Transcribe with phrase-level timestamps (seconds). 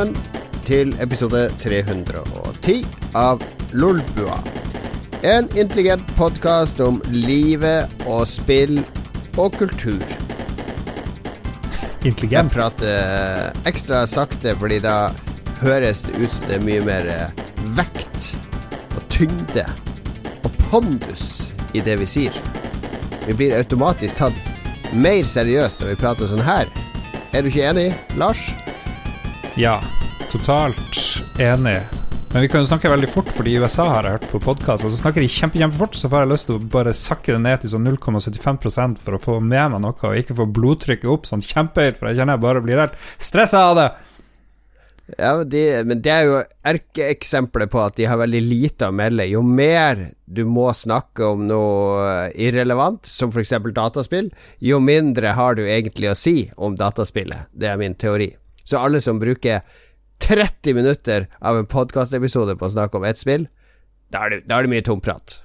[0.00, 2.86] velkommen til episode 310
[3.18, 3.42] av
[3.76, 4.38] Lolbua.
[5.26, 8.78] En intelligent podkast om livet og spill
[9.36, 10.00] og kultur.
[12.06, 12.48] Intelligent?
[12.48, 15.10] Jeg prater ekstra sakte, fordi da
[15.60, 17.44] høres det ut som det er mye mer eh,
[17.76, 18.32] vekt
[18.94, 19.66] og tyngde
[20.46, 22.40] og pondus i det vi sier.
[23.26, 26.72] Vi blir automatisk tatt mer seriøst når vi prater sånn her.
[27.36, 28.48] Er du ikke enig, Lars?
[29.60, 29.80] Ja,
[30.30, 31.80] totalt enig.
[32.32, 34.92] Men vi kan jo snakke veldig fort, fordi USA har jeg hørt på podkast, og
[34.92, 37.62] så snakker de kjempe, kjempefort, så får jeg lyst til å bare sakke det ned
[37.62, 41.42] til sånn 0,75% for å få med meg noe, og ikke få blodtrykket opp sånn
[41.42, 43.88] kjempehøyt, for jeg kjenner jeg bare blir helt stressa av det.
[45.16, 46.38] Ja, men de, men det er jo
[46.70, 49.26] erkeeksempelet på at de har veldig lite å melde.
[49.26, 53.56] Jo mer du må snakke om noe irrelevant, som f.eks.
[53.74, 54.30] dataspill,
[54.62, 57.50] jo mindre har du egentlig å si om dataspillet.
[57.50, 58.30] Det er min teori.
[58.62, 59.64] Så alle som bruker
[60.20, 63.46] 30 minutter av en podkastepisode på å snakke om ett spill,
[64.10, 65.38] da er det, da er det mye tomprat.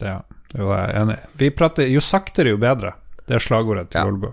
[0.00, 0.12] Det,
[0.56, 1.18] jo, jeg er enig.
[1.40, 2.94] Vi prater jo saktere, jo bedre.
[3.26, 4.32] Det er slagordet til Ja.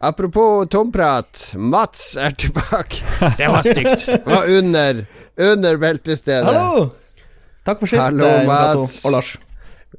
[0.00, 3.02] Apropos tomprat, Mats er tilbake.
[3.40, 4.06] Det var stygt.
[4.08, 5.02] Det var under,
[5.36, 6.48] under beltestedet.
[6.48, 6.86] Hallo!
[7.68, 9.02] Takk for sist, Hallo, Mats.
[9.04, 9.34] og Lars.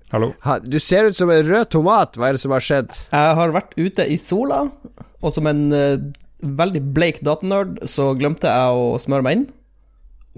[0.10, 0.32] Hallo.
[0.48, 2.18] Ha, du ser ut som en rød tomat.
[2.18, 2.98] Hva er det som har skjedd?
[3.14, 4.64] Jeg har vært ute i sola,
[5.22, 5.94] og som en eh,
[6.42, 9.50] veldig bleik datanerd, så glemte jeg å smøre meg inn.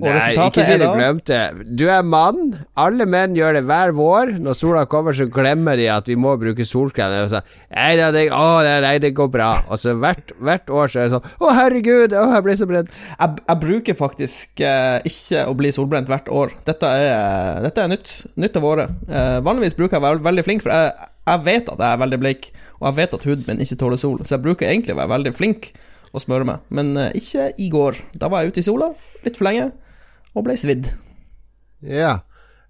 [0.02, 1.36] Og Nei, ikke si du glemte.
[1.78, 2.56] Du er mann.
[2.82, 4.32] Alle menn gjør det hver vår.
[4.42, 7.14] Når sola kommer, så glemmer de at vi må bruke solkrem.
[7.20, 8.48] Og så, nei, det, å,
[8.82, 9.52] nei, det går bra.
[9.70, 12.70] Og så hvert, hvert år så er det sånn Å, herregud, å, jeg blir så
[12.72, 12.98] brent.
[13.12, 16.58] Jeg, jeg bruker faktisk eh, ikke å bli solbrent hvert år.
[16.66, 19.00] Dette er, dette er nytt, nytt av året.
[19.14, 22.02] Eh, vanligvis bruker jeg å være veldig flink, for jeg, jeg vet at jeg er
[22.08, 22.50] veldig bleik,
[22.82, 25.20] og jeg vet at huden min ikke tåler sol, så jeg bruker egentlig å være
[25.20, 25.76] veldig flink
[26.14, 26.68] å smøre meg.
[26.74, 28.00] Men eh, ikke i går.
[28.20, 28.92] Da var jeg ute i sola
[29.26, 29.72] litt for lenge,
[30.34, 30.92] og ble svidd.
[31.84, 32.22] Ja.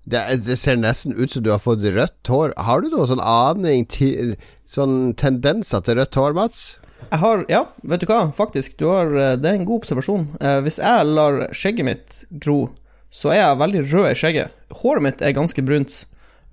[0.03, 2.55] Det, det ser nesten ut som du har fått rødt hår.
[2.59, 4.33] Har du noen sånn aning til
[4.67, 6.63] Sånn tendenser til rødt hår, Mats?
[7.03, 10.23] Jeg har, ja, vet du hva, faktisk, du har, eh, det er en god observasjon.
[10.41, 12.71] Eh, hvis jeg lar skjegget mitt gro,
[13.13, 14.55] så er jeg veldig rød i skjegget.
[14.81, 15.99] Håret mitt er ganske brunt,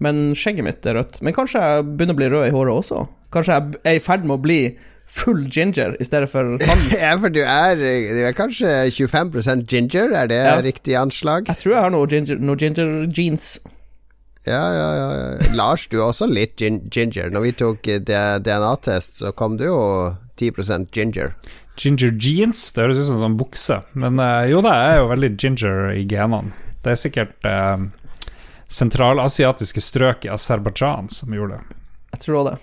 [0.05, 1.21] men skjegget mitt er rødt.
[1.25, 3.07] Men kanskje jeg begynner å bli rød i håret også?
[3.33, 4.61] Kanskje jeg er i ferd med å bli
[5.11, 6.83] full ginger i stedet for han?
[7.01, 10.57] Ja, for du er, du er kanskje 25% ginger, er det Ja.
[10.65, 11.49] riktig anslag?
[11.51, 13.59] Jeg tror jeg har noe ginger, noe ginger jeans.
[14.47, 15.09] Ja, ja, ja.
[15.13, 15.51] ja.
[15.59, 17.29] Lars, du er også litt gin ginger.
[17.35, 18.01] Når vi tok eh,
[18.41, 19.81] DNA-test, så kom du jo
[20.41, 21.35] 10% ginger.
[21.81, 23.81] Ginger jeans, det høres ut som en sånn bukse.
[24.01, 26.55] Men eh, jo da, jeg er jo veldig ginger i genene.
[26.81, 27.85] Det er sikkert eh,
[28.71, 31.77] sentralasiatiske strøk i Aserbajdsjan som gjorde det.
[32.15, 32.57] Jeg tror det.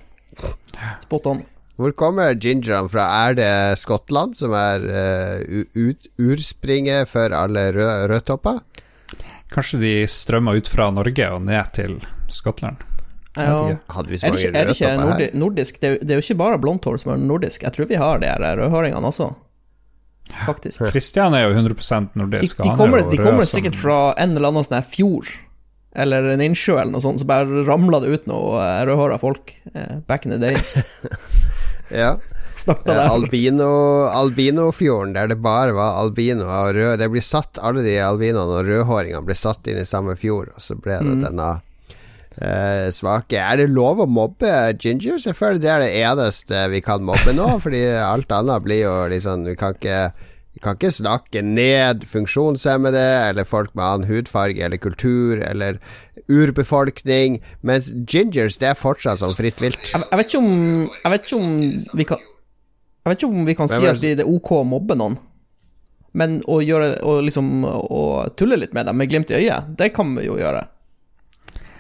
[1.03, 1.43] Spot on.
[1.77, 3.05] Hvor kommer gingerne fra?
[3.29, 8.59] Er det Skottland som er uh, ut, urspringet for alle rø rødtopper?
[9.53, 11.99] Kanskje de strømmer ut fra Norge og ned til
[12.33, 12.81] Skottland.
[13.37, 13.77] Ja.
[13.93, 15.35] Hadde vi så Er det ikke, er det ikke nordi her?
[15.37, 15.77] nordisk?
[15.81, 17.63] Det er, det er jo ikke bare blondt hår som er nordisk.
[17.67, 19.27] Jeg tror vi har de her rødhåringene også,
[20.47, 20.87] faktisk.
[20.95, 22.57] Kristian er jo 100 De, nordisk.
[22.57, 25.29] De, de han er kommer, de rød sikkert som- fra en eller annen sånn fjord,
[25.95, 29.53] eller en innsjø eller noe sånt, så bare ramla det ut noe eh, rødhåra folk
[29.73, 30.57] eh, back in the day.
[31.93, 32.17] Ja.
[32.57, 33.69] Starta Eh, albino,
[34.09, 38.65] Albinofjorden, der det bare var albino og rød Det blir satt, Alle de albinoene og
[38.65, 41.49] rødhåringene ble satt inn i samme fjord, og så ble det denne
[42.41, 44.49] eh, svake Er det lov å mobbe
[44.81, 45.21] Ginger?
[45.37, 49.45] Føler det er det eneste vi kan mobbe nå, fordi alt annet blir jo liksom
[49.47, 50.01] Vi kan ikke
[50.57, 55.77] vi kan ikke snakke ned funksjonshemmede eller folk med annen hudfarge eller kultur eller
[56.29, 59.79] urbefolkning, mens gingers det er fortsatt sånn fritt vilt.
[59.93, 60.51] Jeg, jeg vet ikke om
[60.91, 61.53] Jeg vet ikke om
[62.01, 64.63] vi kan Jeg vet ikke om vi kan si er at det er ok å
[64.67, 65.15] mobbe noen,
[66.17, 68.01] men å gjøre Å liksom Å
[68.39, 70.65] tulle litt med dem med glimt i øyet, det kan vi jo gjøre.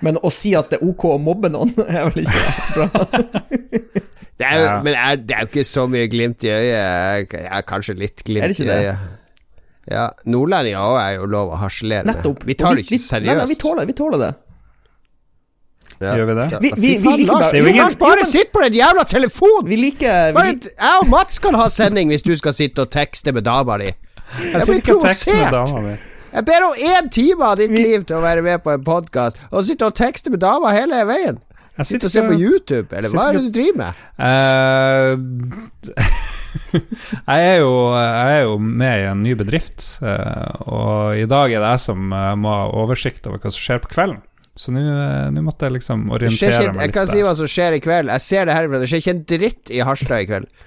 [0.05, 2.43] Men å si at det er ok å mobbe noen, er vel ikke
[2.75, 3.07] bra.
[4.37, 4.73] Det er jo, Ja.
[4.85, 7.31] Men er, det er jo ikke så mye glimt i øyet.
[7.41, 8.75] Ja, kanskje litt glimt Er det ikke i det?
[8.85, 9.15] øyet.
[9.87, 12.15] Ja, Nordlendinger òg er jo lov å harselere med.
[12.17, 12.43] Nettopp.
[12.43, 13.59] Vi tar det ikke Nei, nei, vi seriøst.
[13.61, 14.33] tåler, vi tåler det.
[15.99, 16.11] Ja.
[16.19, 16.59] Gjør vi det?
[16.61, 19.65] Vi- vi- vi liker Lars, det som bare sitt på den jævla telefonen!
[19.69, 22.91] Vi liker vi Bare, jeg og Mats kan ha sending hvis du skal sitte og
[22.91, 23.85] tekste med dama di.
[23.87, 25.99] Jeg blir tekster med provosert.
[26.33, 29.37] Jeg ber om én time av ditt liv til å være med på en podkast,
[29.51, 31.39] og sitte og tekste med dama hele veien.
[31.77, 33.93] Jeg Sitte og se på YouTube, eller hva er det du driver med?
[34.19, 36.03] Eh,
[37.31, 41.53] jeg, er jo, jeg er jo med i en ny bedrift, eh, og i dag
[41.53, 44.21] er det jeg som eh, må ha oversikt over hva som skjer på kvelden.
[44.57, 47.77] Så nå eh, måtte jeg liksom orientere ikke, meg jeg kan si hva som skjer
[47.77, 48.13] i kveld.
[48.15, 48.81] Jeg ser det herfra.
[48.81, 50.47] Det skjer ikke en dritt i Harstad i kveld.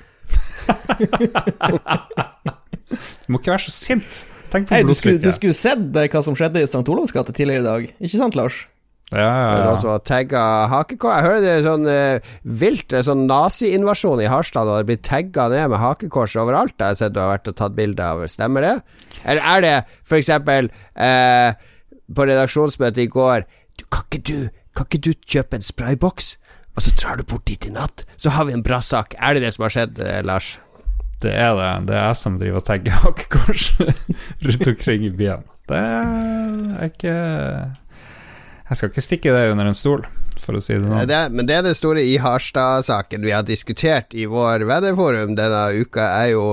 [2.91, 4.25] Du må ikke være så sint.
[4.51, 4.89] Tenk på blodtrykket.
[4.89, 6.83] du skulle, du skulle sett hva som skjedde i St.
[6.91, 7.85] Olavs gate tidligere i dag.
[8.03, 8.65] Ikke sant, Lars?
[9.11, 9.63] Ja, ja, ja.
[9.67, 11.17] noen som har tagga hakekors.
[11.17, 12.29] Jeg hører det er sånn eh,
[12.61, 16.77] vilt sånn nazi-invasjon i Harstad, og det blir tagga ned med hakekors overalt.
[16.79, 18.23] Jeg har sett du har vært og tatt bilde av.
[18.31, 18.77] Stemmer det?
[19.25, 19.75] Eller er det
[20.21, 21.51] eksempel eh,
[22.15, 23.49] på redaksjonsmøtet i går
[23.81, 26.33] du, kan, ikke du, kan ikke du kjøpe en sprayboks,
[26.77, 28.07] og så drar du bort dit i natt?
[28.21, 29.19] Så har vi en bra sak.
[29.19, 30.55] Er det det som har skjedd, eh, Lars?
[31.21, 31.71] Det er det.
[31.91, 33.73] Det er jeg som driver og tagger hakekors
[34.47, 35.47] rundt omkring i byen.
[35.71, 37.15] Det er ikke
[38.71, 40.05] Jeg skal ikke stikke det under en stol,
[40.39, 41.01] for å si det sånn.
[41.11, 45.65] Det men det er det store i Harstad-saken vi har diskutert i vår venneforum denne
[45.83, 46.45] uka, er jo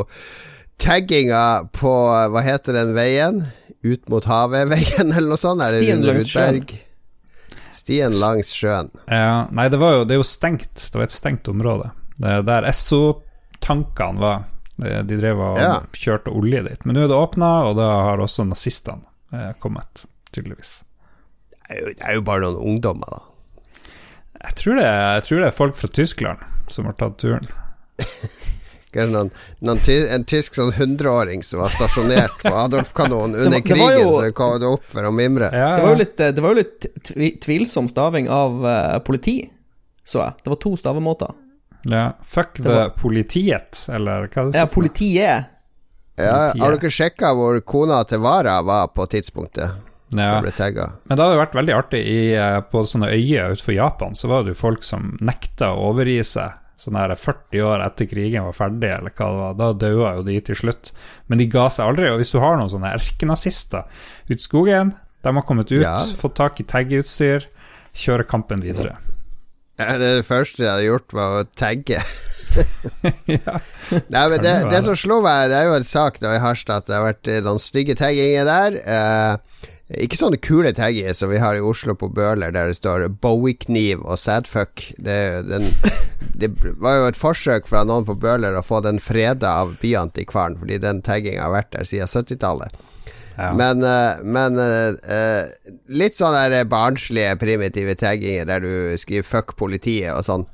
[0.81, 1.92] tagginga på
[2.34, 3.44] Hva heter den veien?
[3.86, 5.62] Ut mot havet-veien, eller noe sånt?
[5.62, 6.60] Er det Stien langs sjøen.
[7.78, 8.90] Stien langs sjøen.
[9.06, 10.88] Ja, nei, det, var jo, det er jo stengt.
[10.90, 11.92] Det var et stengt område.
[12.18, 14.46] Det er der Esso-tankene var.
[14.78, 15.75] De de drev og Ja.
[15.94, 16.81] kjørte olje dit.
[16.86, 20.80] Men nå er det åpna, og da har også nazistene eh, kommet, tydeligvis.
[21.68, 23.24] Det er jo, det er jo bare noen ungdommer, da.
[24.48, 27.48] Jeg tror, det, jeg tror det er folk fra Tyskland som har tatt turen.
[28.94, 29.30] Kanskje Noen,
[29.68, 33.80] noen ty, en tysk sånn hundreåring som var stasjonert på Adolf-kanonen Det var- under det
[33.81, 35.50] var krigen, jo- så kom det opp for å mimre.
[35.52, 39.36] Det var jo litt, det var jo litt tvi, tvilsom staving av uh, politi,
[40.08, 40.38] så jeg.
[40.46, 41.36] Det var to stavemåter.
[41.92, 42.06] ja.
[42.24, 45.54] Fuck Det the var- politiet, eller hva er det Ja, står for politiet.
[46.18, 49.75] Ja, har dere sjekka hvor kona til Vara var på tidspunktet
[50.15, 50.38] Ja.
[50.39, 54.45] Men det hadde vært veldig artig i, eh, på sånne øyer utenfor Japan, så var
[54.45, 56.54] det jo folk som nekta å overgi seg.
[56.77, 59.54] Sånn her 40 år etter krigen var ferdig, eller hva det var.
[59.57, 60.92] Da daua jo de til slutt.
[61.27, 62.12] Men de ga seg aldri.
[62.13, 63.88] Og hvis du har noen sånne erkenazister
[64.30, 64.94] ute i skogen,
[65.25, 65.98] de har kommet ut, Ja.
[65.98, 67.48] fått tak i taggeutstyr,
[67.98, 68.94] kjøre kampen videre.
[69.80, 71.98] Ja, det, det første jeg hadde gjort, var å tagge.
[73.27, 73.57] ja.
[74.13, 76.83] Nei, men det, det som slo meg, det er jo en sak da i Harstad
[76.83, 78.77] at det har vært eh, noen stygge tagginger der.
[78.86, 83.06] Eh, ikke sånne kule tagginger som vi har i Oslo på Bøhler, der det står
[83.24, 84.84] Bowie-kniv og sadfuck.
[85.00, 85.63] Det, den,
[86.42, 86.51] det
[86.84, 90.81] var jo et forsøk fra noen på Bøhler å få den freda av byantikvaren, fordi
[90.84, 92.75] den tagginga har vært der siden 70-tallet.
[93.38, 93.54] Ja.
[93.54, 100.18] Men, eh, men eh, eh, litt sånne barnslige, primitive tagginger der du skriver 'fuck politiet'
[100.18, 100.48] og sånn.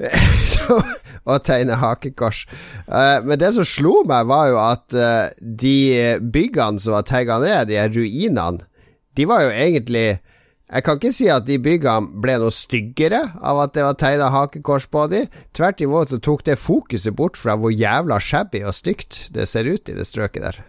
[0.52, 0.80] Så,
[1.28, 2.44] og tegne hakekors.
[2.86, 7.40] Uh, men det som slo meg, var jo at uh, de byggene som var tagga
[7.42, 8.66] ned, de her ruinene,
[9.18, 10.20] de var jo egentlig
[10.70, 14.28] Jeg kan ikke si at de byggene ble noe styggere av at det var tegna
[14.30, 15.24] hakekors på de.
[15.50, 19.66] Tvert imot så tok det fokuset bort fra hvor jævla shabby og stygt det ser
[19.66, 20.60] ut i det strøket der.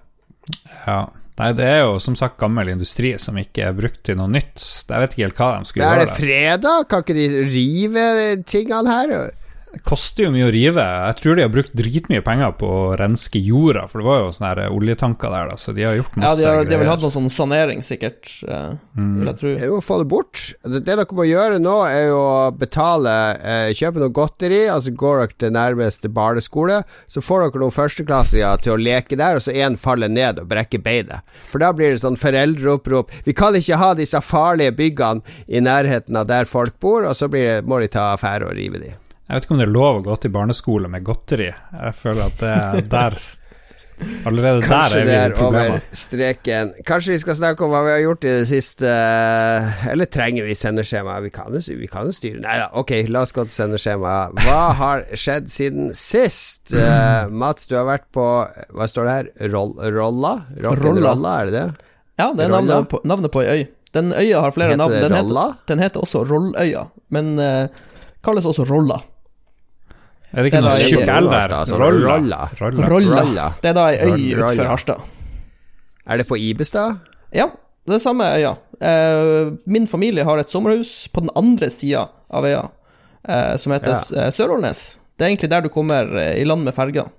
[0.87, 1.03] ja.
[1.39, 4.59] Nei, det er jo som sagt gammel industri som ikke er brukt til noe nytt.
[4.89, 6.01] Jeg vet ikke helt hva de skulle gjøre.
[6.01, 6.87] er det fredag?
[6.91, 8.07] Kan ikke de rive
[8.51, 9.15] tingene her?
[9.87, 10.83] Koster jo mye å rive.
[10.83, 14.31] Jeg tror de har brukt dritmye penger på å renske jorda, for det var jo
[14.35, 16.89] sånne oljetanker der, da, så de har gjort Ja, masse de har, de har vel
[16.91, 19.13] hatt noe sånn sanering, sikkert, eh, Mm.
[19.19, 19.49] vil jeg tro.
[19.55, 20.41] Det er jo å få det bort.
[20.63, 24.91] Det, det dere må gjøre nå, er jo å betale eh, Kjøpe noe godteri, altså
[24.91, 29.45] går dere til nærmeste barneskole, så får dere noen førsteklassinger til å leke der, og
[29.45, 31.23] så én faller ned og brekker beinet.
[31.47, 33.09] For da blir det sånn foreldreopprop.
[33.23, 37.29] Vi kan ikke ha disse farlige byggene i nærheten av der folk bor, og så
[37.31, 38.91] blir, må de ta affære og rive de.
[39.31, 41.45] Jeg vet ikke om det er lov å gå til barneskole med godteri.
[41.47, 43.13] Jeg føler at det er der
[44.27, 45.83] Allerede Kanskje der er vi i problemer.
[45.93, 46.71] streken.
[46.83, 48.89] Kanskje vi skal snakke om hva vi har gjort i det siste
[49.91, 51.19] Eller trenger vi sendeskjema?
[51.23, 54.15] Vi kan jo, vi kan jo styre Nei da, ok, la oss gå til sendeskjema.
[54.41, 56.73] Hva har skjedd siden sist?
[56.73, 58.25] Uh, Mats, du har vært på
[58.73, 59.31] Hva står det her?
[59.53, 60.33] Roll, rolla?
[60.59, 61.87] Rock'n'rolla, er det det?
[62.19, 63.63] Ja, det er navnet på, navnet på ei øy.
[63.95, 64.97] Den øya har flere Heter navn.
[64.97, 66.83] Den heter, den heter også Rolløya,
[67.15, 67.87] men uh,
[68.23, 68.99] kalles også Rolla.
[70.31, 71.53] Er det ikke noe tjukk L der?
[71.57, 72.41] Altså, Rolla.
[72.87, 73.47] Rolla.
[73.61, 75.09] Det er da ei øy utenfor Harstad.
[76.07, 76.99] Er det på Ibestad?
[77.35, 77.49] Ja,
[77.87, 78.55] det er samme øya.
[78.81, 82.63] Eh, min familie har et sommerhus på den andre sida av øya,
[83.27, 84.27] eh, som heter Ja.
[84.27, 84.31] eh,
[85.17, 86.07] Det er egentlig der du kommer
[86.39, 87.09] i land med ferga.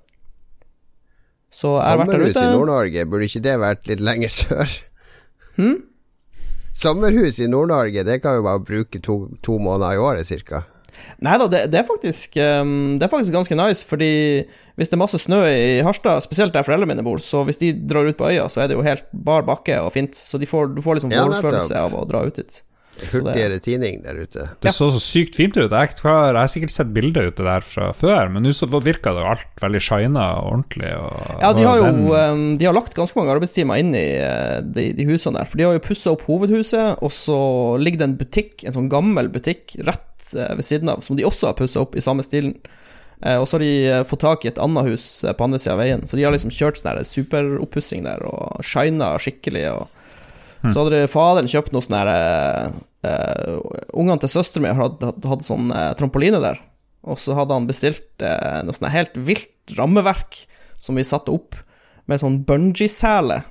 [1.51, 2.33] Så jeg har vært der ute.
[2.33, 4.79] Sommerhus i Nord-Norge, burde ikke det vært litt lenger sør?
[5.55, 5.83] Hm?
[6.73, 10.63] Sommerhus i Nord-Norge, det kan jo bare bruke to, to måneder i året, cirka.
[11.23, 14.11] Nei da, det, det, er faktisk, um, det er faktisk ganske nice, fordi
[14.75, 17.71] hvis det er masse snø i Harstad, spesielt der foreldrene mine bor, så hvis de
[17.77, 20.73] drar ut på øya, så er det jo helt bar bakke og fint, så får,
[20.75, 22.61] du får liksom vårfølelse av å dra ut dit.
[23.01, 24.43] Hurtigere tining der ute.
[24.61, 25.71] Det så så sykt fint ut.
[25.71, 29.15] Jeg har, jeg har sikkert sett bilder ute der fra før, men nå så virka
[29.15, 30.91] det jo alt veldig shina og ordentlig.
[30.99, 34.59] Og, Ja, de har jo um, De har lagt ganske mange arbeidstimer inn i eh,
[34.61, 37.39] de, de husene der, for de har jo pussa opp hovedhuset, og så
[37.81, 41.25] ligger det en butikk, en sånn gammel butikk, rett eh, ved siden av, som de
[41.27, 42.55] også har pussa opp i samme stilen.
[43.23, 45.81] Eh, og så har de fått tak i et annet hus på andre sida av
[45.81, 49.65] veien, så de har liksom kjørt sånn superoppussing der og shina skikkelig.
[49.73, 49.99] Og
[50.71, 53.57] så hadde faderen kjøpt noe sånn her eh,
[53.91, 56.61] Ungene til søsteren min hadde, hadde, hadde sånn uh, trampoline der,
[57.03, 60.45] og så hadde han bestilt uh, noe sånn helt vilt rammeverk
[60.79, 61.57] som vi satte opp
[62.07, 63.41] med sånn bungee-sele.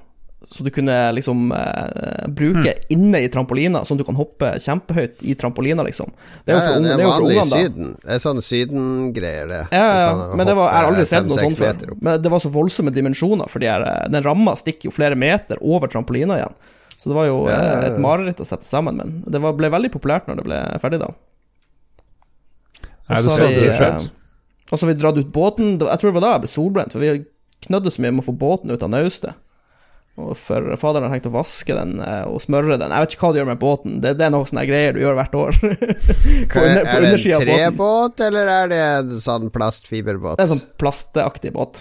[0.48, 5.22] Så du kunne liksom eh, bruke inne i trampolina, sånn at du kan hoppe kjempehøyt
[5.22, 6.10] i trampolina, liksom.
[6.44, 7.62] Det er jo for, Ja, det er jo for vanlig i ungene, da.
[7.62, 7.94] Syden.
[8.02, 9.62] Det er sånn Sydengreier, det.
[9.70, 10.28] Ja, ja, ja.
[10.34, 11.96] men det var, jeg har aldri sett noe sånt før.
[12.02, 13.70] Men det var så voldsomme dimensjoner, fordi
[14.16, 16.58] den ramma stikker jo flere meter over trampolina igjen.
[17.02, 19.56] Så det var jo Ja, ja, eh, et mareritt å sette sammen, men det var,
[19.58, 21.10] ble veldig populært når det ble ferdig, da.
[23.10, 25.74] Og så har vi, eh, vi dratt ut båten.
[25.80, 27.24] Jeg tror det var da jeg ble solbrent, for vi
[27.66, 29.34] knødde så mye med å få båten ut av naustet.
[30.20, 32.92] Og for faderen har tenkt å vaske den eh, og smøre den.
[32.92, 35.00] Jeg vet ikke hva du gjør med båten, det, det er noe sånne greier du
[35.00, 35.56] gjør hvert år.
[36.52, 40.36] på under, på er det en trebåt, eller er det en sånn plastfiberbåt?
[40.36, 41.80] Det er en sånn plastaktig båt.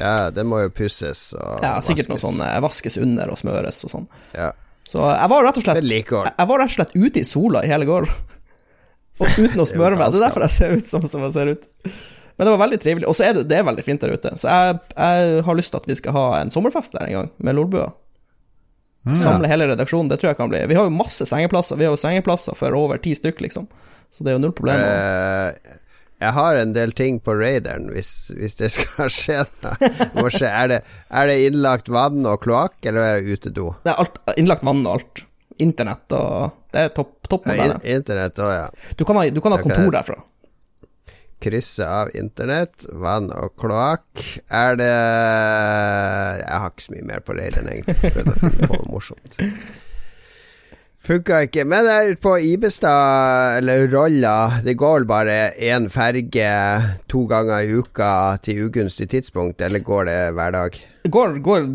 [0.00, 3.82] Ja, det må jo pusses og Ja, sikkert noe sånn eh, vaskes under og smøres
[3.86, 4.06] og sånn.
[4.34, 4.50] Ja.
[4.88, 5.82] Så jeg var rett og slett.
[5.84, 8.08] Jeg var rett og slett ute i sola i hele går.
[9.20, 10.08] Og uten å smøre meg.
[10.10, 11.66] Det er derfor jeg ser ut som, som jeg ser ut.
[11.84, 13.06] Men det var veldig trivelig.
[13.10, 14.32] Og så er det, det er veldig fint der ute.
[14.40, 17.28] Så jeg, jeg har lyst til at vi skal ha en sommerfest der en gang,
[17.36, 17.90] med Lolbua.
[19.18, 20.08] Samle hele redaksjonen.
[20.10, 21.76] Det tror jeg kan bli Vi har jo masse sengeplasser.
[21.78, 23.68] Vi har jo sengeplasser for over ti stykk, liksom.
[24.12, 24.80] Så det er jo null problem.
[24.80, 25.76] Eh,
[26.22, 29.40] jeg har en del ting på raideren hvis, hvis det skal skje.
[29.50, 33.72] Se, er, det, er det innlagt vann og kloakk, eller er det utedo?
[33.84, 35.24] Det er alt, innlagt vann og alt.
[35.62, 38.68] Internett og Det er topp, topp Ja, in- Internett òg, ja.
[38.96, 40.20] Du kan ha, du kan ha kontor kan derfra.
[41.42, 44.22] Krysse av internett, vann og kloakk.
[44.54, 48.12] Er det Jeg har ikke så mye mer på raideren, egentlig.
[48.14, 49.38] Prøvde å finne på noe morsomt.
[51.02, 51.64] Funka ikke.
[51.66, 54.60] Men jeg er på Ibestad, eller Rolla.
[54.62, 56.50] Det går vel bare én ferge
[57.10, 58.10] to ganger i uka
[58.46, 60.78] til ugunstig tidspunkt, eller går det hver dag?
[61.10, 61.66] Går, går,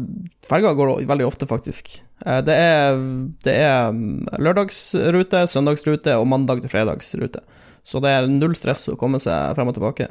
[0.47, 1.97] ferga går veldig ofte, faktisk.
[2.23, 3.01] Eh, Det er,
[3.43, 7.43] det er mm, lørdagsrute, søndagsrute og mandag til fredagsrute.
[7.83, 10.07] Så det er null stress å komme seg frem og tilbake.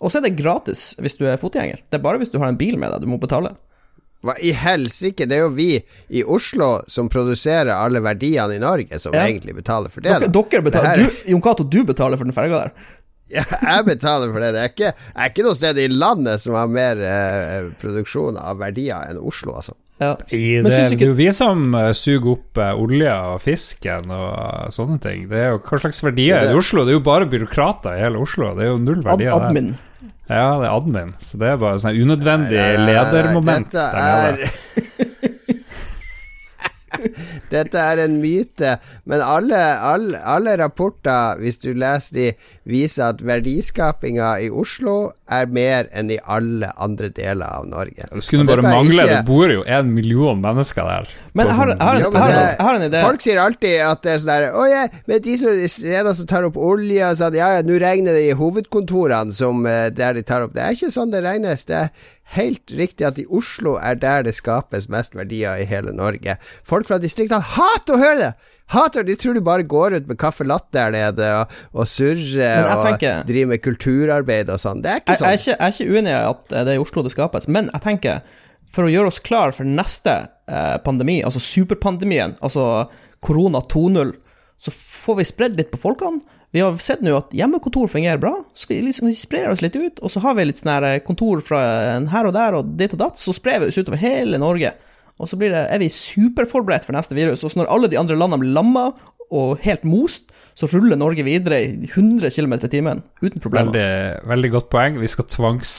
[0.00, 1.82] Og så er det gratis hvis du er fotgjenger.
[1.90, 3.52] Det er bare hvis du har en bil med deg du må betale.
[4.20, 5.24] Hva i helsike?
[5.28, 5.70] Det er jo vi
[6.12, 9.24] i Oslo som produserer alle verdiene i Norge, som Ja.
[9.26, 10.10] egentlig betaler for det.
[10.12, 10.42] Dere, da.
[10.42, 12.72] dere betaler, Det du, Jon Cato, du betaler for den ferga der.
[13.30, 14.48] Ja, jeg betaler for det.
[14.56, 18.58] Det er ikke, er ikke noe sted i landet som har mer eh, produksjon av
[18.58, 19.76] verdier enn Oslo, altså.
[20.00, 20.16] Ja.
[20.32, 24.66] I det, er jo vi som eh, suger opp eh, olja og fisken og eh,
[24.74, 25.26] sånne ting.
[25.30, 26.60] Det er jo Hva slags verdier Det er det i.
[26.64, 26.82] Oslo?
[26.88, 28.50] Det er jo bare byråkrater i hele Oslo.
[28.58, 29.70] Det er jo null Ad, verdier der.
[30.30, 31.14] Ja, det er admin.
[31.18, 34.50] Så det er bare sånn unødvendig Nei, nei, nei, nei, ledermoment der nede.
[37.50, 38.74] Dette er en myte,
[39.08, 42.26] men alle, alle, alle rapporter, hvis du leser de,
[42.68, 44.96] viser at verdiskapinga i Oslo
[45.30, 48.06] er mer enn i alle andre deler av Norge.
[48.10, 49.04] Det skulle bare mangle.
[49.04, 51.08] ikke- Det bor jo en million mennesker der.
[51.34, 53.02] Men jeg har, har, en, har, har en idé.
[53.06, 56.26] Folk sier alltid at det er sånn der Å ja, men de som, steder som
[56.26, 60.14] tar opp olje og sånn, ja ja, nå regner det i hovedkontorene som eh, der
[60.18, 61.64] de tar opp Det er ikke sånn det regnes.
[61.68, 61.90] Det er
[62.36, 66.36] helt riktig at i Oslo er der det skapes mest verdier i hele Norge.
[66.66, 68.32] Folk fra distriktene hater å høre det!
[68.70, 72.36] Hater De tror du bare går ut med caffè latte der nede og, og surrer
[72.42, 74.82] jeg og tenker- driver med kulturarbeid og sånn.
[74.84, 75.40] Det er ikke Jeg, jeg, er sånn.
[75.40, 77.82] ikke, jeg er ikke uenig i at det er i Oslo det skapes, men jeg
[77.88, 78.20] tenker
[78.70, 80.12] for å gjøre oss klar for neste
[80.46, 82.86] eh, pandemi, altså superpandemien, altså
[83.20, 84.12] korona 2.0,
[84.60, 86.20] så får vi spredd litt på folkene.
[86.54, 89.98] Vi har sett nå at hjemmekontor fungerer bra, så vi liksom sprer oss litt ut,
[90.02, 91.60] og så har vi litt sånn her kontor fra
[91.96, 94.72] en her og der og dit og datt, så sprer vi oss utover hele Norge.
[95.20, 97.98] Og så blir det, er vi superforberedt for neste virus, og så når alle de
[98.00, 98.86] andre landene blir lamma
[99.30, 103.70] og helt most, så ruller Norge videre i 100 km i timen, uten problemer.
[103.70, 104.96] Veldig, veldig godt poeng.
[104.98, 105.28] Vi skal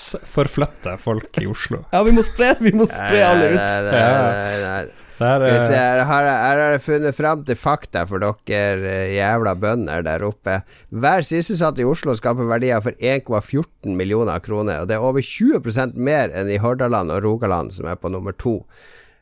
[0.06, 1.82] tvangsforflytte folk i Oslo.
[1.94, 3.60] Ja, vi må spre, vi må spre alle ut.
[3.60, 4.82] Nei, nei, nei, nei.
[5.22, 8.06] Der, Skal vi se, eh, her har, jeg- her har jeg funnet fram til fakta
[8.10, 10.56] for dere eh, jævla bønder der oppe.
[10.90, 15.94] Hver sysselsatt i Oslo skaper verdier for 1,14 millioner kroner, og det er over 20%
[16.02, 18.56] mer enn i Hordaland og Rogaland, som er på nummer to.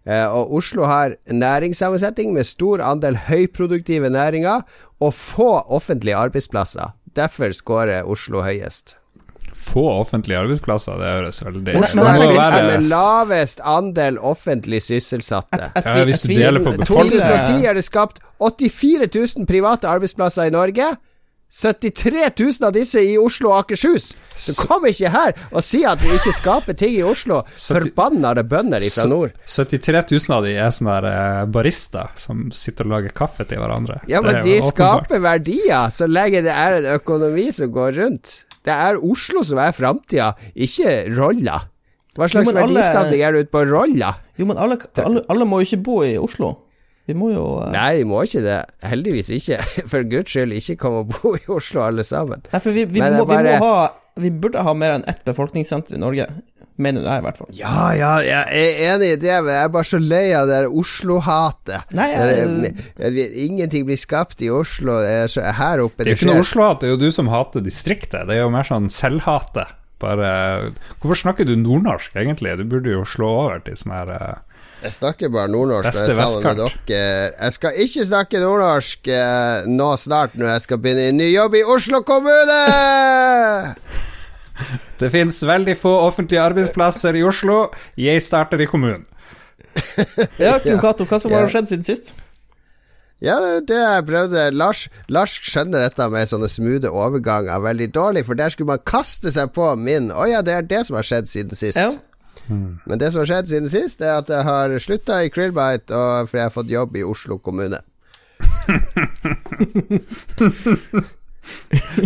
[0.09, 4.63] Eh, og Oslo har næringssammensetning med stor andel høyproduktive næringer
[4.99, 6.95] og få offentlige arbeidsplasser.
[7.15, 8.95] Derfor scorer Oslo høyest.
[9.59, 15.71] få offentlige arbeidsplasser, det høres veldig Det jeg er være med lavest andel offentlig sysselsatte.
[15.75, 17.45] Jeg Ja, hvis du deler på befolkningen.
[17.45, 20.95] 2010 er det skapt 84 000 private arbeidsplasser i Norge.
[21.49, 24.11] 73 000 av disse i Oslo og Akershus.
[24.37, 27.41] Så kom ikke her og si at du ikke skaper ting i Oslo.
[27.55, 29.33] 70 Forbannede bønder fra nord.
[29.49, 33.97] 73 000 av de er sånne der eh, som sitter og lager kaffe til hverandre.
[34.11, 35.09] Ja, men de åpenbart.
[35.09, 38.37] skaper verdier så lenge det er en økonomi som går rundt.
[38.61, 41.63] Det er Oslo som er framtida, ikke Rolla.
[42.17, 44.13] Hva slags verdiskapning er det ute på Rolla?
[44.37, 46.57] Jo, men alle, alle, alle må jo ikke bo i Oslo.
[47.09, 47.71] Vi må jo uh...
[47.73, 48.59] Nei, vi må ikke det.
[48.85, 49.57] Heldigvis ikke.
[49.91, 52.43] For guds skyld, ikke kom og bo i Oslo alle sammen.
[52.53, 53.89] Nei, for vi, vi, må, bare- vi må ha
[54.19, 56.27] Vi burde ha mer enn ett befolkningssenter i Norge.
[56.79, 57.49] Mener jeg, i hvert fall.
[57.57, 60.61] Ja, ja, jeg er enig i det, men jeg er bare så lei av det
[60.61, 61.89] der Oslo-hatet.
[61.91, 64.99] Jeg- Ingenting blir skapt i Oslo.
[65.03, 66.45] Det er så, her oppe Det er jo det ikke noe.
[66.45, 68.27] Oslo-hat, det er jo du som hater distriktet.
[68.29, 69.65] Det er jo mer sånn selvhate.
[69.99, 72.55] Bare Hvorfor snakker du nordnorsk, egentlig?
[72.57, 74.35] Du burde jo slå over til sånn her eh,
[74.79, 76.61] Jeg snakker bare nordnorsk Beste vestkant.
[76.89, 81.57] Jeg skal ikke snakke nordnorsk eh, nå snart, når jeg skal begynne i ny jobb
[81.59, 82.61] i Oslo kommune!
[84.99, 87.69] Det fins veldig få offentlige arbeidsplasser i Oslo.
[87.99, 89.05] Jeg starter i kommunen.
[90.39, 91.51] Ja, Kim Cato, hva som har Ja.
[91.53, 92.11] skjedd siden sist?
[93.23, 93.35] Ja,
[93.67, 94.45] det jeg prøvde.
[94.55, 99.31] Lars, Lars skjønner dette med sånne smoothe overganger veldig dårlig, for der skulle man kaste
[99.35, 101.79] seg på min Å ja, det er det som har skjedd siden sist.
[101.79, 101.87] Ja.
[102.49, 106.29] Men det som har skjedd siden sist, er at jeg har slutta i Krillbite, og
[106.29, 107.79] fordi jeg har fått jobb i Oslo kommune.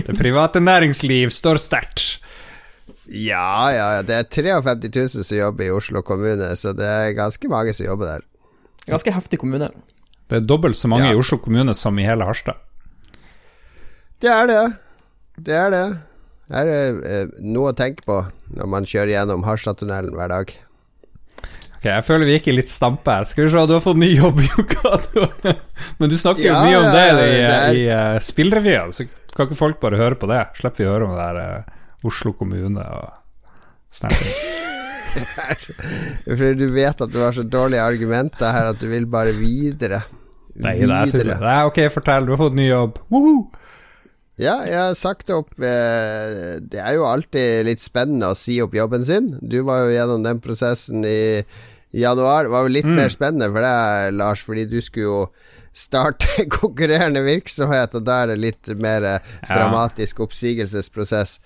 [0.07, 2.03] Det private næringsliv står sterkt.
[3.07, 4.03] Ja, ja, ja.
[4.07, 7.85] Det er 53 000 som jobber i Oslo kommune, så det er ganske mange som
[7.89, 8.23] jobber der.
[8.88, 9.69] Ganske heftig kommune.
[10.31, 11.13] Det er dobbelt så mange Ja.
[11.13, 12.55] i Oslo kommune som i hele Harstad.
[14.23, 14.63] Det er det.
[15.43, 15.85] Det er det.
[16.50, 16.69] Det er
[17.07, 18.17] eh, noe å tenke på
[18.57, 20.51] når man kjører gjennom Harstadtunnelen hver dag.
[21.77, 23.25] Ok, Jeg føler vi gikk i litt stampe her.
[23.27, 25.25] Skal vi se, du har fått ny jobb, Jokado.
[25.99, 29.08] Men du snakker jo Ja, mye om det i, det er- i uh, spillrevyen, så
[29.34, 30.41] kan ikke folk bare høre på det?
[30.60, 33.08] Slipper vi å høre om det der uh, Oslo kommune og
[33.93, 34.36] sånne ting.
[36.27, 40.01] Fordi du vet at du har så dårlige argumenter her at du vil bare videre.
[40.62, 41.39] Nei, det er.
[41.41, 42.25] Nei, ok, fortell.
[42.27, 42.99] Du har fått ny jobb.
[43.13, 43.43] Woohoo!
[44.41, 48.74] Ja, jeg har sagt opp eh, Det er jo alltid litt spennende å si opp
[48.74, 49.28] jobben sin.
[49.46, 51.43] Du var jo gjennom den prosessen i
[51.93, 52.48] januar.
[52.48, 52.96] Det var jo litt Mm.
[52.98, 55.19] mer spennende for deg, Lars, fordi du skulle jo
[55.74, 59.54] starte konkurrerende virksomhet, og da er det litt mer eh, Ja.
[59.60, 61.38] dramatisk oppsigelsesprosess.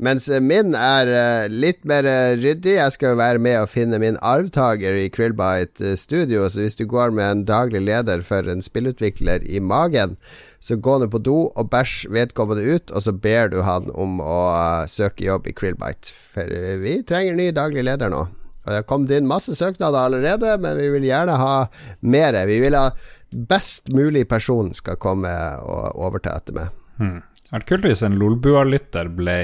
[0.00, 2.78] Mens eh, min er eh, litt mer eh, ryddig.
[2.78, 6.86] Jeg skal jo være med å finne min arvtaker i Krillbite Studio, så hvis du
[6.88, 10.16] går med en daglig leder for en spillutvikler i magen,
[10.60, 14.18] så gå ned på do og bæsj vedkommende ut, og så ber du han om
[14.24, 14.40] å
[14.88, 16.12] søke jobb i Krillbite.
[16.32, 16.48] For
[16.80, 18.26] vi trenger ny daglig leder nå.
[18.60, 21.54] Og Det har kommet inn masse søknader allerede, men vi vil gjerne ha
[22.00, 22.36] mer.
[22.48, 22.90] Vi vil ha
[23.30, 26.72] best mulig person skal komme og overta etter meg.
[27.00, 27.20] Hmm.
[27.40, 29.38] Det hadde kult hvis en Lolbua-lytter ble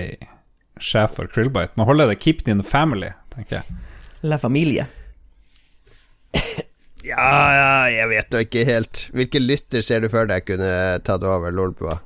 [0.80, 1.74] sjef for Krillbite.
[1.78, 3.82] Nå holder det keep it in the family, tenker jeg.
[4.26, 4.88] La familie.
[7.06, 7.22] Ja,
[7.54, 9.00] ja, jeg vet da ikke helt.
[9.14, 10.70] Hvilken lytter ser du for deg kunne
[11.06, 12.00] tatt over Lolbua?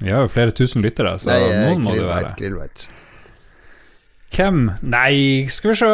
[0.00, 2.32] Vi har jo flere tusen lyttere, så Nei, eh, noen må det være.
[2.40, 2.88] Krillbite.
[4.32, 4.60] Hvem?
[4.88, 5.88] Nei, skal vi se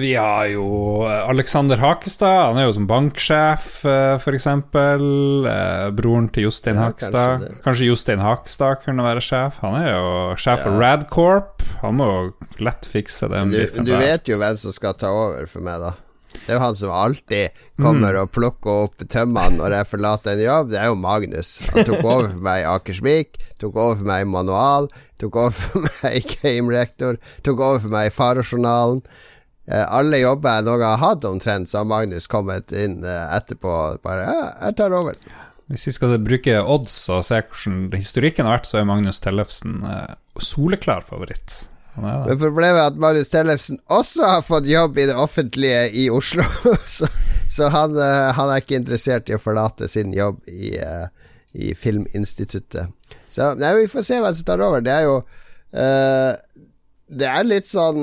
[0.00, 0.64] Vi har jo
[1.06, 2.48] Alexander Hakestad.
[2.50, 4.24] Han er jo som banksjef, f.eks.
[4.24, 5.04] for eksempel.
[5.46, 7.44] Eh, Broren til Jostein Ja, Hakestad.
[7.44, 7.88] kanskje Kanskje.
[7.92, 9.60] Jostein Hakestad kunne være sjef.
[9.62, 10.80] Han er jo sjef for Ja.
[10.96, 11.62] Radcorp.
[11.82, 15.46] Han må jo lett fikse den Du, du vet jo hvem som skal ta over
[15.46, 15.92] for meg, da.
[16.44, 18.20] Det er jo han som alltid kommer Mm.
[18.22, 20.70] og plukker opp tømmene når jeg forlater en jobb.
[20.74, 21.52] Det er jo Magnus.
[21.72, 24.88] Han tok over for meg i Akersvik, tok over for meg i Manual,
[25.22, 29.00] tok over for meg i Game Rector, tok over for meg i Farojournalen.
[29.64, 33.70] Eh, alle jobber jeg noen har hatt omtrent, så har Magnus kommet inn eh, etterpå
[33.72, 35.16] og bare Ja, jeg tar over.
[35.72, 39.78] Hvis vi skal bruke odds og se hvordan historikken har vært, så er Magnus Tellefsen
[39.88, 40.12] eh,
[40.44, 41.62] soleklar favoritt.
[41.94, 46.46] Men problemet er at Magnus Tellefsen også har fått jobb i det offentlige i Oslo,
[46.96, 47.06] så,
[47.50, 51.06] så han, eh, han er ikke interessert i å forlate sin jobb i, eh,
[51.54, 52.90] i Filminstituttet.
[53.30, 54.82] Så nei, vi får se hvem som tar over.
[54.84, 56.32] Det er jo uh,
[57.10, 57.98] Det er litt sånn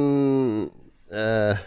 [1.16, 1.62] eh,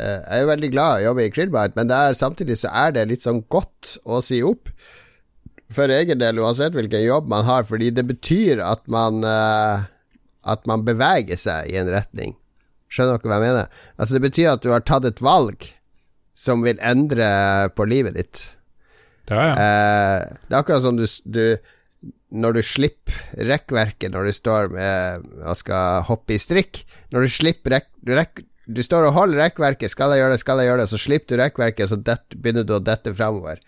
[0.00, 2.72] Jeg er jo veldig glad i å jobbe i Krillbite, men det er, samtidig så
[2.84, 4.72] er det litt sånn godt å si opp.
[5.72, 9.84] For egen del, uansett hvilken jobb man har, fordi det betyr at man eh,
[10.42, 12.34] At man beveger seg i en retning.
[12.92, 13.84] Skjønner dere hva jeg mener?
[13.96, 15.68] Altså Det betyr at du har tatt et valg
[16.36, 17.28] som vil endre
[17.76, 18.42] på livet ditt.
[19.30, 19.54] Ja, ja.
[19.54, 21.56] Eh, det er akkurat som du, du
[22.34, 26.82] Når du slipper rekkverket når du står med og skal hoppe i strikk
[27.14, 30.42] Når du slipper rekk, du, rekk, du står og holder rekkverket, skal jeg gjøre det,
[30.42, 33.62] skal jeg gjøre det, så slipper du rekkverket, så det, begynner du å dette framover.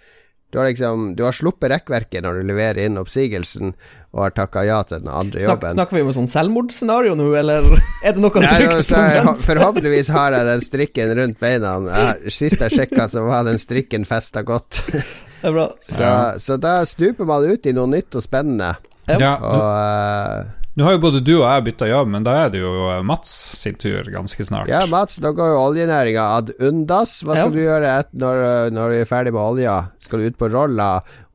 [0.52, 3.72] Du har liksom Du har sluppet rekkverket når du leverer inn oppsigelsen
[4.14, 5.74] og har takka ja til den andre Snak, jobben.
[5.74, 7.66] snakker vi om et sånt selvmordsscenario nå, eller
[8.06, 11.72] er det noe trygt altså, forhåpentligvis har jeg den strikken rundt beina.
[11.90, 14.78] Jeg, sist jeg sjekka, så var den strikken festa godt.
[15.44, 15.66] Det er bra.
[15.82, 18.70] Så, så da stuper man ut i noe nytt og spennende.
[19.10, 19.18] Ja.
[19.20, 19.32] ja.
[19.44, 22.58] Og eh, Nå har jo både du og jeg bytta jobb, men da er det
[22.58, 22.70] jo
[23.06, 24.66] Mats sin tur ganske snart.
[24.66, 27.20] Ja, Mats, nå går jo oljenæringa ad undas.
[27.22, 27.54] Hva skal Ja.
[27.54, 28.40] du gjøre et, når,
[28.74, 29.76] når du er ferdig med olja?
[30.02, 30.88] Skal du ut på Rolla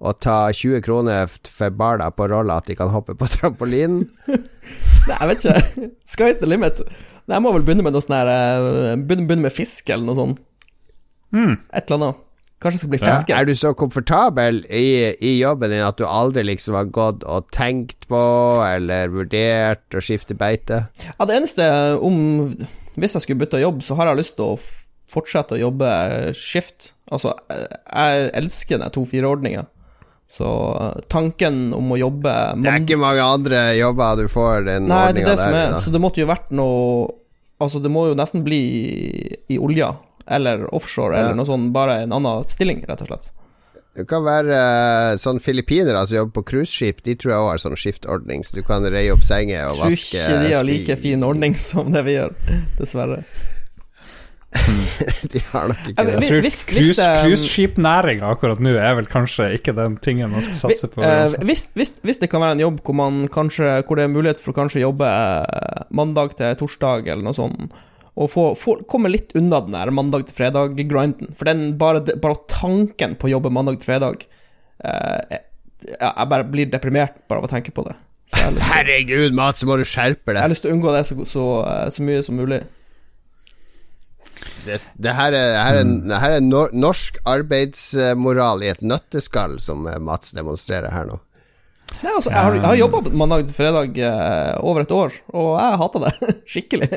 [0.03, 4.09] og ta 20 kroner for barna på Rolla, at de kan hoppe på trampolinen?
[4.27, 5.87] Nei, jeg vet ikke.
[6.17, 6.83] Sky's the limit.
[7.29, 10.03] Nei, jeg må vel begynne med noe sånn her eh, begynne, begynne med fisk eller
[10.11, 10.43] noe sånt.
[11.31, 11.55] Mm.
[11.71, 12.25] Et eller annet.
[12.59, 13.39] Kanskje jeg skal bli Ja.
[13.39, 17.47] Er du så komfortabel i, i jobben din at du aldri liksom har gått og
[17.55, 18.19] tenkt på
[18.67, 20.81] eller vurdert å skifte beite?
[21.07, 21.69] Ja, det eneste
[22.03, 22.53] om
[22.99, 24.59] Hvis jeg skulle bytte jobb, så har jeg lyst til å
[25.09, 25.89] fortsette å jobbe
[26.37, 26.91] skift.
[27.09, 29.63] Altså, jeg elsker den 2-4-ordninga.
[30.29, 30.45] Så
[30.77, 35.07] eh, tanken om å jobbe Det er ikke mange andre jobber du får den Nei,
[35.17, 35.71] det er det som der.
[35.71, 35.79] er.
[35.81, 37.15] Så det måtte jo vært noe
[37.59, 38.59] Altså, det må jo nesten bli
[39.51, 39.89] i olja,
[40.29, 41.23] eller offshore, Ja.
[41.25, 43.29] eller noe sånt, bare en annen stilling, rett og slett.
[43.97, 47.63] Det kan være eh, sånn filippinere som jobber på cruiseskip, de tror jeg også har
[47.65, 50.67] sånn skiftordning, så du kan reie opp senger og vaske Tror vaske ikke de har
[50.67, 52.35] like fin ordning som det vi gjør,
[52.77, 53.23] dessverre.
[55.33, 56.13] de har nok ikke det.
[56.15, 60.89] Jeg tror det- cruiseskipnæringa akkurat nå er vel kanskje ikke den tingen man skal satse
[60.89, 61.03] på.
[61.05, 64.13] Eh, hvis, hvis, hvis det kan være en jobb hvor, man kanskje, hvor det er
[64.13, 67.69] mulighet for å kanskje jobbe eh, mandag til torsdag eller noe sånt,
[68.19, 72.41] og få, få, komme litt unna den der mandag til fredag-grinden, for den bare, bare
[72.51, 74.25] tanken på å jobbe mandag til fredag
[74.83, 75.39] eh,
[75.87, 77.95] jeg, bare blir deprimert bare av å tenke på det.
[78.29, 81.15] Til, Herregud, Mats, så må du skjerpe jeg har lyst til å unngå det så,
[81.25, 82.59] så, eh, så mye som mulig.
[84.65, 88.83] Det, det her er, det her er, det her er nor norsk arbeidsmoral i et
[88.83, 91.19] nøtteskall som eh, Mats demonstrerer her nå.
[91.99, 95.49] Nei, altså, jeg har, jeg har jobba mandag til fredag eh, over et år, og
[95.59, 96.13] jeg hater det
[96.53, 96.89] skikkelig.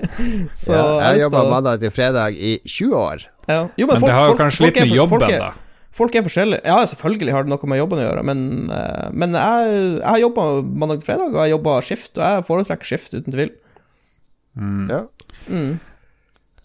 [0.54, 3.24] Så ja, jeg har jobba mandag til fredag i 20 år.
[3.48, 3.60] Ja.
[3.80, 5.52] Jo, Men folk- det har jo folk- kanskje folk litt med jobben, folk er, da.
[5.92, 6.62] Folk er forskjellige.
[6.64, 10.22] Ja, selvfølgelig har det noe med jobben å gjøre, men, eh, men jeg, jeg har
[10.22, 13.50] jobba mandag til fredag, og jeg jobba skift, og jeg foretrekker skift, uten tvil.
[14.92, 15.02] Ja.
[15.48, 15.80] Mm.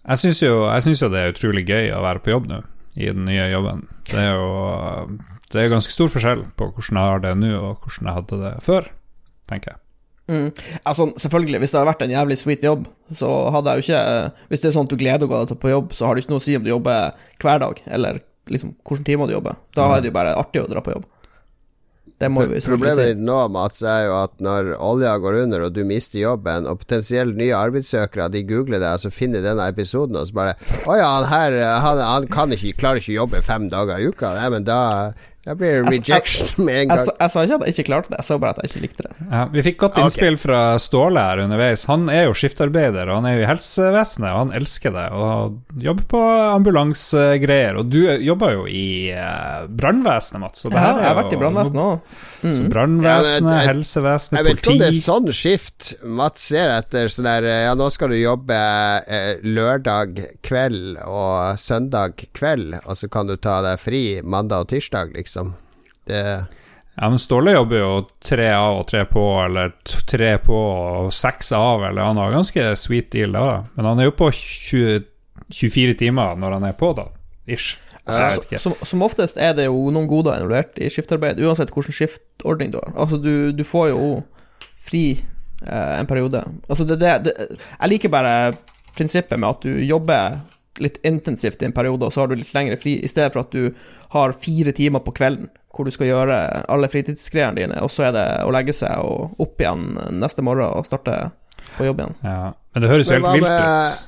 [0.07, 2.61] Jeg syns jo, jo det er utrolig gøy å være på jobb nå,
[2.99, 3.81] i den nye jobben.
[4.07, 5.17] Det er jo
[5.51, 8.39] Det er ganske stor forskjell på hvordan jeg har det nå, og hvordan jeg hadde
[8.43, 8.89] det før,
[9.47, 9.81] tenker jeg.
[10.27, 10.49] Mm.
[10.83, 14.31] Altså, selvfølgelig, hvis det hadde vært en jævlig sweet jobb, så hadde jeg jo ikke
[14.51, 16.25] Hvis det er sånn at du gleder deg å gå på jobb, så har det
[16.25, 18.19] ikke noe å si om du jobber hver dag, eller
[18.51, 19.55] liksom hvilke timer du jobber.
[19.75, 21.07] Da er det jo bare artig å dra på jobb.
[22.17, 23.11] Det må vi Problemet si.
[23.11, 26.81] ditt nå, Mats, er jo at når olja går under og du mister jobben, og
[26.81, 30.55] potensielt nye arbeidssøkere de googler deg og så finner de denne episoden, og så bare
[30.89, 34.09] Å ja, han her han, han kan ikke, klarer ikke å jobbe fem dager i
[34.09, 34.33] uka.
[34.39, 34.79] Nei, men da,
[35.47, 37.05] da blir det Jeg- rejection med en Jeg, gang.
[37.07, 38.81] sa- jeg sa ikke at jeg ikke klarte det, jeg sa bare at jeg ikke
[38.83, 39.13] likte det.
[39.31, 41.85] Ja, vi fikk godt innspill innspill fra Ståle her underveis.
[41.87, 45.05] Han er jo skiftarbeider, og han er jo i helsevesenet, og han elsker det.
[45.15, 45.57] Og
[45.87, 46.21] jobber på
[46.57, 47.77] ambulansegreier.
[47.79, 50.61] Og du jobber jo i uh, brannvesenet, Mats.
[50.65, 51.99] Så det Ja, her er jeg har jo- vært i brannvesenet òg.
[52.41, 52.69] Så Mm.
[52.69, 57.07] brannvesenet, Ja, politi jeg- Jeg vet ikke om det er sånn skift Mats ser etter
[57.09, 58.53] sånn der Ja, nå skal du jobbe
[59.07, 64.67] eh, lørdag kveld og søndag kveld, og så kan du ta deg fri mandag og
[64.69, 65.55] tirsdag, liksom.
[66.05, 66.47] Det
[66.99, 69.71] Ja, men Ståle jobber jo tre av og tre på, eller
[70.07, 70.49] tre på
[71.05, 73.63] og seks av, eller han har ganske sweet deal da.
[73.75, 75.03] Men han er jo på 20,
[75.51, 77.05] 24 timer når han er på, da.
[77.47, 77.77] Ish.
[78.07, 78.61] Så jeg vet ikke.
[78.63, 82.79] Som, som oftest er det jo noen goder involvert i skiftarbeid, uansett hvilken skiftordning du
[82.79, 82.93] har.
[82.95, 84.09] Altså, du, du får jo
[84.87, 86.43] fri eh, en periode.
[86.69, 88.35] Altså, det, det, det Jeg liker bare
[88.97, 90.39] prinsippet med at du jobber
[90.81, 93.45] litt intensivt i en periode, og så har du litt lengre fri, i stedet for
[93.45, 93.73] at du
[94.13, 96.37] har fire timer på kvelden hvor du skal gjøre
[96.73, 100.71] alle fritidsgreiene dine, og så er det å legge seg og opp igjen neste morgen
[100.73, 101.17] og starte
[101.77, 102.15] på jobb igjen.
[102.25, 102.53] Ja.
[102.73, 104.05] Men det høres jo helt vilt ut.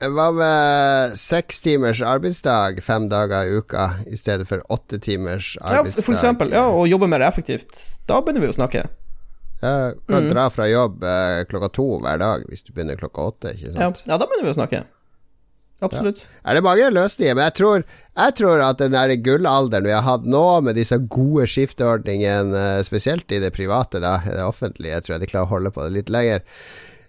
[0.00, 6.00] Hva med seks timers arbeidsdag fem dager i uka, i stedet for åtte timers arbeidsdag?
[6.00, 6.54] Ja, for eksempel.
[6.56, 7.76] Ja, og jobbe mer effektivt.
[8.08, 8.86] Da begynner vi å snakke.
[9.60, 10.30] Ja, du kan Mm.
[10.32, 14.02] dra fra jobb eh, klokka to hver dag hvis du begynner klokka åtte, ikke sant?
[14.08, 14.84] ja da begynner vi å snakke.
[15.82, 16.26] Absolutt.
[16.44, 17.34] Er det mange løsninger?
[17.36, 17.84] Men jeg tror,
[18.16, 22.82] jeg tror at den der gullalderen vi har hatt nå, med disse gode skifteordningene, eh,
[22.84, 25.72] spesielt i det private, da, i det offentlige, jeg tror jeg de klarer å holde
[25.76, 26.40] på det litt lenger.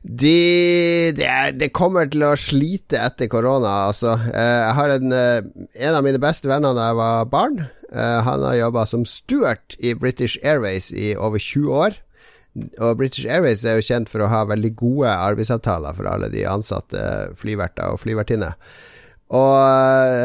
[0.01, 4.15] De, det, er, det kommer til å slite etter korona, altså.
[4.33, 5.41] Eh, Jeg har en, eh,
[5.85, 7.59] en av mine beste venner da jeg var barn.
[7.93, 11.99] eh, Han har jobba som steward i British Airways i over 20 år.
[12.81, 16.43] Og British Airways er jo kjent for å ha veldig gode arbeidsavtaler for alle de
[16.49, 16.99] ansatte
[17.39, 18.57] flyverter og flyvertinner.
[19.31, 19.53] Og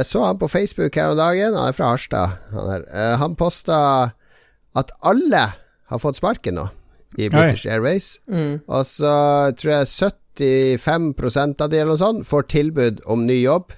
[0.01, 2.41] jeg så han på Facebook her om dagen, han er fra Harstad.
[2.57, 2.83] Han.
[2.89, 3.79] Eh, han posta
[4.75, 5.45] at alle
[5.87, 6.67] har fått sparken nå
[7.16, 8.16] i British Airways.
[8.31, 8.61] Mm.
[8.66, 9.16] Og så
[9.57, 9.90] tror jeg
[10.38, 13.74] 75% av de eller noe sånt får tilbud om ny jobb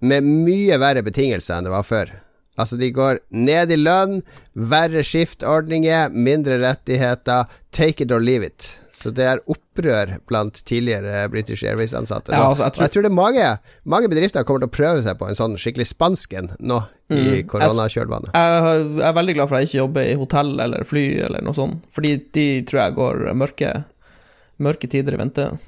[0.00, 2.12] med mye verre betingelser enn det var før.
[2.60, 4.20] Altså, de går ned i lønn,
[4.52, 7.48] verre skiftordninger, mindre rettigheter.
[7.72, 8.74] Take it or leave it.
[9.00, 12.34] Så det er opprør blant tidligere British Airways-ansatte.
[12.34, 13.46] Ja, altså, jeg tror- jeg tror det er mange,
[13.84, 17.14] mange bedrifter kommer til å prøve seg på en sånn skikkelig spansk en nå i
[17.40, 17.46] Mm.
[17.48, 18.30] koronakjølvannet.
[18.34, 21.04] Jeg har- jeg er veldig glad for at jeg ikke jobber i hotell eller fly
[21.24, 23.84] eller noe sånt, fordi de tror jeg går mørke,
[24.60, 25.58] mørke tider i vente.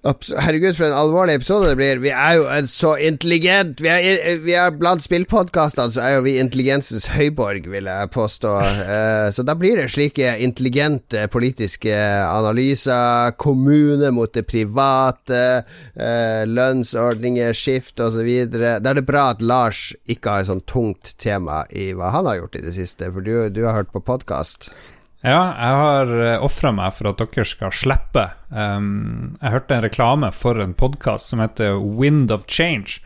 [0.00, 1.98] Herregud, for en alvorlig episode det blir.
[2.00, 6.22] Vi er jo en så intelligent Vi er, vi er Blant spillpodkastene så er jo
[6.24, 8.54] vi intelligensens høyborg, vil jeg påstå.
[8.90, 13.34] Eh, så da blir det slike intelligente politiske analyser.
[13.38, 15.42] Kommune mot det private.
[15.94, 18.30] Eh, lønnsordninger, skift osv.
[18.50, 22.26] Da er det bra at Lars ikke har et sånt tungt tema i hva han
[22.30, 24.72] har gjort i det siste, for du, du har hørt på podkast.
[25.20, 28.22] Ja, jeg har ofra meg for at dere skal slippe.
[28.48, 33.02] Um, jeg hørte en reklame for en podkast som heter Wind of Change.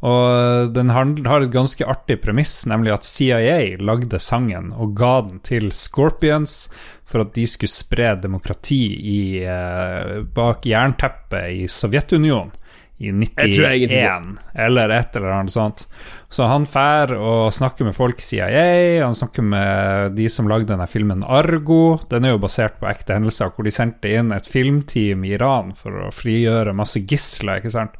[0.00, 5.42] Og den har et ganske artig premiss, nemlig at CIA lagde sangen og ga den
[5.44, 6.70] til Scorpions
[7.04, 12.56] for at de skulle spre demokrati i, eh, bak jernteppet i Sovjetunionen
[13.00, 14.26] i Jeg tror jeg 91,
[14.60, 15.86] eller et eller annet sånt.
[16.28, 18.64] Så han fær og snakker med folk i CIA,
[19.00, 21.96] han snakker med de som lagde denne filmen Argo.
[22.10, 25.72] Den er jo basert på ekte hendelser, hvor de sendte inn et filmteam i Iran
[25.76, 27.96] for å frigjøre masse gisler, ikke sant.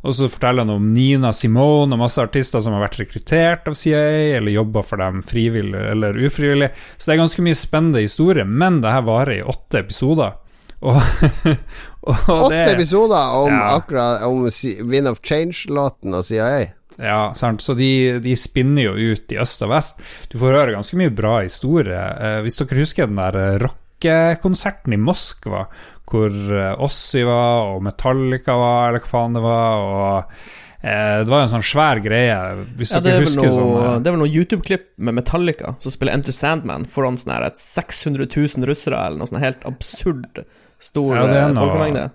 [0.00, 3.76] Og så forteller han om Nina Simone og masse artister som har vært rekruttert av
[3.76, 6.70] CIA, eller jobba for dem frivillig eller ufrivillig.
[6.96, 10.38] Så det er ganske mye spennende historie, men det her varer i åtte episoder.
[10.80, 10.96] Og,
[12.08, 13.76] og Åtte det- episoder om Ja.
[13.76, 14.46] akkurat Om
[14.90, 16.70] Win of Change-låten og CIA.
[17.00, 17.60] Ja, sant.
[17.64, 20.00] Så de, de spinner jo ut i øst og vest.
[20.32, 21.96] Du får høre ganske mye bra historie.
[21.96, 25.62] Eh, hvis dere husker den der eh, rockekonserten i Moskva,
[26.10, 30.34] hvor eh, Ossi var, og Metallica var, eller hva faen det var, og
[30.82, 32.36] eh, Det var jo en sånn svær greie.
[32.76, 35.92] Hvis Ja, dere er husker noe, sånn det er vel noe YouTube-klipp med Metallica som
[35.96, 40.44] spiller Enter Sandman foran sånn her 600 000 russere, eller noe sånn helt absurd
[40.80, 42.06] stor Ja, det eh, noe- folkemengde.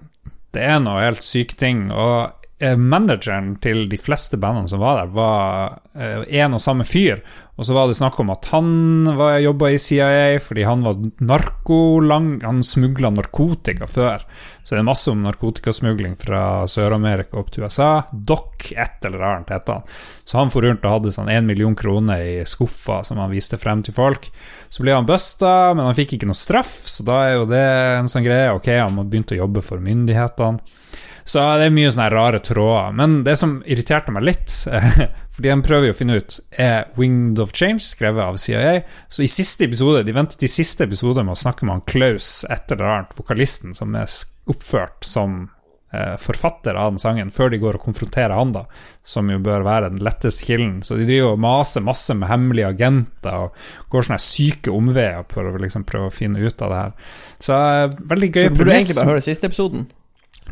[0.55, 1.89] Det er noe helt syk ting.
[1.91, 2.31] Og
[2.63, 7.21] eh, manageren til de fleste bandene som var der, var én en og samme fyr.
[7.55, 9.07] Og så var det snakk om at han
[9.39, 14.25] jobba i CIA fordi han var narkolang Han smugla narkotika før.
[14.63, 18.07] Så det er masse om narkotikasmugling fra Sør-Amerika opp til USA.
[18.11, 19.87] Doc et eller annet heter han.
[20.25, 23.59] Så han for rundt og hadde sånn én million kroner i skuffa som han viste
[23.61, 24.27] frem til folk.
[24.73, 27.65] Så ble han busta, men han fikk ikke noe straff, så da er jo det
[28.01, 28.51] en sånn greie.
[28.57, 30.81] Ok, han må begynne å jobbe for myndighetene.
[31.25, 32.93] Så det er mye sånne rare tråder.
[32.93, 34.53] Men det som irriterte meg litt,
[35.33, 38.77] fordi de prøver jo å finne ut Er Winged of Change skrevet av CIA.
[39.09, 42.43] Så i siste episode, de ventet til siste episode med å snakke med han Klaus,
[42.53, 44.05] et eller annet, vokalisten, som er
[44.53, 45.47] oppført som
[45.89, 48.67] eh, forfatter av den sangen, før de går og konfronterer han, da,
[49.01, 50.77] som jo bør være den letteste kilden.
[50.85, 55.49] Så de driver og maser masse med hemmelige agenter og går sånne syke omveier for
[55.49, 57.13] å liksom prøve å finne ut av det her.
[57.49, 59.87] Så eh, veldig gøy Så burde du egentlig bare høre siste episoden.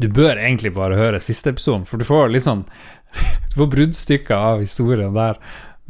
[0.01, 2.63] Du bør egentlig bare høre siste episoden, for du får litt sånn
[3.51, 5.37] Du får bruddstykker av historien der.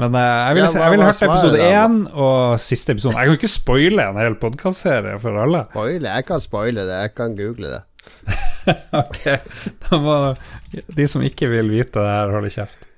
[0.02, 3.16] Men eh, jeg ville Ja, ville hørt episode én og siste episode.
[3.16, 5.64] Jeg kan ikke spoile en hel podkastserie for alle.
[5.72, 6.16] Spoile?
[6.18, 7.84] Jeg kan spoile det, jeg kan google det.
[8.96, 9.22] Ok,
[9.86, 10.16] da må
[10.98, 12.90] de som ikke vil vite det her, holde kjeft.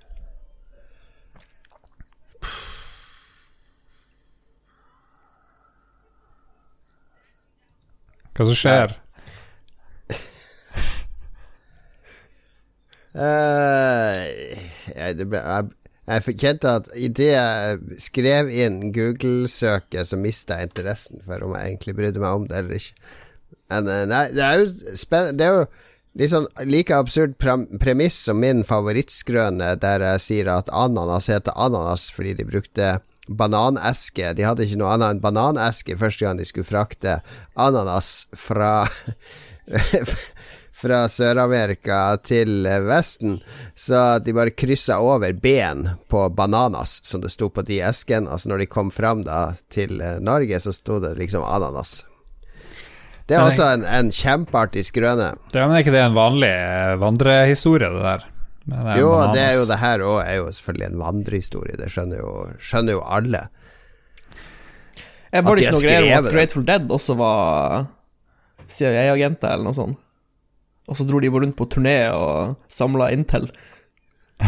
[8.36, 8.96] Hva som skjer?
[13.16, 15.64] Jeg, det ble, jeg,
[16.06, 21.72] jeg kjente at idet jeg skrev inn Google-søket, så mista jeg interessen for om jeg
[21.72, 22.96] egentlig brydde meg om det eller ikke.
[23.72, 25.64] Men eh, nei, det er jo spennende Det er jo
[26.16, 32.08] litt sånn like absurd premiss som min favorittskrøne, der jeg sier at ananas heter ananas
[32.14, 32.94] fordi de brukte
[33.28, 34.36] bananeske.
[34.38, 37.18] De hadde ikke noe annet enn bananeske første gang de skulle frakte
[37.58, 38.86] ananas fra
[40.86, 43.40] fra Sør-Amerika til Vesten,
[43.74, 48.30] så de bare kryssa over ben på bananas, som det sto på de eskene.
[48.30, 52.04] Altså når de kom fram da til eh, Norge, så sto det liksom ananas.
[53.26, 55.32] Det er Men også en, en kjempeartig skrøne.
[55.50, 58.26] Det, men er ikke det en vanlig eh, vandrehistorie, det der?
[58.66, 59.34] Det Jo, bananas?
[59.36, 61.78] det er jo det her òg, er jo selvfølgelig en vandrehistorie.
[61.82, 63.44] Det skjønner jo, skjønner jo alle.
[65.34, 66.34] Jeg At var de det har ikke noe greier om skrevet at det.
[66.38, 67.86] Grateful Dead også var
[68.72, 69.98] CIA-agenter eller noe sånt.
[70.86, 73.50] Og så dro de rundt på turné og samla Intel.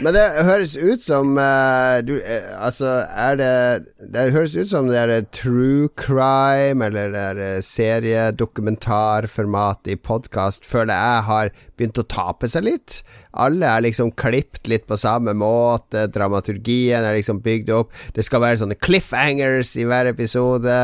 [0.00, 4.88] Men det høres ut som uh, du, uh, Altså, er det Det høres ut som
[4.88, 12.08] det er true crime eller det er seriedokumentarformat i podkast, føler jeg har begynt å
[12.08, 13.02] tape seg litt.
[13.32, 17.88] Alle er liksom klippet litt på samme måte, dramaturgien er liksom bygd opp.
[18.16, 20.76] Det skal være sånne cliffhangers i hver episode.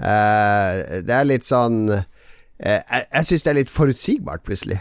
[0.00, 0.72] Uh,
[1.06, 2.02] det er litt sånn eh,
[2.56, 4.78] Jeg, jeg syns det er litt forutsigbart, plutselig.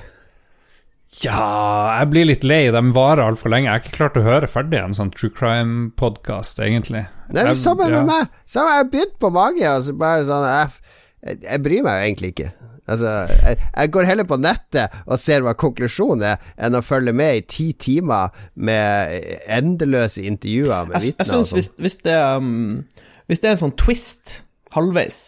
[1.24, 2.66] Ja, jeg blir litt lei.
[2.74, 3.70] De varer altfor lenge.
[3.70, 7.06] Jeg har ikke klart å høre ferdig en sånn true crime-podkast, egentlig.
[7.32, 8.02] Det er det samme ja.
[8.02, 8.36] med meg.
[8.44, 10.94] Samme, jeg begynte begynt på mage, og så bare sånn Jeg,
[11.26, 12.50] jeg, jeg bryr meg jo egentlig ikke.
[12.86, 17.16] Altså, jeg, jeg går heller på nettet og ser hva konklusjonen er, enn å følge
[17.18, 19.16] med i ti timer med
[19.50, 21.26] endeløse intervjuer med Jeg, jeg vitner.
[21.26, 21.62] og synes sånn.
[21.62, 24.36] hvis, hvis, det, um, hvis det er en sånn twist
[24.76, 25.24] halvveis,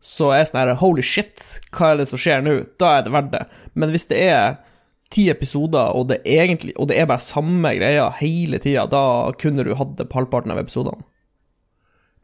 [0.00, 1.44] så er jeg sånn her Holy shit,
[1.76, 2.56] hva er det som skjer nå?
[2.80, 3.44] Da er det verdt det.
[3.76, 4.58] Men hvis det er
[5.12, 9.66] ti episoder, og det, egentlig, og det er bare samme greia hele tida, da kunne
[9.66, 11.02] du hatt det på halvparten av episodene.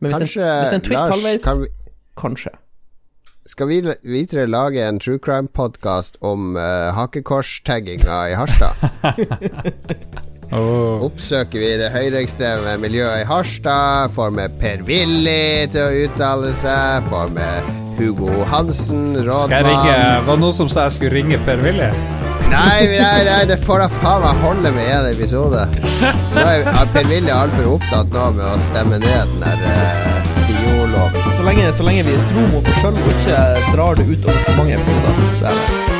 [0.01, 1.69] Men hvis, Kanskje, det, hvis det er en twist Lars, halvveis, kan vi,
[2.21, 2.55] kanskje.
[3.49, 10.33] skal vi videre lage en true crime-podkast om uh, hakekorstagginga i Harstad?
[10.55, 11.03] Åh.
[11.07, 17.35] Oppsøker vi det høyreekstreme miljøet i Harstad, får med Per-Willy til å uttale seg, får
[17.35, 21.41] med Hugo Hansen, rådmann Skal jeg ringe Var det noen som sa jeg skulle ringe
[21.47, 21.91] Per-Willy?
[22.47, 25.65] Nei, nei, nei, det får da faen meg holde med én episode.
[26.37, 31.27] Nå er er Per-Willy altfor opptatt nå med å stemme ned den der uh, bioloven.
[31.35, 33.43] Så lenge, så lenge vi er tro mot oss sjøl og ikke
[33.75, 35.96] drar det ut over for mange episoder, så er det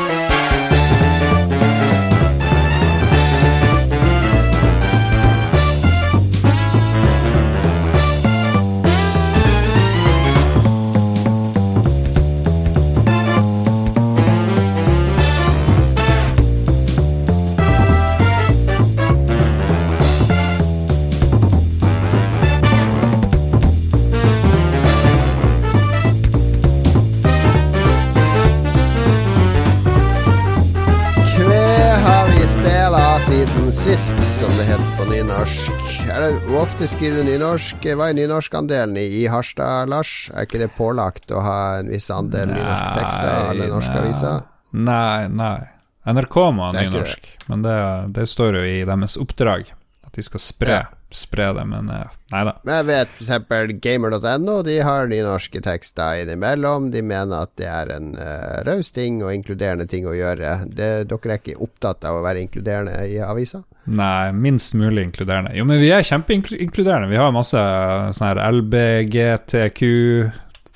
[33.77, 35.71] sist, som det heter på nynorsk?
[36.09, 37.83] Er det, ofte skriver du nynorsk?
[37.85, 40.31] Hva er nynorskandelen i, Harstad, Lars?
[40.33, 44.41] Er ikke det pålagt å ha en viss andel nynorske tekster i alle norske aviser?
[44.73, 45.59] Nei, nei.
[46.09, 47.77] NRK må ha Det nynorsk, men det,
[48.17, 49.69] det står jo i deres oppdrag
[50.07, 50.85] at de skal spre, Ja.
[51.13, 52.53] Spre det, men eh, nei da.
[52.67, 53.75] Men jeg vet f.eks.
[53.83, 56.89] gamer.no De har nynorske tekster innimellom.
[56.91, 60.57] De mener at det er en uh, raus ting og inkluderende ting å gjøre.
[60.67, 63.63] Det, dere er ikke opptatt av å være inkluderende i avisa?
[63.87, 65.55] Nei, minst mulig inkluderende.
[65.55, 67.07] Jo, men vi er kjempeinkluderende.
[67.07, 67.61] Vi har masse
[68.17, 69.81] sånn her LBGTQ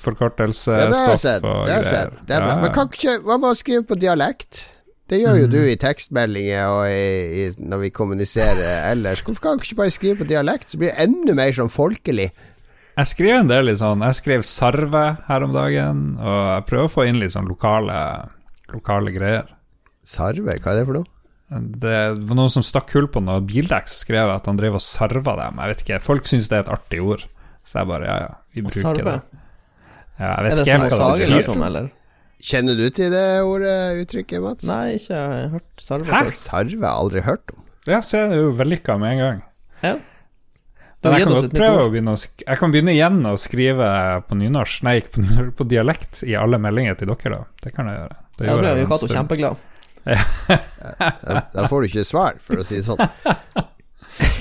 [0.02, 1.42] forkortelse, Ja, det har jeg sett.
[1.42, 2.14] Det har jeg sett.
[2.26, 2.54] Det er bra.
[2.56, 4.64] Ja, Men kan ikke, hva med å skrive på dialekt?
[5.12, 9.20] Det gjør jo du i tekstmeldinger og i, i, når vi kommuniserer ellers.
[9.26, 10.72] Hvorfor kan du ikke bare skrive på dialekt?
[10.72, 12.30] Så blir det enda mer sånn folkelig.
[12.96, 16.88] Jeg skrev en del litt sånn Jeg skrev sarve her om dagen, og jeg prøver
[16.88, 17.96] å få inn litt sånn lokale,
[18.72, 19.46] lokale greier.
[20.04, 21.08] Sarve, hva er det for noe?
[21.52, 24.76] Det var noen som stakk hull på noe bildekk, så skrev jeg at han drev
[24.80, 25.60] og sarva dem.
[25.60, 27.26] Jeg vet ikke, Folk syns det er et artig ord,
[27.68, 29.16] så jeg bare ja, ja, vi bruker Sarve.
[29.20, 29.42] det.
[30.16, 31.44] Ja, jeg Er vet det ikke helt hva det betyr.
[31.48, 31.90] Sånn, eller?
[32.42, 34.66] Kjenner du til det ordet, uttrykket, Mats?
[34.66, 36.22] Nei, ikke jeg har hørt sarve Hæ?
[36.26, 36.38] før.
[36.40, 37.60] Sarve har jeg aldri hørt om.
[37.86, 39.38] Ja, se, det er jo vellykka med en gang.
[39.82, 39.92] Ja.
[41.02, 43.86] Jeg kan å begynne å sk Jeg kan begynne igjen å skrive
[44.28, 47.48] på nynorsk Nei, ikke på, nynorsk, på dialekt i alle meldinger til dere, da.
[47.64, 48.18] Det kan jeg gjøre.
[48.38, 49.68] Det Ja, da blir Cato kjempeglad.
[50.02, 50.18] Ja.
[51.54, 53.02] da får du ikke svar, for å si det sånn.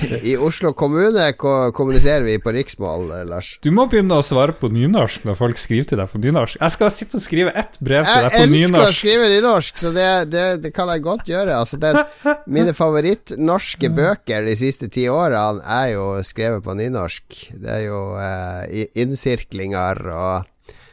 [0.31, 3.53] I Oslo kommune ko kommuniserer vi på riksmål, eh, Lars.
[3.63, 6.59] Du må begynne å svare på nynorsk når folk skriver til deg på nynorsk.
[6.61, 8.53] Jeg skal sitte og skrive ett brev til deg på nynorsk.
[8.53, 11.57] Jeg elsker å skrive nynorsk, så det, det, det kan jeg godt gjøre.
[11.57, 12.01] Altså, den,
[12.45, 17.43] mine favorittnorske bøker de siste ti årene er jo skrevet på nynorsk.
[17.61, 20.47] Det er jo eh, innsirklinger og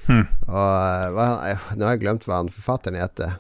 [0.09, 0.25] Hmm.
[0.49, 3.37] Og eh, hva, eh, Nå har jeg glemt hva han forfatteren heter.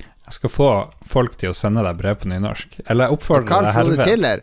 [0.00, 0.70] Jeg skal få
[1.08, 2.76] folk til å sende deg brev på nynorsk.
[2.92, 4.06] Eller oppfordre Carl deg Frode.
[4.06, 4.42] Tiller.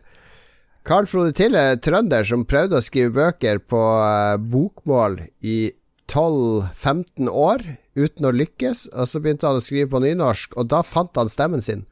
[0.88, 5.74] Carl Frode Tille, trønder som prøvde å skrive bøker på eh, bokmål i
[6.08, 7.66] 12-15 år
[7.98, 11.28] uten å lykkes, og så begynte han å skrive på nynorsk, og da fant han
[11.28, 11.84] stemmen sin.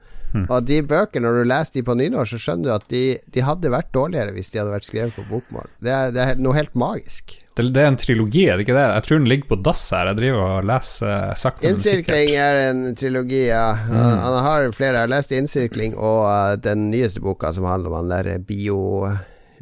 [0.44, 3.46] Og de bøkene, når du leser de på nynorsk, så skjønner du at de, de
[3.46, 5.70] hadde vært dårligere hvis de hadde vært skrevet på bokmål.
[5.84, 7.38] Det er, det er noe helt magisk.
[7.56, 8.88] Det, det er en trilogi, er det ikke det?
[8.98, 10.10] Jeg tror den ligger på dass her.
[10.12, 13.70] Jeg driver og leser sakte, men Innsirkling er en trilogi, ja.
[13.86, 14.98] Han, han har flere.
[14.98, 18.82] Jeg har lest Innsirkling og uh, den nyeste boka som handler om han der bio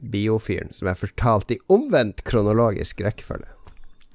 [0.04, 3.48] biofyren, som er fortalt i omvendt kronologisk rekkefølge.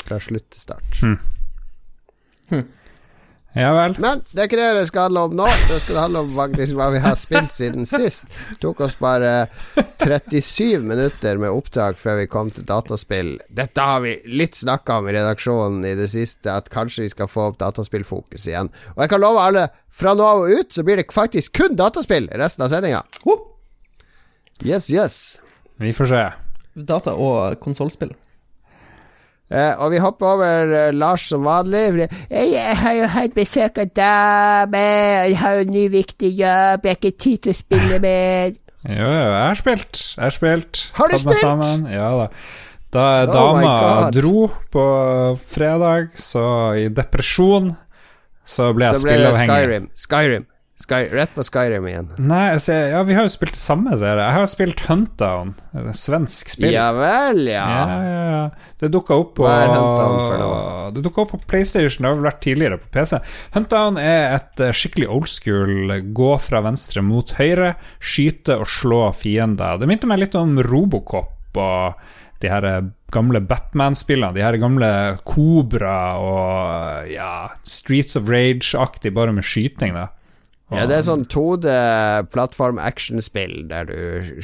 [0.04, 0.98] Fra slutt til start.
[1.00, 2.64] Hmm.
[3.58, 3.96] Ja vel.
[3.98, 5.46] Men det er ikke det det skal handle om nå.
[5.66, 8.28] Det skal handle om faktisk hva vi har spilt siden sist.
[8.52, 9.48] Det tok oss bare
[9.98, 13.32] 37 minutter med opptak før vi kom til dataspill.
[13.50, 17.30] Dette har vi litt snakka om i redaksjonen i det siste, at kanskje vi skal
[17.30, 18.70] få opp dataspillfokus igjen.
[18.94, 21.74] Og jeg kan love alle, fra nå av og ut så blir det faktisk kun
[21.78, 23.02] dataspill resten av sendinga.
[24.62, 25.18] Yes, yes.
[25.82, 26.24] Vi får se.
[26.78, 28.14] data- og konsollspill.
[29.48, 32.04] Eh, og vi hopper over eh, Lars som vanlig.
[32.28, 34.82] «Eh, Jeg har jo hatt besøk av dame,
[35.30, 38.52] jeg har jo en ny viktig jobb, jeg har ikke tid til å spille mer.
[38.88, 40.02] Jo, jo, jeg har spilt.
[40.16, 40.82] Jeg har spilt.
[40.98, 41.40] Har du Tatt spilt?
[41.42, 41.86] Sammen.
[41.92, 42.28] Ja da.
[42.92, 44.84] Da Oh dama dro på
[45.40, 46.44] fredag, så
[46.78, 47.72] i depresjon,
[48.48, 49.58] så ble jeg Så ble spilleavhengig.
[49.58, 49.88] Skyrim.
[49.96, 50.46] Skyrim.
[50.78, 52.10] Sky, rett på Skyrim igjen.
[52.22, 54.22] Nei, altså, ja, vi har jo spilt det samme, ser jeg.
[54.22, 55.48] Jeg har spilt Huntdown,
[55.98, 56.70] svensk spill.
[56.70, 57.64] Ja vel, ja.
[57.66, 58.42] Ja, ja, ja.
[58.78, 59.48] Det dukka opp på?
[60.94, 63.18] Det dukka opp på PlayStation, det har vel vært tidligere på PC.
[63.56, 69.00] Huntdown er et eh, skikkelig old school gå fra venstre mot høyre, skyte og slå
[69.18, 69.80] fiender.
[69.82, 72.06] Det minte meg litt om Robocop og
[72.38, 72.68] de her
[73.10, 74.30] gamle Batman-spillene.
[74.36, 74.92] De her gamle
[75.26, 80.06] Kobra og ja, Streets of Rage-aktig, bare med skyting, da.
[80.68, 81.72] Ja, det er sånn 2D
[82.28, 84.40] plattform-actionspill der du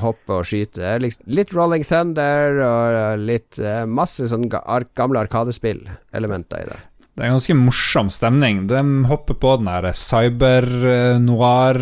[0.00, 1.02] hopper og skyter.
[1.04, 6.78] Litt Rolling Thunder og litt eh, masse sånn gamle Arkadespill-elementer i det.
[7.16, 8.66] Det er en ganske morsom stemning.
[8.68, 11.78] De hopper på den der cyber-noir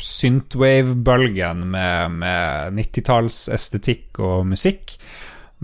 [0.00, 4.96] synthwave-bølgen med, med 90-tallsestetikk og musikk.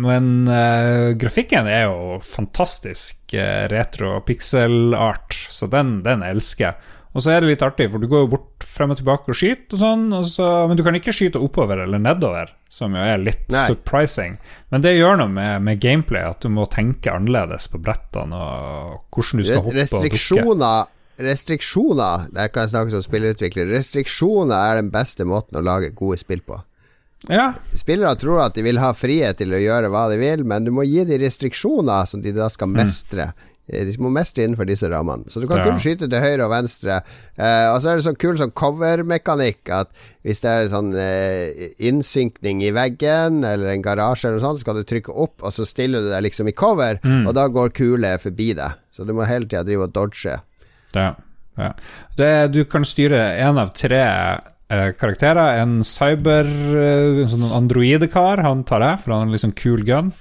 [0.00, 6.92] Men uh, grafikken er jo fantastisk uh, retro pixel-art, så den, den elsker jeg.
[7.12, 9.36] Og så er det litt artig, for du går jo bort frem og tilbake og
[9.36, 13.02] skyter og sånn, og så, men du kan ikke skyte oppover eller nedover, som jo
[13.04, 13.66] er litt Nei.
[13.68, 14.38] surprising.
[14.72, 18.98] Men det gjør noe med, med gameplay, at du må tenke annerledes på brettene og
[19.12, 20.88] hvordan du skal hoppe og dukke.
[21.22, 23.68] Restriksjoner Det Der kan jeg snakke som spillerutvikler.
[23.68, 26.62] Restriksjoner er den beste måten å lage gode spill på.
[27.30, 30.64] Ja, Spillere tror at de vil ha frihet til å gjøre hva de vil, men
[30.66, 33.28] du må gi dem restriksjoner som de da skal mestre.
[33.30, 35.28] Eh, De må mestre innenfor disse rammene.
[35.30, 35.64] Så du kan Ja.
[35.68, 36.96] kun skyte til høyre og venstre.
[37.38, 39.88] Eh, og så er det sånn kul sånn cover-mekanikk at
[40.24, 44.66] hvis det er sånn eh, innsynkning i veggen eller en garasje eller noe sånt, så
[44.66, 47.70] skal du trykke opp, og så stiller du deg liksom i cover, og da går
[47.78, 48.74] kule forbi deg.
[48.90, 50.40] Så du må hele tida drive og dodge.
[50.94, 51.14] Ja,
[51.58, 51.72] ja.
[52.18, 55.60] Det, du kan styre én av tre eh, karakterer.
[55.62, 60.12] En cyber eh, En sånn androidekar, han tar jeg, for han har liksom kul gun.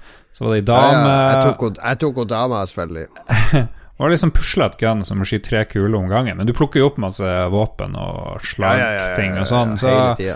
[0.41, 3.07] Så var det ei dame ja, henne- jeg tok henne dama, selvfølgelig.
[4.01, 6.33] Det var liksom puslete gun som må skyte tre kuler om gangen.
[6.39, 7.21] Men du plukker jo opp masse
[7.53, 9.75] våpen og Ja, ja, ja, ja, slagting og sånn.
[9.77, 9.91] Så,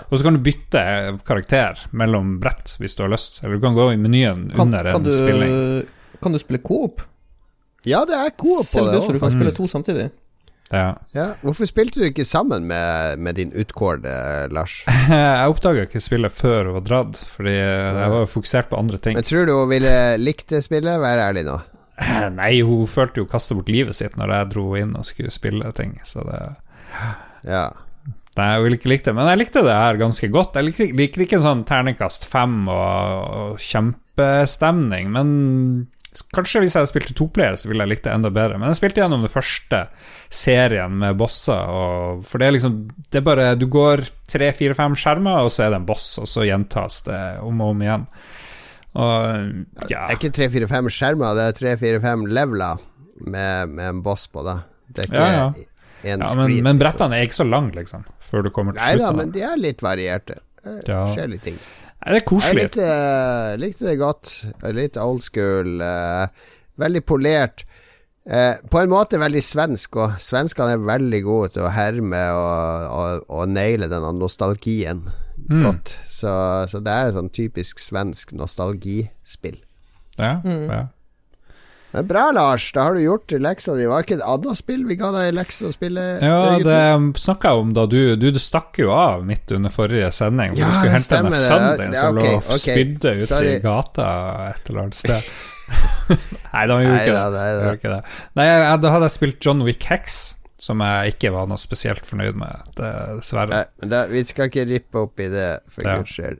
[0.06, 0.82] og så kan du bytte
[1.26, 3.40] karakter mellom brett hvis du har lyst.
[3.42, 5.56] Eller du kan gå i menyen Kan, under kan, en spilling.
[6.22, 7.02] kan du spille coop?
[7.82, 10.12] Ja, det er coop på det du, du kan spille to samtidig?
[10.72, 10.96] Ja.
[11.14, 11.26] Ja.
[11.44, 14.80] Hvorfor spilte du ikke sammen med, med din utkårede Lars?
[15.10, 19.14] Jeg oppdaga ikke spillet før hun var dratt, fordi jeg var fokusert på andre ting.
[19.18, 20.98] Men tror du hun ville likt det spillet?
[21.02, 21.56] Vær ærlig nå.
[22.40, 25.32] Nei, hun følte jo å kaste bort livet sitt når jeg dro inn og skulle
[25.34, 26.40] spille ting, så det
[27.46, 27.66] Ja.
[28.36, 30.58] Nei, jeg ville ikke likt det, men jeg likte det her ganske godt.
[30.58, 35.30] Jeg liker, liker ikke sånn terningkast fem og, og kjempestemning, men
[36.34, 38.58] kanskje hvis jeg hadde spilt til toplayer, så ville jeg likt det enda bedre.
[38.60, 39.82] Men jeg spilte gjennom den første
[40.32, 41.68] serien med bosser,
[42.26, 42.78] for det er liksom
[43.10, 46.08] Det er bare Du går tre, fire, fem skjermer, og så er det en boss,
[46.22, 48.08] og så gjentas det om og om igjen.
[48.96, 52.84] Og Det er ikke 3-4-5 skjermer, det er 3-4-5 leveler
[53.26, 54.60] med, med en boss på, da.
[54.88, 55.48] Det er ikke Ja, ja.
[56.06, 56.38] Ja, screen.
[56.38, 56.78] men, men liksom.
[56.82, 59.56] brettene er ikke så lange, liksom, før du kommer til Nei da, men de er
[59.58, 60.36] litt varierte.
[60.62, 61.56] Det skjer litt ting.
[62.06, 62.90] Det er Jeg likte,
[63.58, 64.32] likte det godt.
[64.76, 65.80] Litt old school.
[65.82, 66.28] eh,
[66.78, 67.64] veldig polert.
[68.26, 72.86] Eh, på en måte veldig svensk, og svenskene er veldig gode til å herme og,
[72.90, 75.04] og, og naile denne nostalgien
[75.46, 75.60] Mm.
[75.62, 75.92] godt.
[76.08, 76.30] Så,
[76.66, 79.58] så det er et sånn typisk svensk nostalgispill.
[80.18, 80.64] Ja, Mm.
[80.72, 80.80] ja.
[81.96, 82.66] Men bra, Lars.
[82.76, 83.86] Da har du gjort leksa di.
[83.88, 86.02] Var ikke et annet spill vi ga deg lekse å spille?
[86.20, 86.80] Ja, det
[87.22, 90.52] snakka jeg om da du Du stakk jo av midt under forrige sending.
[90.52, 91.38] For Ja, du skulle hente det.
[91.40, 92.58] sønnen din Ja, som ok, lå og okay.
[92.66, 93.54] spydde ute Sorry.
[93.56, 94.08] i gata
[94.50, 95.30] et eller annet sted.
[96.52, 97.22] Nei, da gjorde ikke det.
[97.36, 97.70] nei da.
[97.78, 98.00] Ikke det.
[98.38, 98.46] Nei,
[98.84, 100.18] da hadde jeg spilt John Wick Hex,
[100.60, 103.50] som jeg ikke var noe spesielt fornøyd med, dessverre.
[103.56, 106.38] Nei, men da, vi skal ikke rippe opp i det, for guds skyld.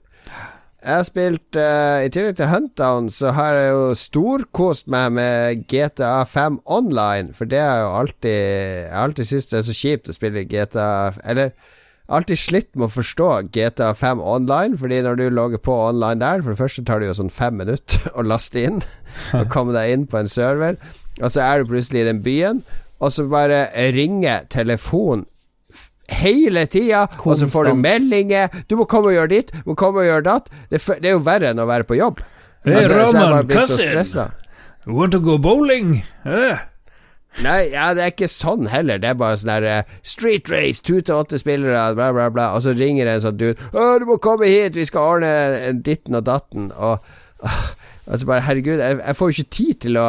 [0.86, 5.64] Jeg har spilt uh, I tillegg til Huntdown, så har jeg jo storkost meg med
[5.66, 9.74] GTA 5 online, for det er jo alltid Jeg har alltid syntes det er så
[9.74, 10.86] kjipt å spille GTA
[11.26, 11.50] Eller
[12.06, 16.44] alltid slitt med å forstå GTA 5 online, fordi når du logger på online der
[16.44, 18.78] For det første tar det jo sånn fem minutter å laste inn
[19.34, 20.78] og komme deg inn på en server,
[21.18, 22.62] og så er du plutselig i den byen.
[23.02, 25.26] og så bare ringer telefonen
[26.08, 29.74] hele tida, og så får du meldinger 'Du må komme og gjøre ditt, du må
[29.74, 30.50] komme og gjøre datt'.
[30.70, 32.22] Det, det er jo verre enn å være på jobb.
[32.64, 34.32] Hey, Altså, Roman, cousin.
[34.86, 36.04] Want to go bowling?
[36.24, 36.58] Uh.
[37.42, 38.98] Nei, ja, det er ikke sånn heller.
[38.98, 42.46] Det er bare sånn der uh, Street race, to til åtte spillere, bla, bla, bla.
[42.56, 46.16] Og så ringer en sånn dude 'Å, du må komme hit, vi skal ordne ditten
[46.16, 46.70] og datten'.
[46.72, 46.98] Og
[47.44, 47.68] uh,
[48.06, 50.08] altså bare, herregud, jeg, jeg får jo ikke tid til å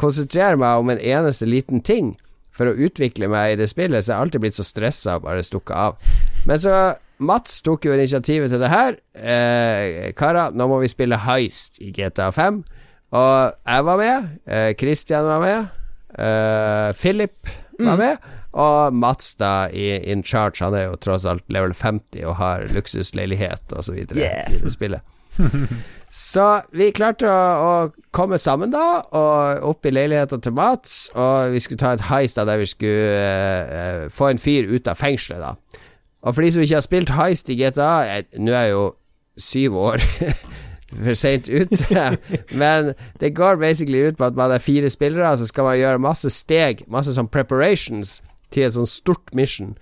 [0.00, 2.16] konsentrere meg om en eneste liten ting
[2.52, 5.24] for å utvikle meg i det spillet, så jeg har alltid blitt så stressa og
[5.28, 6.12] bare stukket av.
[6.48, 6.74] Men så
[7.22, 8.96] Mats tok jo initiativet til det her.
[9.14, 12.62] Eh, Kara, nå må vi spille Heist i GTA 5.
[13.14, 14.30] Og jeg var med.
[14.48, 15.68] Eh, Christian var med.
[16.18, 18.18] Eh, Philip var med.
[18.58, 20.64] Og Mats, da, i in charge.
[20.64, 24.50] Han er jo tross alt level 50 og har luksusleilighet og så videre Yeah.
[24.52, 25.00] i det spillet.
[26.12, 26.44] Så
[26.76, 31.62] vi klarte å, å komme sammen da, og opp i leiligheten til Mats, og vi
[31.64, 33.22] skulle ta et heist der vi skulle
[33.64, 35.80] eh, få en fyr ut av fengselet, da.
[36.22, 38.84] Og for de som ikke har spilt heist i GTA Nå er jeg jo
[39.42, 40.04] syv år
[41.02, 42.04] for seint ute,
[42.60, 42.92] men
[43.22, 46.28] det går basically ut på at man er fire spillere, så skal man gjøre masse
[46.30, 48.20] steg, masse sånn preparations
[48.52, 49.72] til et sånn stort mission.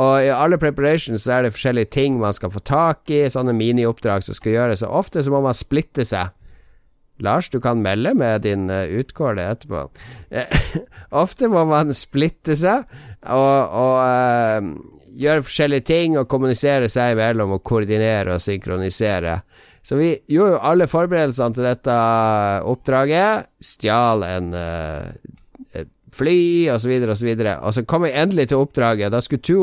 [0.00, 3.52] Og i alle preparations så er det forskjellige ting man skal få tak i, sånne
[3.56, 6.32] minioppdrag som skal gjøres, og ofte så må man splitte seg.
[7.22, 9.84] Lars, du kan melde med din uh, utkårde etterpå.
[10.32, 10.62] Eh,
[11.22, 12.88] ofte må man splitte seg
[13.30, 14.72] og, og uh,
[15.12, 19.36] gjøre forskjellige ting og kommunisere seg imellom og koordinere og synkronisere.
[19.82, 21.94] Så vi gjorde jo alle forberedelsene til dette
[22.70, 23.48] oppdraget.
[23.62, 25.08] Stjal en eh,
[26.16, 26.40] fly,
[26.80, 27.58] så videre, og.
[27.62, 29.12] Og så kom jeg endelig til oppdraget.
[29.12, 29.62] Da skulle to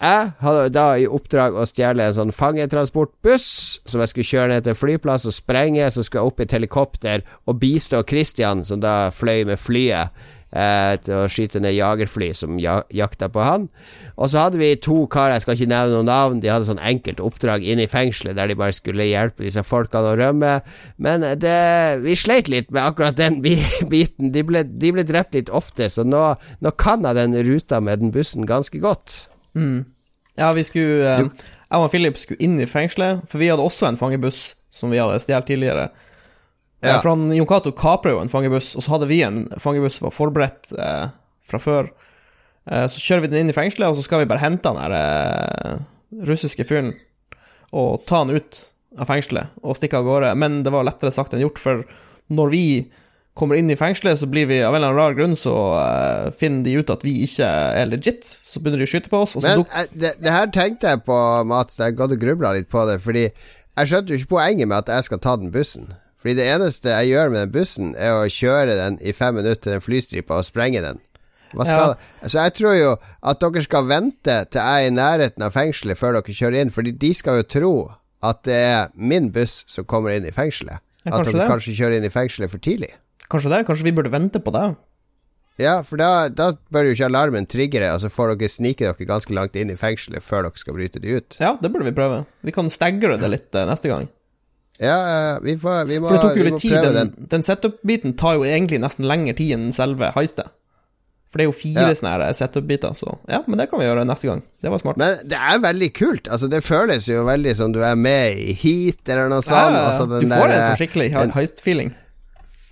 [0.00, 3.48] jeg hadde da i oppdrag å stjele en sånn fangetransportbuss
[3.84, 5.90] som jeg skulle kjøre ned til flyplass og sprenge.
[5.92, 10.16] Så skulle jeg opp i et helikopter og bistå Christian, som da fløy med flyet,
[10.52, 13.68] eh, til å skyte ned jagerfly som ja jakta på han.
[14.16, 16.82] Og så hadde vi to karer, jeg skal ikke nevne noen navn, de hadde sånn
[16.82, 20.56] enkelt oppdrag inne i fengselet der de bare skulle hjelpe disse folkene å rømme.
[21.02, 21.54] Men det,
[22.04, 24.34] vi sleit litt med akkurat den biten.
[24.34, 26.26] De ble, de ble drept litt ofte, så nå,
[26.60, 29.24] nå kan jeg den ruta med den bussen ganske godt.
[29.54, 29.86] Mm.
[30.38, 33.88] Ja, vi skulle eh, Jeg og Philip skulle inn i fengselet, for vi hadde også
[33.88, 35.90] en fangebuss som vi hadde stjålet tidligere.
[36.80, 36.96] Ja.
[36.96, 39.98] Eh, For han, Jon Cato kapra jo en fangebuss, og så hadde vi en fangebuss
[40.00, 41.08] som var forberedt eh,
[41.50, 41.90] fra før.
[42.70, 44.80] Eh, så kjører vi den inn i fengselet, og så skal vi bare hente han
[44.80, 45.78] der eh,
[46.26, 46.94] russiske fyren
[47.70, 48.64] og ta han ut
[48.98, 50.32] av fengselet og stikke av gårde.
[50.40, 51.84] Men det var lettere sagt enn gjort, for
[52.34, 52.64] når vi
[53.38, 56.26] kommer inn i fengselet, så blir vi av en eller annen rar grunn så eh,
[56.36, 58.26] finner de ut at vi ikke er legit.
[58.26, 59.62] Så begynner de å skyte på oss, Men
[59.94, 61.16] det, det her tenkte jeg på,
[61.48, 61.78] Mats.
[61.80, 62.98] Jeg gadd å grubla litt på det.
[63.04, 65.92] Fordi jeg skjønte jo ikke poenget med at jeg skal ta den bussen.
[66.20, 69.62] Fordi det eneste jeg gjør med den bussen, er å kjøre den i fem minutter
[69.64, 71.00] til den flystripa og sprenge den.
[71.56, 71.94] Ja.
[72.22, 72.90] Så jeg tror jo
[73.26, 76.70] at dere skal vente til jeg er i nærheten av fengselet før dere kjører inn,
[76.70, 77.72] Fordi de skal jo tro
[78.22, 80.84] at det er min buss som kommer inn i fengselet.
[81.06, 81.48] Ja, at dere det.
[81.48, 82.92] kanskje kjører inn i fengselet for tidlig.
[83.32, 83.64] Kanskje det?
[83.66, 84.68] Kanskje vi burde vente på det?
[85.60, 89.08] Ja, for da, da bør jo ikke alarmen triggere, og så får dere snike dere
[89.08, 91.40] ganske langt inn i fengselet før dere skal bryte det ut.
[91.40, 92.22] Ja, det burde vi prøve.
[92.44, 94.08] Vi kan stagre det litt eh, neste gang.
[94.80, 96.78] Ja, ja, vi, får, vi må, For det tok jo litt tid.
[96.96, 100.48] Den, den setup-biten tar jo egentlig nesten lengre tid enn selve heistet.
[101.30, 101.94] For det er jo fire Ja.
[101.94, 104.40] sånne her setup-biter, så ja, men det kan vi gjøre neste gang.
[104.64, 104.96] Det var smart.
[104.98, 106.26] Men det er veldig kult.
[106.32, 109.76] Altså Det føles jo veldig som du er med i Heat eller noe sånt.
[109.76, 111.92] Ja, altså, den du får der, en sånn skikkelig heist-feeling.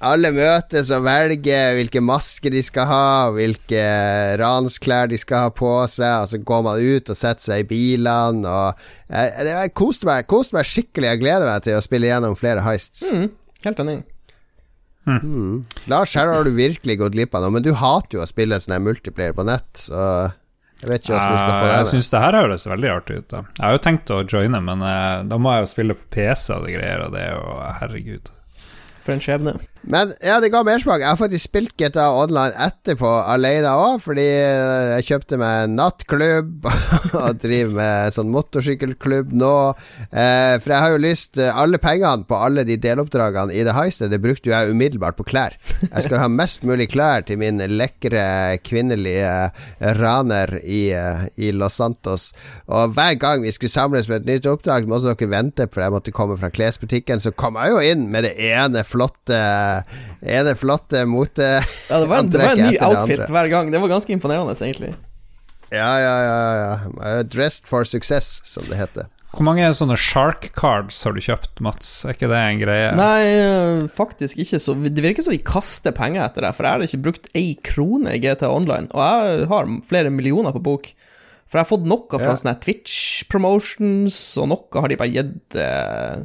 [0.06, 3.80] Alle møtes og velger hvilke masker de skal ha, hvilke
[4.38, 7.66] ransklær de skal ha på seg, og så går man ut og setter seg i
[7.72, 11.10] bilene, og jeg, jeg, jeg koste meg, koste meg skikkelig.
[11.10, 13.08] Jeg gleder meg til å spille gjennom flere heists.
[13.10, 13.26] Mm,
[13.66, 13.98] helt enig.
[15.88, 18.58] Lars, her har du virkelig gått glipp av noe, men du hater jo å spille
[18.60, 20.28] sånn her multiplayer på nett, så
[20.78, 22.90] jeg vet ikke hvordan vi skal få det deg Jeg syns det her høres veldig
[22.92, 23.26] artig ut.
[23.32, 26.06] da Jeg har jo tenkt å joine, men eh, da må jeg jo spille på
[26.14, 28.30] PC og det greier, og det er jo Herregud.
[29.02, 29.56] For en skjebne.
[29.88, 31.00] Men ja, det ga mersmak.
[31.00, 35.78] Jeg har faktisk spilt GTA Online etterpå alene òg, fordi eh, jeg kjøpte meg en
[35.78, 36.68] nattklubb
[37.22, 39.54] og driver med sånn motorsykkelklubb nå.
[40.12, 43.76] Eh, for jeg har jo lyst eh, Alle pengene på alle de deloppdragene i det
[43.78, 45.56] Heist, det brukte jo jeg umiddelbart på klær.
[45.80, 49.32] Jeg skal ha mest mulig klær til min lekre kvinnelige
[49.96, 52.34] raner i, eh, i Los Santos.
[52.68, 55.96] Og hver gang vi skulle samles for et nytt oppdrag, måtte dere vente, for jeg
[55.96, 57.24] måtte komme fra klesbutikken.
[57.24, 59.38] Så kom jeg jo inn med det ene flotte
[60.22, 63.70] ene flotte moteantrekket Ja, det var, en, det var en ny outfit hver gang.
[63.74, 64.94] Det var ganske imponerende, egentlig.
[65.70, 67.22] Ja, ja, ja, ja.
[67.28, 69.08] Dressed for success, som det heter.
[69.28, 71.90] Hvor mange sånne shark cards har du kjøpt, Mats?
[72.08, 72.92] Er ikke det en greie?
[72.96, 74.60] Nei, eh, faktisk ikke.
[74.62, 77.52] Så det virker som de kaster penger etter det, for jeg har ikke brukt ei
[77.68, 80.88] krone i GTA Online, og jeg har flere millioner på bok.
[81.48, 82.36] For jeg har fått noe fra Ja.
[82.36, 86.20] sånne Twitch promotions, og noe har de bare gitt eh,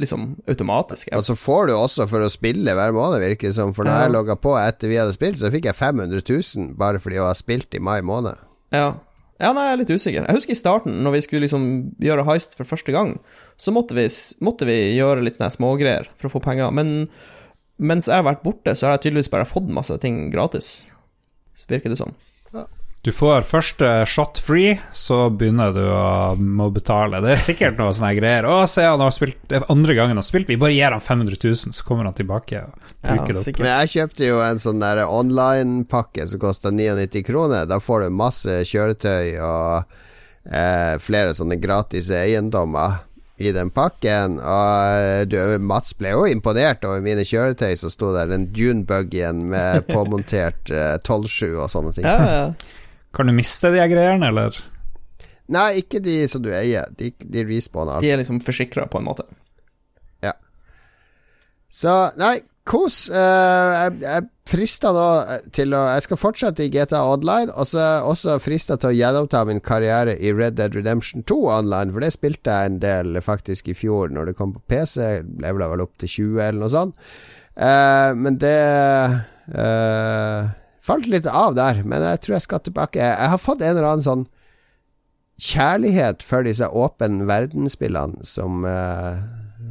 [0.00, 1.10] liksom automatisk.
[1.12, 3.74] Og så får du også for å spille hver måned, virker det som.
[3.76, 4.02] For når Ja.
[4.06, 7.26] jeg logga på etter vi hadde spilt, så fikk jeg 500 000 bare fordi jeg
[7.28, 8.38] har spilt i mai måned.
[8.72, 8.94] Ja.
[9.38, 10.26] ja, nei, jeg er litt usikker.
[10.26, 13.18] Jeg husker i starten, når vi skulle liksom gjøre heist for første gang,
[13.58, 14.06] så måtte vi,
[14.40, 16.72] måtte vi gjøre litt sånne smågreier for å få penger.
[16.72, 17.08] Men
[17.78, 20.86] mens jeg har vært borte, så har jeg tydeligvis bare fått masse ting gratis.
[21.54, 22.14] Så virker det sånn.
[23.02, 27.18] Du får første shot free, så begynner du å må betale.
[27.24, 28.46] Det er sikkert noe sånne greier.
[28.46, 30.94] Å, se, han har spilt det er andre gangen han har spilt, vi bare gir
[30.94, 33.44] han 500 000, så kommer han tilbake og bruker det opp.
[33.48, 33.64] sikkert.
[33.64, 37.66] Men jeg kjøpte jo en sånn der online-pakke som kosta 99 kroner.
[37.66, 39.96] Da får du masse kjøretøy og
[40.46, 43.00] eh, flere sånne gratis eiendommer
[43.42, 44.36] i den pakken.
[44.38, 49.90] Og du, Mats ble jo imponert over mine kjøretøy, så sto der den Dune-buggyen med
[49.90, 52.06] påmontert eh, 12.7 og sånne ting.
[52.06, 52.78] Ja, ja.
[53.12, 54.56] Kan du miste de greiene, eller?
[55.52, 56.88] Nei, ikke de som du eier.
[56.96, 58.00] De, de respawner.
[58.00, 59.26] De er liksom forsikra, på en måte.
[60.24, 60.32] Ja.
[61.72, 62.38] Så nei,
[62.68, 63.04] kos.
[63.12, 63.18] Uh,
[63.74, 65.06] jeg, jeg frister nå
[65.54, 69.44] til å Jeg skal fortsette i GTA Online, og så også frista til å gjenoppta
[69.48, 73.68] min karriere i Red Dead Redemption 2 online, for det spilte jeg en del faktisk
[73.72, 75.20] i fjor, når det kom på PC.
[75.42, 77.12] Levela vel opp til 20, eller noe sånt.
[77.52, 78.56] Uh, men det
[79.52, 80.52] eh,
[80.82, 83.00] falt litt av der, men jeg tror jeg skal tilbake.
[83.02, 84.26] Jeg har fått en eller annen sånn
[85.42, 89.16] kjærlighet for disse åpen verdensspillene som uh,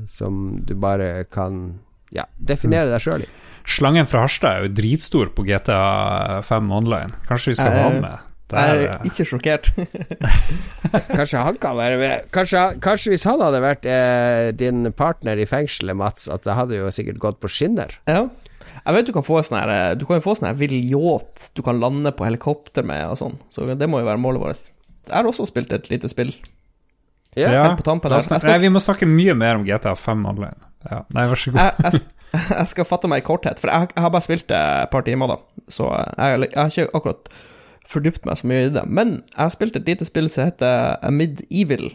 [0.10, 1.80] Som du bare kan
[2.12, 3.30] ja, definere deg sjøl i.
[3.70, 7.14] Slangen fra Harstad er jo dritstor på GTA 5 online.
[7.28, 8.28] Kanskje vi skal ha han med?
[8.52, 9.70] Det Jeg er, er ikke sjokkert.
[11.18, 12.26] Kanskje han kan være med.
[12.36, 16.82] Kanskje, kanskje hvis han hadde vært eh, din partner i fengselet, Mats, at det hadde
[16.82, 17.96] jo sikkert gått på skinner.
[18.10, 18.26] ja.
[18.86, 20.74] Jeg vet du kan få sånn her eh, Du kan jo få sånn her vill
[20.74, 24.42] yacht du kan lande på helikopter med og sånn, så det må jo være målet
[24.42, 24.64] vårt.
[25.08, 26.34] Jeg har også spilt et lite spill.
[27.36, 27.76] ja.
[27.78, 28.20] På tampen her.
[28.20, 30.58] skal- Nei, vi må snakke mye mer om GTA 5 online.
[30.90, 31.04] Ja.
[31.14, 31.62] Nei, vær så god.
[31.62, 32.02] jeg, jeg,
[32.60, 35.06] jeg skal fatte meg i korthet, for jeg, jeg har bare spilt det et par
[35.08, 35.64] timer, da.
[35.70, 37.32] Så jeg, jeg har ikke akkurat
[37.92, 38.84] fordypt meg så mye i det.
[38.88, 41.92] Men jeg har spilt et lite spill som heter Amid Evil,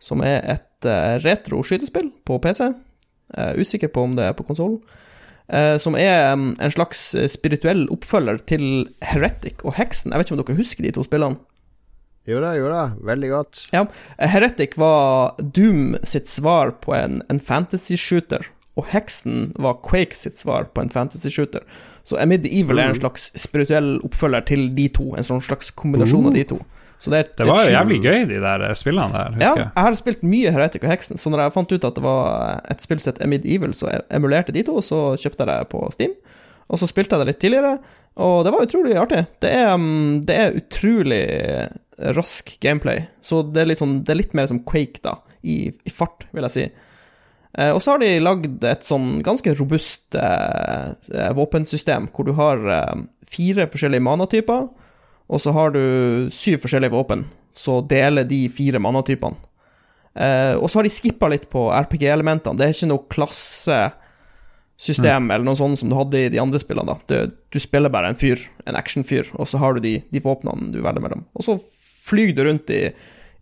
[0.00, 2.70] som er et uh, retro skytespill på PC.
[3.36, 4.80] Jeg er usikker på om det er på konsollen.
[5.82, 7.00] Som er en slags
[7.32, 8.64] spirituell oppfølger til
[9.02, 10.12] Heretic og Heksen.
[10.12, 11.40] Jeg vet ikke om dere husker de to spillene?
[12.28, 12.82] Jo da, jo da.
[13.02, 13.62] Veldig godt.
[13.74, 13.84] Ja,
[14.20, 18.44] Heretic var Doom sitt svar på en, en fantasy-shooter,
[18.78, 21.64] og Heksen var Quake sitt svar på en fantasy-shooter.
[22.06, 23.00] Så Amid Evil er en Mm.
[23.00, 26.60] slags spirituell oppfølger til de to, en sånn slags kombinasjon av de to.
[27.00, 29.84] Så det, Det var jo jævlig gøy, de der spillene der, Ja, husker jeg jeg.
[29.86, 32.84] har spilt mye Heretic og Heksen, så når jeg fant ut at det var et
[32.84, 35.80] spill som het Amid Evil, så emulerte de to, og så kjøpte jeg det på
[35.96, 36.12] Steam.
[36.68, 37.78] Og så spilte jeg det litt tidligere,
[38.20, 39.22] og det var utrolig artig.
[39.42, 41.22] Det er, um, det er utrolig
[42.16, 45.70] rask gameplay, så det er litt, sånn, det er litt mer som Quake, da, i,
[45.72, 46.66] i fart, vil jeg si.
[47.58, 52.32] Eh, og så har de lagd et sånn ganske robust eh, eh, våpensystem, hvor du
[52.38, 54.68] har eh, fire forskjellige manatyper,
[55.30, 55.82] og så har du
[56.34, 57.24] syv forskjellige våpen,
[57.54, 59.36] så deler de fire mannatypene.
[60.14, 62.56] Eh, og så har de skippa litt på RPG-elementene.
[62.58, 66.94] Det er ikke noe klassesystem eller noe sånt som du hadde i de andre spillene.
[67.10, 67.18] Det,
[67.54, 70.78] du spiller bare en fyr, en actionfyr, og så har du de, de våpnene du
[70.82, 71.22] velger mellom.
[71.38, 71.52] Og så
[72.10, 72.82] flyr du rundt i,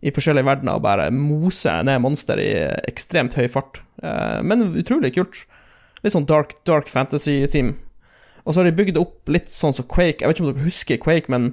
[0.05, 2.51] i forskjellige verdener og bare moser ned monster i
[2.89, 3.73] ekstremt høy fart.
[4.03, 5.35] Eh, men utrolig kult.
[6.05, 7.73] Litt sånn dark, dark fantasy-theme.
[8.45, 10.21] Og så har de bygd opp litt sånn som Quake.
[10.21, 11.43] Jeg vet ikke om dere husker Quake, men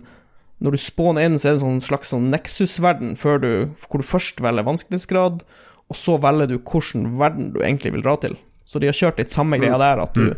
[0.63, 4.41] når du spawner inn, så er det en sånn slags sånn Nexus-verden hvor du først
[4.45, 5.43] velger vanskelighetsgrad,
[5.87, 8.37] og så velger du hvilken verden du egentlig vil dra til.
[8.67, 10.33] Så de har kjørt litt samme greia der, at du,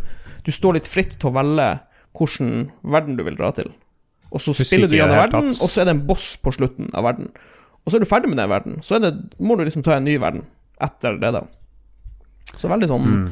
[0.44, 1.68] du står litt fritt til å velge
[2.18, 3.70] hvilken verden du vil dra til.
[4.28, 5.62] Og så Husker spiller du gjennom verden, tatt.
[5.64, 7.30] og så er det en boss på slutten av verden.
[7.86, 9.96] Og så er du ferdig med den verden, så er det, må du liksom ta
[9.96, 10.42] en ny verden
[10.84, 11.46] etter det, da.
[12.54, 13.28] Så veldig sånn Mm.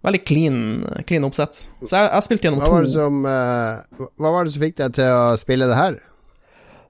[0.00, 0.58] Veldig clean,
[1.04, 1.52] clean oppsett.
[1.84, 4.62] Så jeg jeg spilte gjennom Hva var det to som, uh, hva var det som
[4.62, 5.98] fikk deg til å spille det her?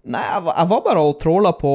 [0.05, 1.73] Nei, jeg var, jeg var bare og tråla på,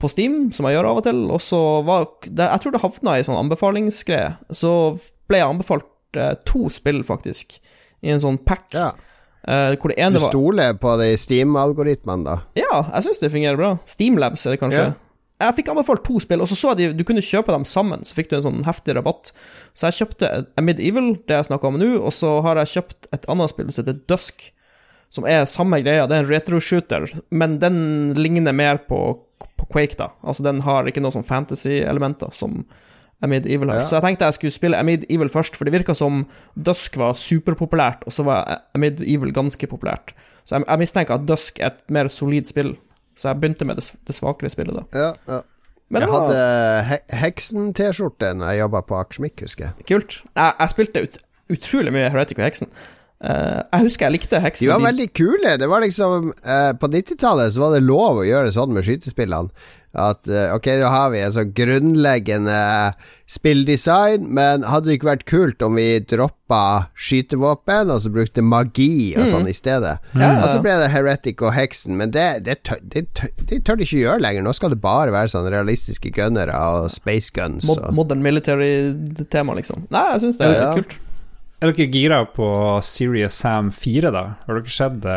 [0.00, 2.82] på Steam, som jeg gjør av og til, og så var det, Jeg tror det
[2.84, 4.32] havna i sånn anbefalingsgreie.
[4.54, 4.72] Så
[5.30, 7.58] ble jeg anbefalt eh, to spill, faktisk,
[8.06, 8.68] i en sånn pack.
[8.74, 8.92] Ja.
[9.44, 12.38] eh, hvor det Du ene var stoler på de Steam-algoritmene, da?
[12.58, 13.72] Ja, jeg syns det fungerer bra.
[13.90, 14.86] Steamlabs er det kanskje.
[14.92, 14.96] Ja.
[15.40, 18.02] Jeg fikk anbefalt to spill, og så så jeg de, du kunne kjøpe dem sammen,
[18.04, 19.30] så fikk du en sånn heftig rabatt.
[19.72, 20.28] Så jeg kjøpte
[20.60, 23.70] Amid Evil, det jeg snakka om nå, og så har jeg kjøpt et annet spill
[23.72, 24.50] som heter Dusk,
[25.10, 26.06] som er samme greia.
[26.06, 27.80] Det er en retro-shooter, men den
[28.18, 29.00] ligner mer på,
[29.58, 30.12] på Quake, da.
[30.22, 32.62] Altså, den har ikke noe sånn fantasy-elementer som
[33.20, 33.82] Amid Evil har.
[33.82, 33.88] Ja.
[33.88, 36.22] Så jeg tenkte jeg skulle spille Amid Evil først, for det virka som
[36.56, 40.14] Dusk var superpopulært, og så var Amid Evil ganske populært.
[40.44, 42.76] Så jeg, jeg mistenker at Dusk er et mer solid spill,
[43.18, 44.86] så jeg begynte med det, det svakere spillet, da.
[44.96, 45.42] Ja, ja.
[45.90, 46.42] Men jeg hadde
[46.86, 49.86] he Heksen-T-skjorte når jeg jobba på Akersmik, husker jeg.
[49.90, 50.20] kult.
[50.38, 51.16] Jeg, jeg spilte ut,
[51.50, 52.70] utrolig mye Heretic og Heksen.
[53.20, 54.70] Eh, jeg husker jeg likte heksene.
[54.70, 55.58] De var veldig kule.
[55.60, 59.52] Det var liksom uh, På 90-tallet så var det lov å gjøre sånn med skytespillene.
[59.90, 62.60] At uh, ok, nå har vi en sånn grunnleggende
[63.30, 69.12] spilldesign, men hadde det ikke vært kult om vi droppa skytevåpen og så brukte magi
[69.18, 69.98] og sånn i stedet?
[70.14, 73.34] Ja, ja, Og så ble det Heretic og Heksen, men det, det, tør, det, tør,
[73.50, 74.46] de tør de ikke gjøre lenger.
[74.46, 77.68] Nå skal det bare være sånn realistiske gunnere og space guns.
[77.68, 77.94] Mod Og.
[77.98, 79.88] modern military-tema, liksom.
[79.90, 80.74] Nei, jeg syns det er ja.
[80.78, 80.98] kult.
[81.60, 82.46] Er dere gira på
[82.80, 84.22] Serious Sam 4, da?
[84.46, 85.16] Har dere sett det?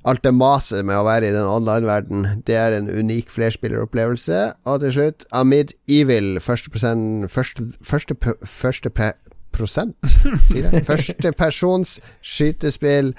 [0.05, 4.41] Alt det maset med å være i den online-verden, det er en unik flerspilleropplevelse.
[4.69, 8.13] Og til slutt, Amid Evil, første prosent Første, første,
[8.45, 9.15] første pre,
[9.49, 9.97] prosent,
[10.51, 10.85] sier jeg.
[10.85, 13.15] Første persons skytespill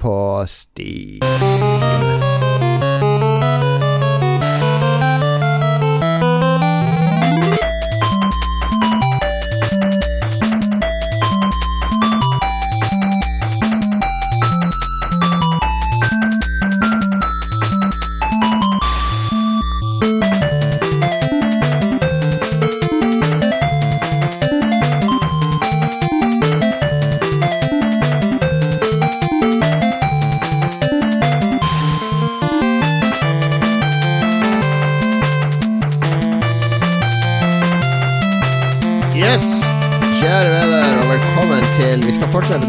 [0.00, 0.16] på
[0.48, 2.29] Steam.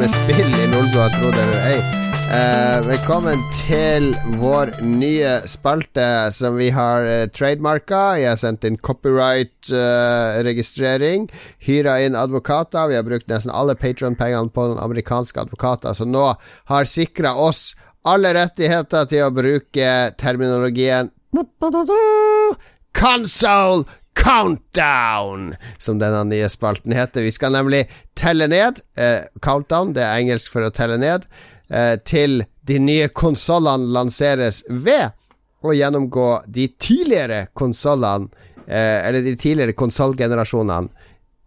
[0.01, 1.79] Med spill i Nordblå, tro det eller ei.
[2.33, 8.17] Eh, velkommen til vår nye spalte som vi har uh, trademarka.
[8.17, 11.29] Jeg har sendt inn copyright-registrering.
[11.67, 12.89] hyra inn advokater.
[12.89, 16.33] Vi har brukt nesten alle Patron-pengene på noen amerikanske advokater, som nå
[16.73, 21.13] har sikra oss alle rettigheter til å bruke terminologien
[22.97, 27.25] Console Countdown, som denne nye spalten heter.
[27.25, 27.85] Vi skal nemlig
[28.17, 28.81] telle ned.
[28.97, 31.25] Eh, countdown, det er engelsk for å telle ned.
[31.71, 35.15] Eh, til de nye konsollene lanseres ved
[35.63, 38.29] å gjennomgå de tidligere konsollene,
[38.67, 40.89] eh, eller de tidligere konsollgenerasjonene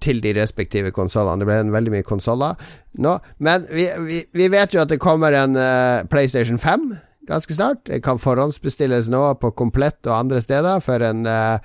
[0.04, 1.40] til de respektive konsollene.
[1.40, 2.58] Det ble en veldig mye konsoller
[3.04, 3.16] nå.
[3.44, 6.90] Men vi, vi, vi vet jo at det kommer en uh, PlayStation 5
[7.28, 7.84] ganske snart.
[7.88, 11.58] Det kan forhåndsbestilles nå på Komplett og andre steder for en eh,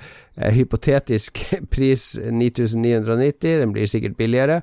[0.55, 1.41] hypotetisk
[1.73, 3.59] pris 9990.
[3.63, 4.61] Den blir sikkert billigere.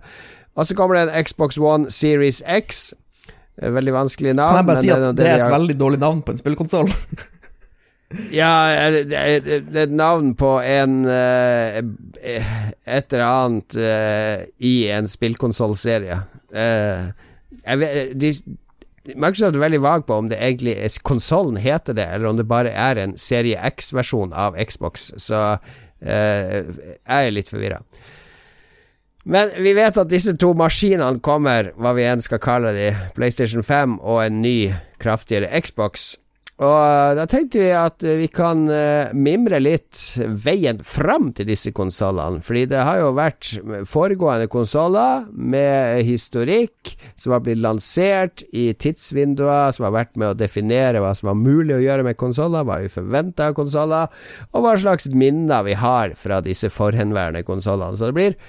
[0.57, 2.95] Og så kommer det en Xbox One Series X.
[3.63, 4.55] Eh, Veldig vanskelig navn.
[4.57, 6.41] Kan jeg bare si at det, det er et har- veldig dårlig navn på en
[6.41, 6.89] spillkonsoll?
[8.41, 8.53] ja,
[9.11, 11.01] det er et navn på en
[12.87, 13.77] Et eller annet
[14.63, 16.21] i en spillkonsollserie.
[16.55, 17.11] Uh,
[18.15, 18.31] de,
[19.15, 22.49] Microsoft er veldig vag på om det egentlig er konsollen heter det, eller om det
[22.51, 25.13] bare er en serie X-versjon av Xbox.
[25.23, 25.41] Så
[26.03, 27.81] eh, jeg er litt forvirra.
[29.27, 33.65] Men vi vet at disse to maskinene kommer, hva vi enn skal kalle de, PlayStation
[33.67, 34.59] 5 og en ny,
[35.03, 36.13] kraftigere Xbox.
[36.57, 40.01] Og da tenkte vi at vi kan uh, mimre litt
[40.41, 42.41] veien fram til disse konsollene.
[42.45, 43.51] Fordi det har jo vært
[43.85, 50.39] foregående konsoller med historikk som har blitt lansert i tidsvinduer, som har vært med å
[50.39, 54.09] definere hva som var mulig å gjøre med konsoller, hva vi forventa av konsoller,
[54.55, 58.01] og hva slags minner vi har fra disse forhenværende konsollene.
[58.01, 58.41] Så det blir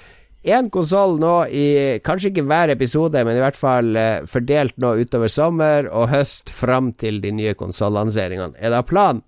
[0.48, 1.66] én konsoll nå i
[2.04, 6.52] kanskje ikke hver episode, men i hvert fall eh, fordelt nå utover sommer og høst
[6.54, 8.56] fram til de nye konsollanseringene.
[8.58, 9.24] Er det planen?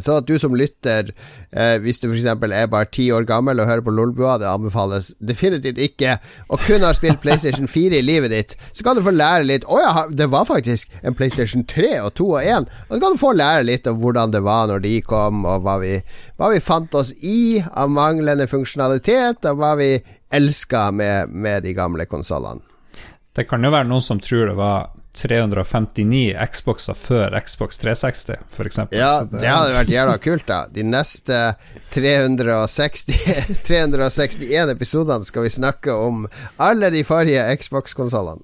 [0.00, 1.10] Så at du som lytter,
[1.52, 2.24] eh, hvis du f.eks.
[2.24, 6.16] er bare ti år gammel og hører på Lolbua, det anbefales definitivt ikke,
[6.48, 9.66] og kun har spilt PlayStation 4 i livet ditt, så kan du få lære litt
[9.68, 12.70] Å ja, det var faktisk en PlayStation 3 og 2 og 1.
[12.88, 15.66] Og så kan du få lære litt om hvordan det var når de kom, og
[15.66, 15.92] hva vi,
[16.40, 19.92] hva vi fant oss i av manglende funksjonalitet, og hva vi
[20.32, 22.64] elska med, med de gamle konsollene.
[23.32, 28.78] Det kan jo være noen som tror det var 359 Xboxer før Xbox 360, f.eks.
[28.96, 30.62] Ja, det, det hadde vært jævla kult, da.
[30.72, 31.40] De neste
[31.92, 33.04] 360
[33.68, 36.24] 361 episodene skal vi snakke om
[36.56, 38.40] alle de forrige Xbox-konsollene.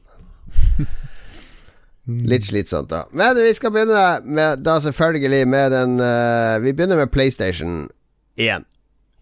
[2.08, 3.04] Litt slitsomt, da.
[3.12, 7.88] Men vi skal begynne med, da selvfølgelig med den uh, Vi begynner med PlayStation
[8.36, 8.64] 1.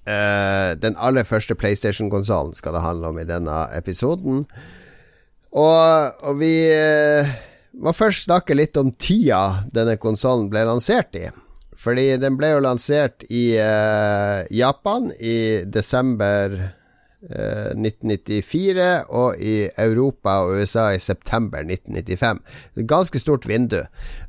[0.07, 4.45] Uh, eh, den aller første PlayStation-konsollen skal det handle om i denne episoden.
[5.57, 7.35] Og, og vi uh,
[7.81, 11.27] må først snakke litt om tida denne konsollen ble lansert i.
[11.77, 13.53] Fordi den ble jo lansert i
[14.57, 16.55] Japan i desember
[17.31, 22.43] 1994, eh, og i Europa og USA i september 1995.
[22.77, 23.81] Et ganske stort vindu.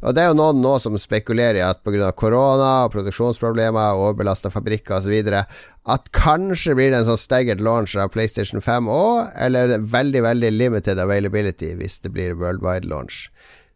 [0.02, 2.12] Og det er jo noen nå som spekulerer i at pga.
[2.12, 5.44] korona produksjonsproblemer, overbelasta fabrikker osv.,
[5.88, 10.52] at kanskje blir det en sånn staggered launch av PlayStation 5 òg, eller veldig, veldig
[10.52, 13.30] limited availability hvis det blir worldwide launch.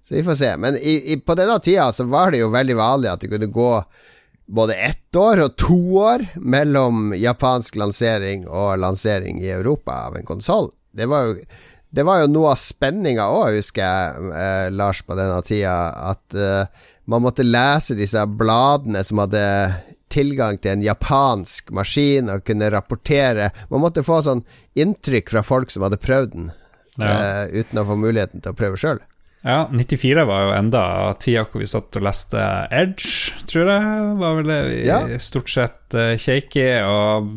[0.04, 0.58] Så vi får se.
[0.58, 3.48] Men i, i, på denne tida så var det jo veldig vanlig at det kunne
[3.54, 3.74] gå
[4.52, 10.28] både ett år og to år mellom japansk lansering og lansering i Europa av en
[10.28, 10.68] konsoll.
[10.92, 11.08] Det,
[11.90, 15.76] det, var jo noe av spenninga òg, husker jeg, eh, Lars, på denne tida.
[16.12, 19.46] At eh, man måtte lese disse bladene som hadde
[20.12, 23.54] tilgang til en japansk maskin og kunne rapportere.
[23.72, 24.44] Man måtte få sånn
[24.76, 26.52] inntrykk fra folk som hadde prøvd den,
[27.00, 27.14] ja.
[27.14, 29.00] eh, uten å få muligheten til å prøve sjøl.
[29.42, 30.82] Ja, 94 var jo enda
[31.18, 34.04] tida hvor vi satt og leste Edge, tror jeg.
[34.22, 35.00] Var vel det vi ja.
[35.18, 37.32] stort sett uh, kjeiki, og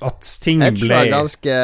[0.00, 1.58] at ting Edge ble Edge var ganske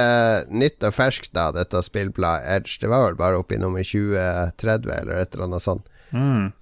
[0.52, 2.76] nytt og ferskt da, dette spillbladet Edge.
[2.82, 5.88] Det var vel bare oppi nummer 2030 eller et eller annet sånt.
[6.12, 6.52] Mm.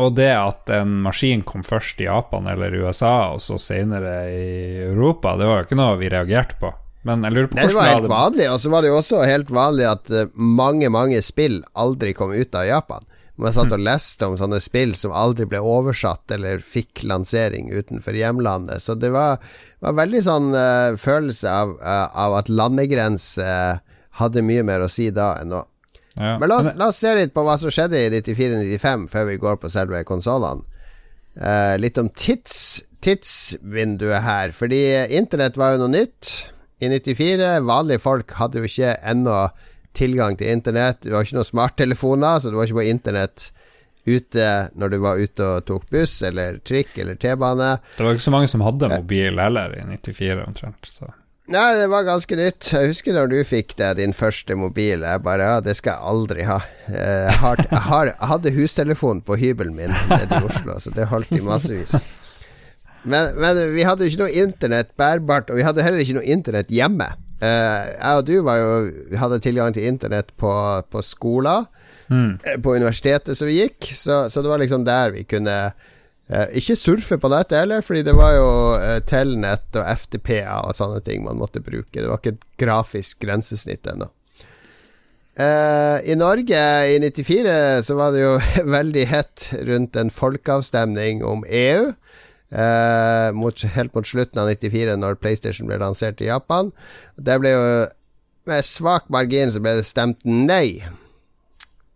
[0.00, 4.48] Og det at en maskin kom først i Japan eller USA, og så senere i
[4.88, 6.72] Europa, det var jo ikke noe vi reagerte på.
[7.06, 9.20] Men jeg lurer på hvordan Det var helt vanlig, og så var det jo også
[9.26, 13.06] helt vanlig at uh, mange, mange spill aldri kom ut av Japan.
[13.36, 18.16] Man satt og leste om sånne spill som aldri ble oversatt eller fikk lansering utenfor
[18.16, 18.80] hjemlandet.
[18.80, 19.42] Så det var,
[19.84, 23.46] var veldig sånn uh, følelse av, uh, av at landegrense
[24.16, 25.62] hadde mye mer å si da enn nå.
[26.16, 26.38] Ja.
[26.40, 29.38] Men la oss, la oss, se litt på hva som skjedde i 94-95, før vi
[29.42, 30.64] går på selve konsollene.
[31.76, 34.80] litt om tids, tidsvinduet her, fordi
[35.12, 36.30] internett var jo noe nytt
[36.80, 37.60] i 94.
[37.66, 39.36] Vanlige folk hadde jo ikke ennå
[39.96, 41.02] tilgang til internett.
[41.06, 43.50] Du har ikke noen smarttelefoner, så du var ikke på internett
[44.06, 44.48] ute
[44.78, 47.76] når du var ute og tok buss eller trikk eller T-bane.
[47.96, 50.90] Det var ikke så mange som hadde mobil heller i 94, omtrent.
[50.90, 51.08] Så.
[51.50, 52.68] Nei, det var ganske nytt.
[52.74, 55.04] Jeg husker når du fikk deg din første mobil.
[55.06, 56.60] Jeg bare Ja, det skal jeg aldri ha.
[56.90, 57.64] Jeg, har,
[58.12, 61.96] jeg hadde hustelefon på hybelen min nede i Oslo, så det holdt i massevis.
[63.06, 66.28] Men, men, vi hadde jo ikke noe internett bærbart, og vi hadde heller ikke noe
[66.36, 67.08] internett hjemme.
[67.36, 68.70] Uh, jeg og du var jo,
[69.10, 70.52] vi hadde tilgang til internett på,
[70.90, 71.66] på skoler,
[72.08, 72.30] mm.
[72.42, 76.46] Eh, på universitetet som vi gikk, så, så, det var liksom der vi kunne uh,
[76.56, 78.50] Ikke surfe på nettet heller, fordi det var jo
[78.80, 82.00] uh, Telnett og FTP-er og sånne ting man måtte bruke.
[82.00, 84.08] Det var ikke et grafisk grensesnitt ennå.
[85.36, 88.36] Uh, I Norge i 94 så var det jo
[88.78, 91.92] veldig hett rundt en folkeavstemning om EU.
[92.46, 96.70] Uh, mot, helt mot slutten av 94, når PlayStation ble lansert i Japan.
[97.18, 97.64] Det ble jo
[98.46, 100.78] Med svak margin så ble det stemt nei.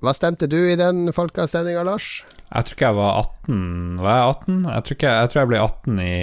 [0.03, 2.25] Hva stemte du i den folkeavstemninga, Lars?
[2.49, 3.61] Jeg tror ikke jeg var 18.
[4.01, 4.57] Var jeg 18?
[4.65, 6.15] Jeg tror, ikke, jeg, tror jeg ble 18 i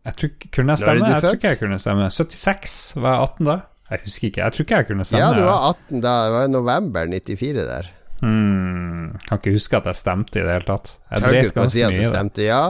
[0.00, 1.10] jeg tror, Kunne jeg stemme?
[1.12, 2.08] Jeg tror ikke jeg kunne stemme.
[2.16, 3.56] 76, var jeg 18 da?
[3.90, 4.40] Jeg husker ikke.
[4.40, 5.26] Jeg tror ikke jeg kunne stemme.
[5.26, 6.14] Ja, du var 18 da.
[6.24, 7.90] Det var i november 94 der.
[8.20, 10.96] Hmm, kan ikke huske at jeg stemte i det hele tatt.
[11.10, 12.64] Jeg Tør du ikke å si at du stemte ja?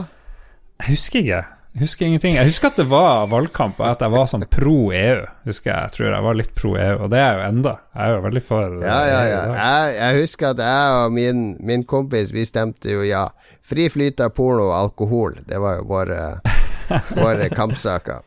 [0.80, 1.40] Jeg husker ikke.
[1.70, 2.34] Jeg husker ingenting.
[2.34, 5.20] Jeg husker at det var valgkamp, og at jeg var sånn pro EU.
[5.46, 7.74] Husker Jeg jeg tror jeg var litt pro EU, og det er jeg jo enda.
[7.94, 9.42] Jeg er jo veldig for Ja, ja, ja.
[9.54, 13.28] Jeg, jeg husker at jeg og min, min kompis, vi stemte jo ja.
[13.62, 15.38] Fri flyt av porno og alkohol.
[15.46, 16.24] Det var jo våre,
[17.22, 18.26] våre kampsaker.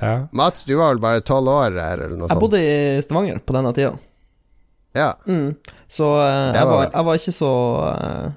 [0.00, 0.28] Ja.
[0.36, 3.56] Mats, du var vel bare tolv år her, eller noe Jeg bodde i Stavanger på
[3.56, 3.94] denne tida,
[4.96, 5.12] Ja.
[5.26, 5.54] mm.
[5.88, 7.50] så eh, jeg, var var, jeg var ikke så,
[7.94, 8.30] eh,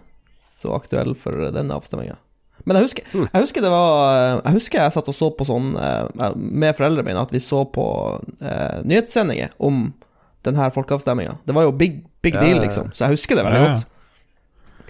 [0.53, 2.19] så aktuell for den avstemminga.
[2.65, 3.25] Men jeg husker, Mm.
[3.33, 7.03] jeg husker det var Jeg husker jeg satt og så på sånn eh, med foreldrene
[7.09, 7.85] mine, at vi så på
[8.39, 9.89] eh, nyhetssendinger om
[10.45, 11.37] denne her folkeavstemminga.
[11.47, 13.73] Det var jo big, big Ja, deal, liksom, så jeg husker det veldig Ja, ja.
[13.73, 13.89] godt.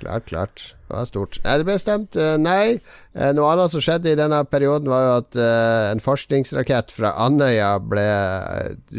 [0.03, 0.75] Klart, klart.
[0.89, 1.37] Det var stort.
[1.43, 2.75] Det ble stemt eh, nei.
[3.15, 7.13] Eh, Noe annet som skjedde i denne perioden, var jo at eh, en forskningsrakett fra
[7.23, 8.03] Andøya ble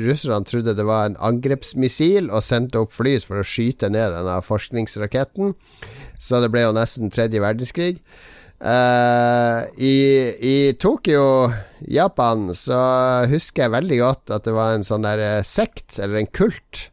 [0.07, 4.38] Russerne trodde det var en angrepsmissil og sendte opp fly for å skyte ned denne
[4.46, 5.52] forskningsraketten.
[6.16, 7.98] Så det ble jo nesten tredje verdenskrig.
[8.64, 9.96] I,
[10.40, 11.24] I Tokyo,
[11.84, 12.78] Japan, så
[13.28, 16.86] husker jeg veldig godt at det var en sånn der sekt, eller en kult,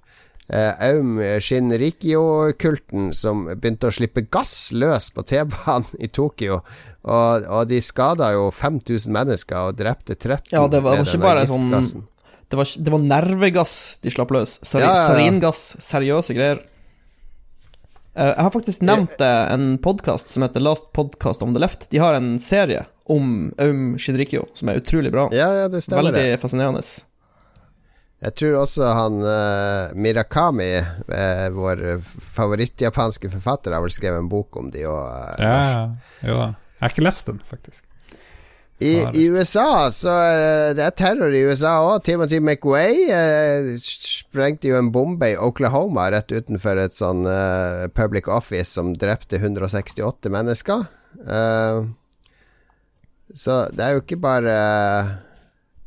[0.51, 6.61] Aum Shinrikyo-kulten som begynte å slippe gass løs på T-banen i Tokyo.
[7.03, 11.21] Og, og de skada jo 5000 mennesker og drepte 13 Ja, det var- med denne
[11.23, 12.03] bare sånn-
[12.51, 14.59] Det var, det var nervegass de slapp løs.
[14.61, 15.07] Sari, Ja, ja.
[15.07, 16.59] Saringass, seriøse greier.
[18.13, 21.89] Eh, jeg har faktisk nevnt det en podkast som heter Last Podcast on the Left.
[21.89, 25.29] De har en serie om Aum Shinrikyo som er utrolig bra.
[25.31, 26.11] Ja, ja, det stemmer.
[26.11, 26.83] Veldig fascinerende.
[28.21, 30.73] Jeg tror også han uh, Mirakami,
[31.09, 35.07] uh, vår favorittjapanske forfatter, har vel skrevet en bok om de òg.
[35.07, 35.85] Uh, Ja, ja.
[36.27, 36.51] Jo da.
[36.51, 37.83] Jeg har ikke lest den, faktisk.
[38.81, 41.99] I, I USA så eh, Det er terror i USA òg.
[42.07, 48.25] Timothy McWay eh, sprengte jo en bombe i Oklahoma rett utenfor et sånn eh, public
[48.25, 50.87] office som drepte 168 mennesker.
[51.21, 51.83] Eh,
[53.37, 54.55] så det er jo ikke bare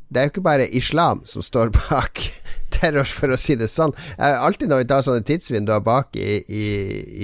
[0.09, 2.21] Det er jo ikke bare islam som står bak
[2.75, 3.93] terror, for å si det sånn.
[4.19, 6.65] Alltid når vi tar sånne tidsvinduer bak i, i,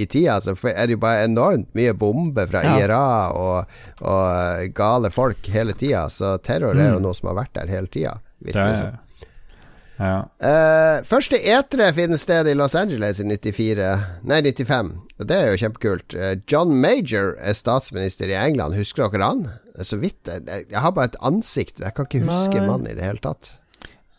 [0.02, 2.74] i tida, så er det jo bare enormt mye bomber fra Ja.
[2.80, 3.04] IRA
[3.36, 6.06] og, og gale folk hele tida.
[6.10, 8.16] Så terror er jo noe som har vært der hele tida.
[8.42, 9.00] Virker det er, som.
[10.02, 10.16] Ja.
[10.42, 13.88] Eh, første etere finner sted i Los Angeles i 94
[14.26, 14.92] Nei, 95.
[15.22, 16.16] Og det er jo kjempekult.
[16.18, 18.74] Uh, John Major er statsminister i England.
[18.78, 19.44] Husker dere han?
[19.86, 20.18] Så vidt.
[20.26, 21.78] Jeg, jeg har bare et ansikt.
[21.84, 22.66] Jeg kan ikke huske Nei.
[22.66, 23.54] mannen i det hele tatt.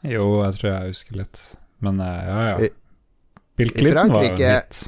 [0.08, 1.44] Jo, jeg tror jeg husker litt.
[1.84, 2.72] Men uh, ja, ja.
[3.60, 4.84] Bill Clinton var jo Frankrike- en hit.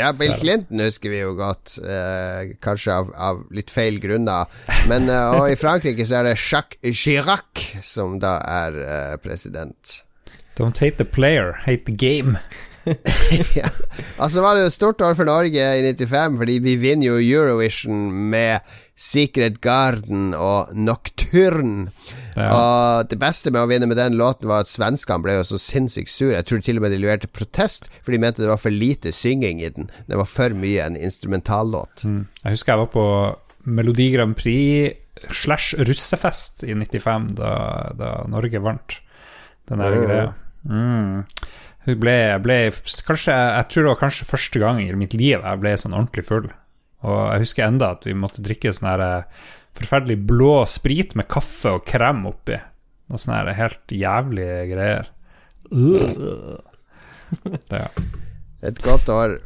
[0.00, 0.32] Ja, Bill.
[0.40, 4.48] Clinton husker vi jo godt, eh, kanskje av, av litt feil grunner.
[4.90, 10.00] Men eh, Og i Frankrike så er det Jacques Chirac som da er eh, president.
[10.58, 12.38] Don't hate the player, hate the game.
[13.60, 13.68] ja.
[14.18, 18.08] Altså var det jo stort år for Norge i 95, fordi vi vinner jo Eurovision
[18.32, 18.60] med
[19.00, 21.88] Secret Garden og Nocturne.
[22.36, 22.48] Ja.
[22.52, 25.58] Og det beste med å vinne med den låten var at svenskene ble jo så
[25.60, 26.34] sinnssykt sure.
[26.36, 29.12] Jeg tror til og med de leverte protest, for de mente det var for lite
[29.16, 29.88] synging i den.
[30.06, 32.04] Det var for mye en instrumentallåt.
[32.04, 32.26] Mm.
[32.44, 33.06] Jeg husker jeg var på
[33.70, 34.96] Melodi Grand Prix
[35.36, 37.50] slash russefest i 95, da,
[37.96, 39.00] da Norge vant
[39.68, 40.04] den der Oh.
[40.06, 40.30] greia.
[40.68, 41.24] Mm.
[42.00, 45.72] Ble, ble kanskje, Jeg tror det var kanskje første gang i mitt liv jeg ble
[45.80, 46.50] sånn ordentlig full.
[47.06, 49.44] Og jeg husker enda at vi måtte drikke sånn her eh,
[49.78, 52.58] forferdelig blå sprit med kaffe og krem oppi.
[53.10, 55.04] Noe sånne her helt jævlige greier.
[55.70, 56.58] Uh.
[57.70, 57.86] Ja.
[58.60, 59.38] Et godt år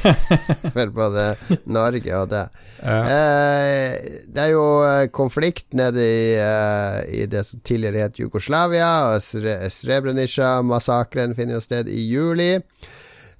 [0.74, 1.36] for både
[1.68, 2.48] Norge og det.
[2.80, 3.00] Ja.
[3.04, 3.92] Eh,
[4.32, 9.20] det er jo eh, konflikt nede i, eh, i det som tidligere het Jugoslavia, og
[9.20, 12.56] Srebrenica-massakren finner jo sted i juli.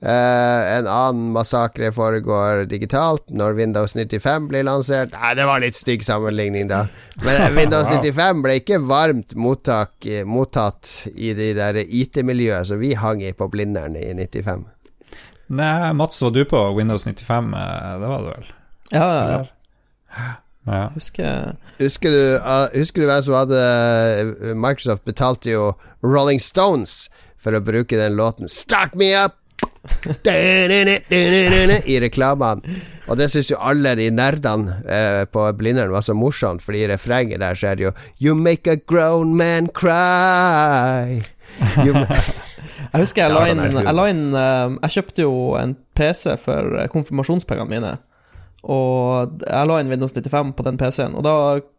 [0.00, 5.14] Eh, en annen massakre foregår digitalt når Windows 95 blir lansert.
[5.16, 6.82] Nei, det var litt stygg sammenligning, da.
[7.24, 12.82] Men eh, Windows 95 ble ikke varmt mottak, eh, mottatt i de der IT-miljøet som
[12.82, 14.66] vi hang i på Blindern i 95.
[15.56, 17.54] Nei, Mats, var du på Windows 95?
[17.54, 18.50] Eh, Det var du vel?
[18.92, 20.26] Ja, ja, ja.
[20.66, 20.88] Ja.
[20.96, 25.68] Husker Husker du, uh, husker du hvem som hadde uh, Microsoft betalte jo
[26.02, 27.04] Rolling Stones
[27.38, 29.45] for å bruke den låten 'Start Me Up'!
[31.86, 32.76] I reklamene.
[33.06, 36.90] Og det syns jo alle de nerdene eh, på Blindern var så morsomt, fordi i
[36.90, 41.22] refrenget der så er det jo 'You make a grown man cry'.
[42.92, 46.76] Jeg husker jeg la inn, jeg, la inn uh, jeg kjøpte jo en PC for
[46.78, 47.92] eh, konfirmasjonspengene mine.
[48.66, 51.34] Og jeg la inn Windows 95 på den PC-en, og da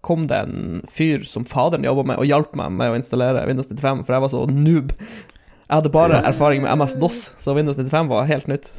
[0.06, 3.68] kom det en fyr som faderen jobba med, og hjalp meg med å installere Windows
[3.72, 4.94] 95, for jeg var så noob.
[5.68, 8.70] Jeg hadde bare erfaring med MS-DOS, så Windows 95 var helt nytt.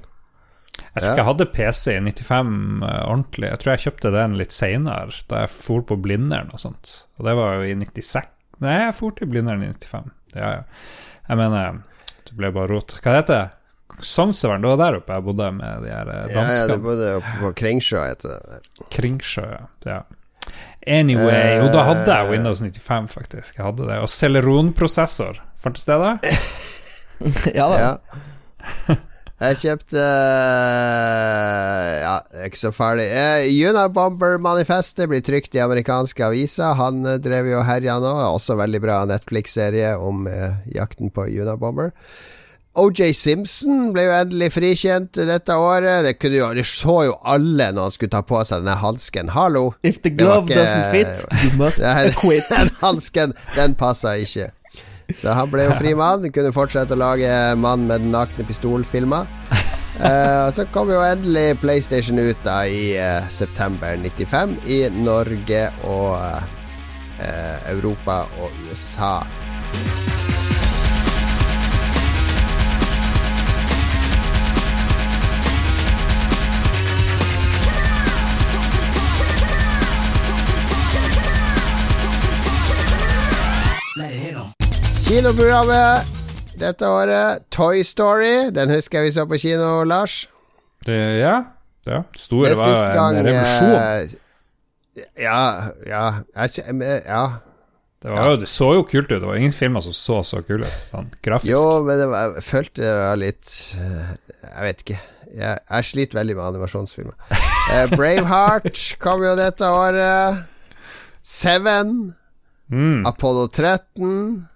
[0.78, 2.54] Jeg tror ikke jeg hadde PC i 95
[2.86, 3.50] eh, ordentlig.
[3.50, 6.94] Jeg tror jeg kjøpte den litt seinere, da jeg for på Blindern og sånt.
[7.18, 10.08] Og det var jo i 96 Nei, jeg for til Blindern i 95.
[10.34, 10.62] Ja, ja.
[11.28, 11.76] Jeg mener,
[12.26, 12.96] det ble bare rot.
[13.04, 13.44] Hva heter det?
[14.02, 16.42] Sognsøren, det var der oppe jeg bodde med de her danskene.
[16.42, 18.58] Ja, ja, det bodde oppe på Kringsjø, heter det.
[18.94, 19.46] Kringsjø,
[19.86, 20.00] ja.
[20.88, 23.58] Anyway, og da hadde jeg Windows 95, faktisk.
[23.58, 24.00] Jeg hadde det.
[24.02, 25.42] Og Celeron-prosessor.
[25.58, 26.16] Fantes det da?
[27.58, 27.78] ja da.
[27.82, 28.96] Ja.
[29.38, 33.06] Jeg kjøpte uh, Ja, ikke så farlig.
[33.14, 36.74] Uh, Unabomber-manifestet blir trykt i amerikanske aviser.
[36.80, 38.10] Han uh, drev jo og herja nå.
[38.32, 41.92] Også veldig bra Netflix-serie om eh, jakten på Unabomber.
[42.78, 46.04] OJ Simpson ble jo endelig frikjent dette året.
[46.06, 49.32] Det, kunne jo, det så jo alle når han skulle ta på seg denne hansken.
[49.34, 49.64] Hallo!
[49.86, 51.82] If the glove ikke- doesn't fit, you must
[52.20, 52.46] quit.
[52.54, 54.50] den hansken, den passa ikke.
[55.08, 56.26] Så han ble jo fri mann.
[56.34, 59.24] Kunne fortsette å lage Mann med den nakne pistol-filmer.
[60.04, 66.12] uh, så kom jo endelig PlayStation ut da i uh, september 95 i Norge og
[66.20, 69.16] uh, Europa og USA.
[85.08, 86.04] Kinoprogrammet
[86.60, 88.50] dette året, Toy Story.
[88.52, 90.26] Den husker jeg vi så på kino, Lars.
[90.84, 91.36] Det, ja.
[91.88, 92.00] ja.
[92.18, 93.76] Store Det var siste gang en revolusjon.
[93.78, 95.38] eh, Ja,
[95.86, 96.02] ja
[96.34, 96.64] jeg,
[97.06, 97.22] ja.
[98.02, 98.34] Det, var, ja.
[98.42, 99.20] det så jo kult ut.
[99.22, 100.84] Det var ingen filmer som så så kule ut.
[100.90, 101.54] Sånn grafisk.
[101.54, 104.98] Jo, men det var, jeg følte det var litt eh, Jeg vet ikke.
[105.38, 107.16] Jeg, jeg sliter veldig med animasjonsfilmer.
[107.68, 110.38] Eh, Braveheart kom jo dette året.
[111.20, 112.14] Seven.
[112.72, 113.02] Mm.
[113.04, 114.46] Apollo 13.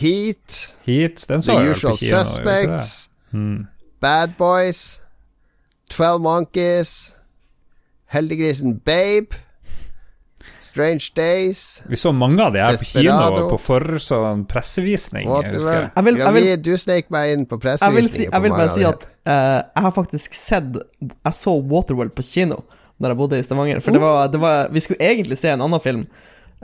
[0.00, 0.76] Heat.
[0.86, 2.24] Heat, den så The Usual kino.
[2.24, 3.08] Suspects.
[3.32, 3.66] Mm.
[4.00, 5.00] Bad Boys.
[5.90, 7.12] Twelve Monkeys.
[8.06, 9.36] Heldiggrisen Babe.
[10.60, 11.82] Strange Days.
[11.86, 13.48] Vi så mange av de her på kino Desperado.
[13.50, 15.26] på for sånn pressevisning.
[15.28, 15.90] Jeg husker.
[15.96, 18.30] Jeg vil- jeg vil- vi- du snek meg inn på vil, si, pressevisninger.
[18.32, 20.64] jeg vil bare si at uh, jeg har faktisk sett
[21.02, 22.64] Jeg så Waterworld på kino
[23.00, 23.80] Da jeg bodde i Stavanger.
[23.80, 26.06] For det var, det var, vi skulle egentlig se en annen film,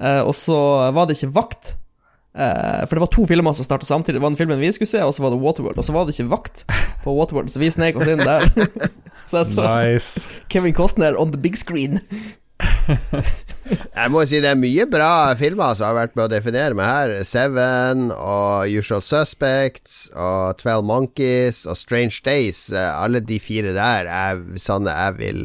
[0.01, 1.77] uh, og så var det ikke vakt.
[2.31, 4.19] Eh, for det var to filmer som starta samtidig.
[4.21, 5.79] Det var den filmen vi skulle se, og så var det Waterworld.
[5.79, 6.65] Og så var det ikke vakt
[7.05, 8.47] på Waterworld, så vi snek oss inn der.
[9.29, 10.29] så jeg så Nice.
[10.53, 11.99] Kevin Costner on the big screen.
[13.71, 16.89] Jeg må si det er mye bra filmer som har vært med å definere meg
[16.91, 17.13] her.
[17.27, 22.67] Seven og Usual Suspects og Twelve Monkeys og Strange Days.
[22.75, 25.43] Eh, Alle de fire der er sånne jeg vil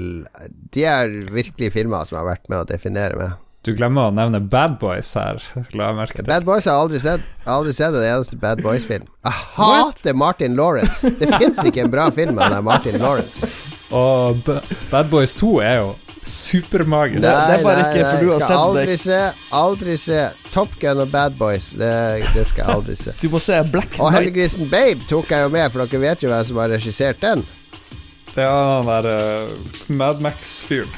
[0.75, 3.35] De er virkelig filmer som har vært med å definere meg.
[3.65, 5.39] Du glemmer å nevne Bad Boys her,
[5.73, 6.25] la jeg merke til.
[6.27, 7.23] Bad Boys har jeg aldri sett.
[7.39, 9.07] Jeg har aldri sett en eneste Bad Boys-film.
[9.25, 11.09] Jeg hater Martin Lawrence.
[11.17, 13.49] Det fins ikke en bra film med den Martin Lawrence.
[13.89, 14.59] Og B
[14.91, 15.87] Bad Boys 2 er jo
[16.25, 17.21] supermagisk.
[17.25, 18.99] det er bare ikke for du har sett aldri det.
[19.01, 19.21] se.
[19.61, 20.21] Aldri se.
[20.53, 21.71] Top Gun og Bad Boys.
[21.79, 21.89] Det,
[22.37, 23.15] det skal jeg aldri se.
[23.21, 24.03] Du må se Black Knight.
[24.05, 27.25] Og Helligrisen Babe tok jeg jo med, for dere vet jo hvem som har regissert
[27.25, 27.41] den.
[28.35, 30.93] Det er han der uh, Mad Max-fyren.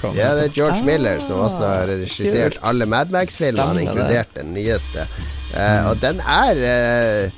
[0.00, 2.64] Kan- Ja, det er George Ah, Miller som også har regissert kult.
[2.70, 5.04] alle Mad Max-filmene, inkludert den nyeste.
[5.52, 7.30] Uh, og den er uh,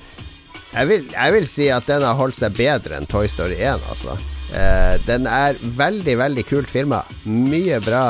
[0.73, 3.83] jeg, vil, jeg vil si at den har holdt seg bedre enn Toy Story 1,
[3.91, 4.15] altså.
[4.53, 7.03] Uh, den er veldig, veldig kult filma.
[7.25, 8.03] Mye bra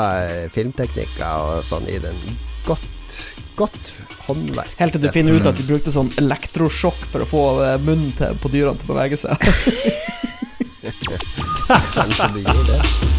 [0.51, 2.19] filmteknikker og sånn i den.
[2.67, 2.83] Godt,
[3.59, 3.93] godt
[4.27, 4.75] håndverk.
[4.79, 7.43] Helt til du finner ut at de brukte sånn elektrosjokk for å få
[7.83, 9.35] munnen til, på dyrene til å bevege seg.
[11.95, 13.12] Kanskje de gjorde det.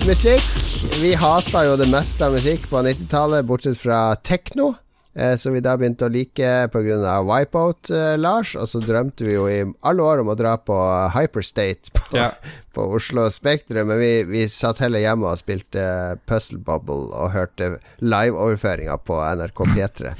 [0.00, 0.44] Musikk.
[1.02, 4.72] Vi hata jo det meste av musikk på 90-tallet, bortsett fra tekno.
[5.14, 7.18] Eh, som vi da begynte å like pga.
[7.28, 8.54] Wipeout, eh, Lars.
[8.56, 10.76] Og så drømte vi jo i alle år om å dra på
[11.12, 12.30] Hyperstate på, Ja.
[12.74, 15.84] på Oslo Spektrum, men vi, vi satt heller hjemme og spilte
[16.24, 20.14] Puzzle Bubble og hørte liveoverføringa på NRK P3.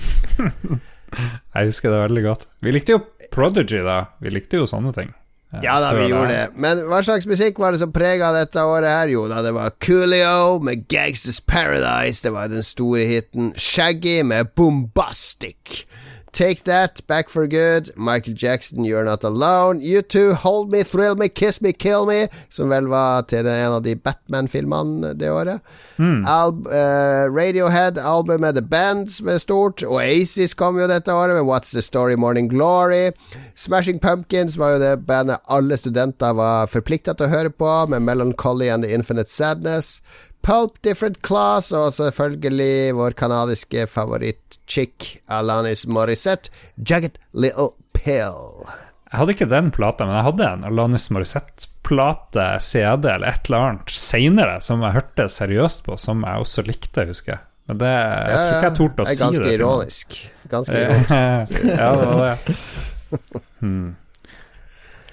[1.57, 2.47] Jeg husker det veldig godt.
[2.61, 3.99] Vi likte jo Prodigy, da.
[4.21, 5.13] Vi likte jo sånne ting.
[5.53, 6.49] Eh, Ja da, vi gjorde det.
[6.57, 9.09] Men hva slags musikk var det som prega dette året her?
[9.13, 12.23] Jo da, det var Coolio med Gangsters Paradise.
[12.25, 13.53] Det var den store hiten.
[13.57, 15.85] Shaggy med Bombastic.
[16.33, 21.15] Take That, Back for Good, Michael Jackson, You're Not Alone, You Two, Hold Me, Thrill
[21.15, 25.61] Me, Kiss Me, Kill Me, som vel var til en av de Batman-filmene det året.
[26.01, 29.85] Alb, uh, Radiohead, albumet The Band, som er stort.
[29.85, 33.13] Oasis kom jo dette året med What's The Story, Morning Glory.
[33.55, 38.09] Smashing Pumpkins var jo det bandet alle studenter var forplikta til å høre på, med
[38.09, 40.01] Melancholy and The Infinite Sadness.
[40.43, 48.67] Pulp, Different Class, og selvfølgelig vår kanadiske favoritt-chick Alanis Morissette, Jagged Little Pill.
[49.13, 53.69] Jeg hadde ikke den plata, men jeg hadde en Alanis Morissette-plate, CD eller et eller
[53.69, 57.43] annet seinere som jeg hørte seriøst på, som jeg også likte, husker jeg.
[57.71, 59.47] Men det, jeg tror ikke jeg torde å si ganske det.
[59.47, 59.61] noen.
[59.61, 60.17] ironisk.
[60.51, 61.11] Ganske ironisk.
[61.81, 62.37] ja, det var det.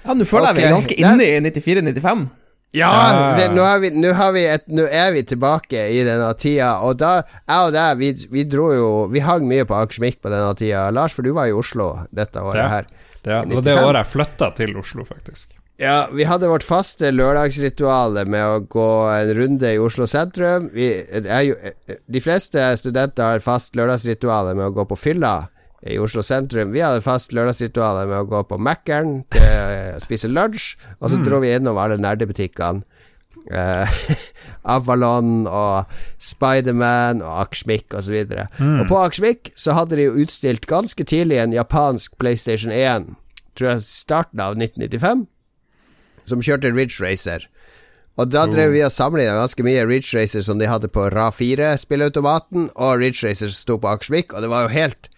[0.00, 2.26] Ja, Nå føler jeg vi er ganske inne i 94-95.
[2.76, 6.28] Ja, det, nå, har vi, nå, har vi et, nå er vi tilbake i denne
[6.38, 10.20] tida, og da Jeg og deg, vi, vi dro jo Vi hang mye på Akersmik
[10.22, 10.84] på denne tida.
[10.94, 12.68] Lars, for du var i Oslo dette året Ja.
[12.76, 12.86] her.
[13.26, 15.56] Ja, det var det året jeg flytta til Oslo, faktisk.
[15.80, 20.68] Ja, vi hadde vårt faste lørdagsritual med å gå en runde i Oslo sentrum.
[20.72, 20.90] Vi,
[21.24, 21.54] er jo,
[21.88, 25.34] de fleste studenter har fast lørdagsritual med å gå på fylla
[25.82, 26.72] i Oslo sentrum.
[26.74, 29.44] Vi hadde fast lørdagsritual med å gå på Mækkern til
[29.96, 32.84] å spise lunsj, og så dro vi innom alle nerdebutikkene.
[33.50, 33.88] Uh,
[34.76, 35.88] Avalon og
[36.20, 38.18] Spiderman og Akersmik osv.
[38.60, 43.08] Og på Akersmik så hadde de jo utstilt ganske tidlig en japansk PlayStation 1,
[43.56, 45.24] tror jeg starten av 1995
[46.28, 47.46] som kjørte Ridge Racer.
[48.20, 52.68] Og da drev vi og sammenligna ganske mye Ridge Racer som de hadde på RA4-spilleautomaten,
[52.76, 55.09] og Ridge Racer sto på Akersvik, og det var jo helt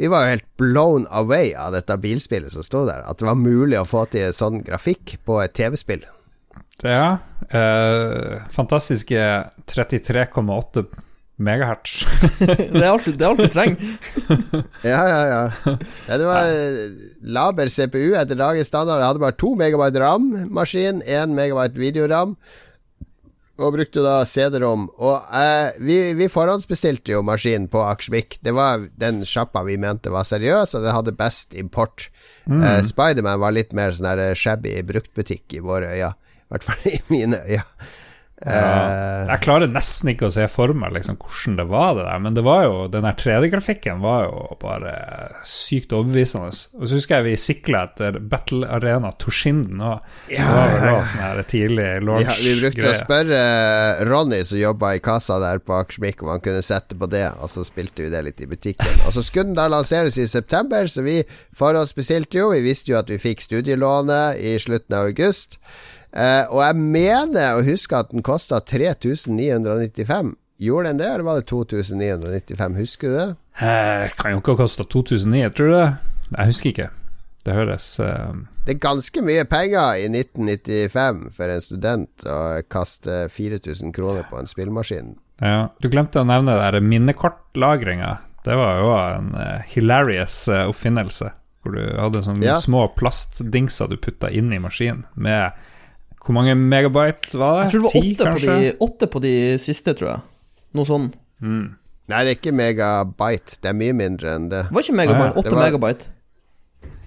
[0.00, 3.02] Vi var jo helt blown away av dette bilspillet som sto der.
[3.04, 6.06] At det var mulig å få til sånn grafikk på et TV-spill.
[6.80, 7.18] Ja.
[7.52, 9.26] Eh, fantastiske
[9.68, 10.86] 33,8
[11.40, 11.98] megahertz.
[12.40, 13.92] Det er alt, det er alt du trenger.
[14.92, 15.76] Ja, ja, ja.
[16.08, 17.04] ja det var eh,
[17.36, 19.02] laber CPU etter dagens standard.
[19.02, 22.36] Jeg hadde bare to megabyte RAM-maskin, én megabyte videoram.
[23.60, 24.86] Og brukte da CD-rom.
[25.04, 28.38] Og eh, vi, vi forhåndsbestilte jo maskinen på Akersvik.
[28.40, 32.08] Det var den sjappa vi mente var seriøs, og den hadde best import.
[32.48, 36.14] Eh, Spiderman var litt mer sånn shabby bruktbutikk i våre øyne.
[36.16, 37.66] I hvert fall i mine øyne.
[38.40, 42.22] Eh, Jeg klarer nesten ikke å se for meg liksom, hvordan det var, det der.
[42.24, 44.94] Men det var jo, den der 3D-grafikken var jo bare
[45.44, 46.48] sykt overbevisende.
[46.80, 50.06] Og så husker jeg vi sikla etter Battle Arena Toshinden òg.
[50.32, 50.94] Ja, ja, ja.
[51.04, 53.42] sånn her tidlig vi, launch vi brukte å spørre
[54.08, 57.52] Ronny, som jobba i kassa der på Akersmik, om han kunne sette på det, og
[57.52, 59.04] så spilte vi det litt i butikken.
[59.04, 61.20] Og så skulle den da lanseres i september, så vi
[61.60, 62.50] forhåndsbestilte jo.
[62.56, 65.60] Vi visste jo at vi fikk studielånet i slutten av august.
[66.12, 70.34] Eh, og jeg mener å huske at den kosta 3995.
[70.60, 72.74] Gjorde den det, eller var det 2995?
[72.76, 73.28] Husker du det?
[73.64, 75.86] Eh, kan jo ikke ha kosta 2009, tror du det?
[76.36, 76.88] Jeg husker ikke.
[77.46, 78.34] Det høres uh...
[78.66, 82.38] Det er ganske mye penger i 1995 for en student å
[82.68, 85.14] kaste 4000 kroner på en spillmaskin.
[85.40, 85.70] Ja.
[85.80, 88.18] Du glemte å nevne det minnekortlagringa.
[88.44, 91.32] Det var jo en uh, hilarious oppfinnelse.
[91.64, 92.54] Hvor du hadde sånne Ja.
[92.60, 95.56] små plastdingser du putta inn i maskinen med
[96.20, 97.64] Hvor mange megabyte var det?
[97.64, 100.20] Jeg tror det var åtte, åtte på, de, åtte på de siste, tror jeg.
[100.76, 101.06] Noe sånn.
[101.40, 101.68] Mm.
[102.10, 103.56] Nei, det er ikke megabyte.
[103.62, 104.64] Det er mye mindre enn det.
[104.68, 105.28] Det var ikke megabyte.
[105.30, 105.40] Ah, ja.
[105.44, 106.10] Åtte var- megabyte.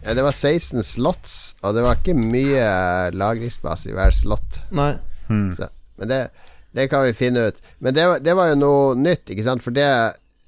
[0.04, 2.66] Ja, det var 16 slots, og det var ikke mye
[3.16, 4.60] lagringsplass i hver slott.
[4.76, 4.92] Nei.
[5.30, 5.46] Hmm.
[5.56, 5.70] Så,
[6.02, 6.20] men det,
[6.76, 7.62] det kan vi finne ut.
[7.80, 9.64] Men det, var- det var jo noe nytt, ikke sant?
[9.64, 9.88] For det,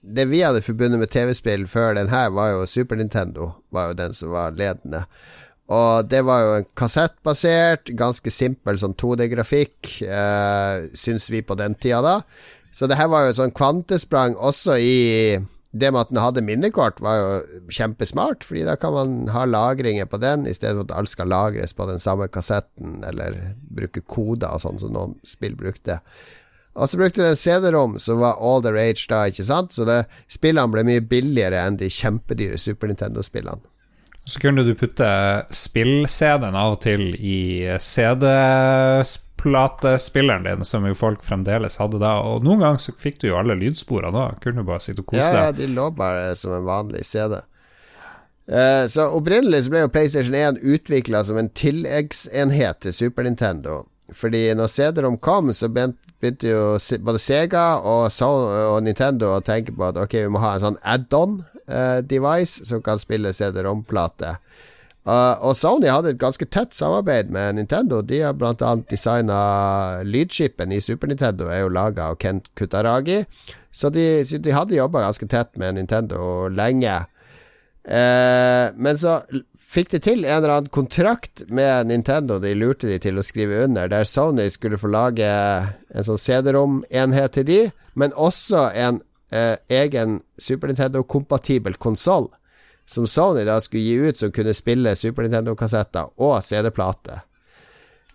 [0.02, 3.54] det vi hadde forbundet med TV-spill før den her, var jo Super Nintendo.
[3.72, 5.06] Var jo den som var ledende.
[5.74, 11.74] Og det var jo en kassettbasert, ganske simpel sånn 2D-grafikk, eh, syns vi på den
[11.74, 12.16] tida da.
[12.76, 14.96] Så det her var jo et sånn kvantesprang også i
[15.76, 20.08] det med at den hadde minnekort, var jo kjempesmart, fordi da kan man ha lagringer
[20.08, 23.36] på den, i stedet for at alt skal lagres på den samme kassetten, eller
[23.76, 26.00] bruke koder og sånn som noen spill brukte.
[26.76, 29.76] Og så brukte den CD-rom, som var all the rage da, ikke sant?
[29.76, 33.64] Så det, spillene ble mye billigere enn de kjempedyre Super Nintendo-spillene.
[34.26, 35.06] Så kunne du putte
[35.54, 42.16] spill-CD-en av og til i CD-platespilleren din, som jo folk fremdeles hadde da.
[42.26, 44.34] Og noen ganger så fikk du jo alle lydsporene da.
[44.42, 45.38] Kunne du bare sitte og kose deg.
[45.38, 47.38] Ja, ja, de lå bare som en vanlig CD.
[48.50, 53.84] Eh, så opprinnelig så ble jo PlayStation 1 utvikla som en tilleggsenhet til Super Nintendo.
[54.14, 55.70] Fordi når CD-rom kom, så
[56.22, 56.62] begynte jo
[57.06, 60.80] både Sega og, og Nintendo å tenke på at ok, vi må ha en sånn
[60.96, 64.38] add-on-device som kan spille CD-rom-plate.
[65.06, 68.00] Uh, og Sony hadde et ganske tett samarbeid med Nintendo.
[68.02, 73.20] De har annet designa lydskipen i Super Nintendo, er jo laga av Kent Kutaragi.
[73.70, 77.04] Så de, så de hadde jobba ganske tett med Nintendo lenge.
[77.86, 79.20] Uh, men så
[79.76, 83.66] fikk de til en eller annen kontrakt med Nintendo de lurte de til å skrive
[83.66, 87.60] under, der Sony skulle få lage en sånn CD-rom-enhet til de,
[88.00, 89.02] men også en
[89.36, 92.30] eh, egen Super Nintendo-kompatibel konsoll.
[92.86, 97.24] Som Sony da skulle gi ut, som kunne spille Super Nintendo-kassetter og CD-plate.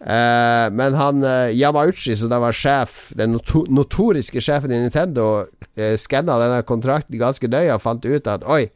[0.01, 5.45] Eh, men han eh, Yamauchi, som da var sjef, den noto notoriske sjefen i Nintendo,
[5.77, 8.71] eh, skanna denne kontrakten ganske nøye og fant ut at oi,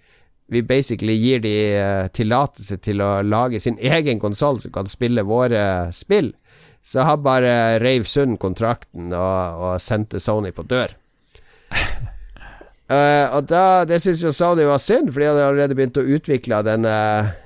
[0.53, 5.27] vi basically gir de uh, tillatelse til å lage sin egen konsoll som kan spille
[5.27, 6.33] våre spill.
[6.85, 10.93] Så han bare reiv sund kontrakten og, og sendte Sony på dør.
[12.95, 16.05] Uh, og da, Det syns jo Sony var synd, for de hadde allerede begynt å
[16.17, 16.95] utvikle denne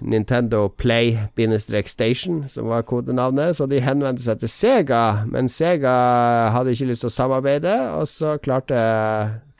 [0.03, 3.57] Nintendo Play-Station, som var kodenavnet.
[3.57, 5.95] Så de henvendte seg til Sega, men Sega
[6.57, 7.77] hadde ikke lyst til å samarbeide.
[8.01, 8.83] Og så klarte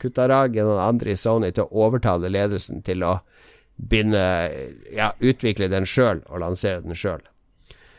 [0.03, 3.19] Kutaragi og noen andre i Sony til å overtale ledelsen til å
[3.79, 4.27] begynne
[4.91, 7.23] Ja, utvikle den sjøl og lansere den sjøl.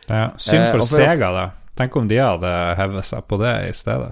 [0.09, 1.49] Ja, synd for, uh, for Sega, da.
[1.79, 4.11] Tenk om de hadde hevet seg på det i stedet.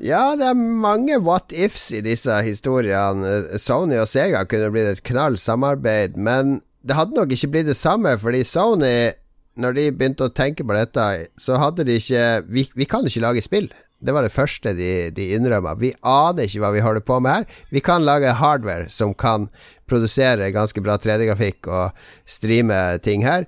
[0.00, 3.58] Ja, det er mange what ifs i disse historiene.
[3.60, 7.76] Sony og Sega kunne blitt et knall samarbeid, men det hadde nok ikke blitt det
[7.76, 9.12] samme, fordi Sony,
[9.60, 13.24] når de begynte å tenke på dette, så hadde de ikke Vi, vi kan ikke
[13.26, 13.68] lage spill.
[14.02, 15.76] Det var det første de, de innrømma.
[15.78, 17.62] Vi aner ikke hva vi holder på med her.
[17.70, 19.50] Vi kan lage hardware som kan
[19.86, 23.44] produsere ganske bra 3D-grafikk og streame ting her.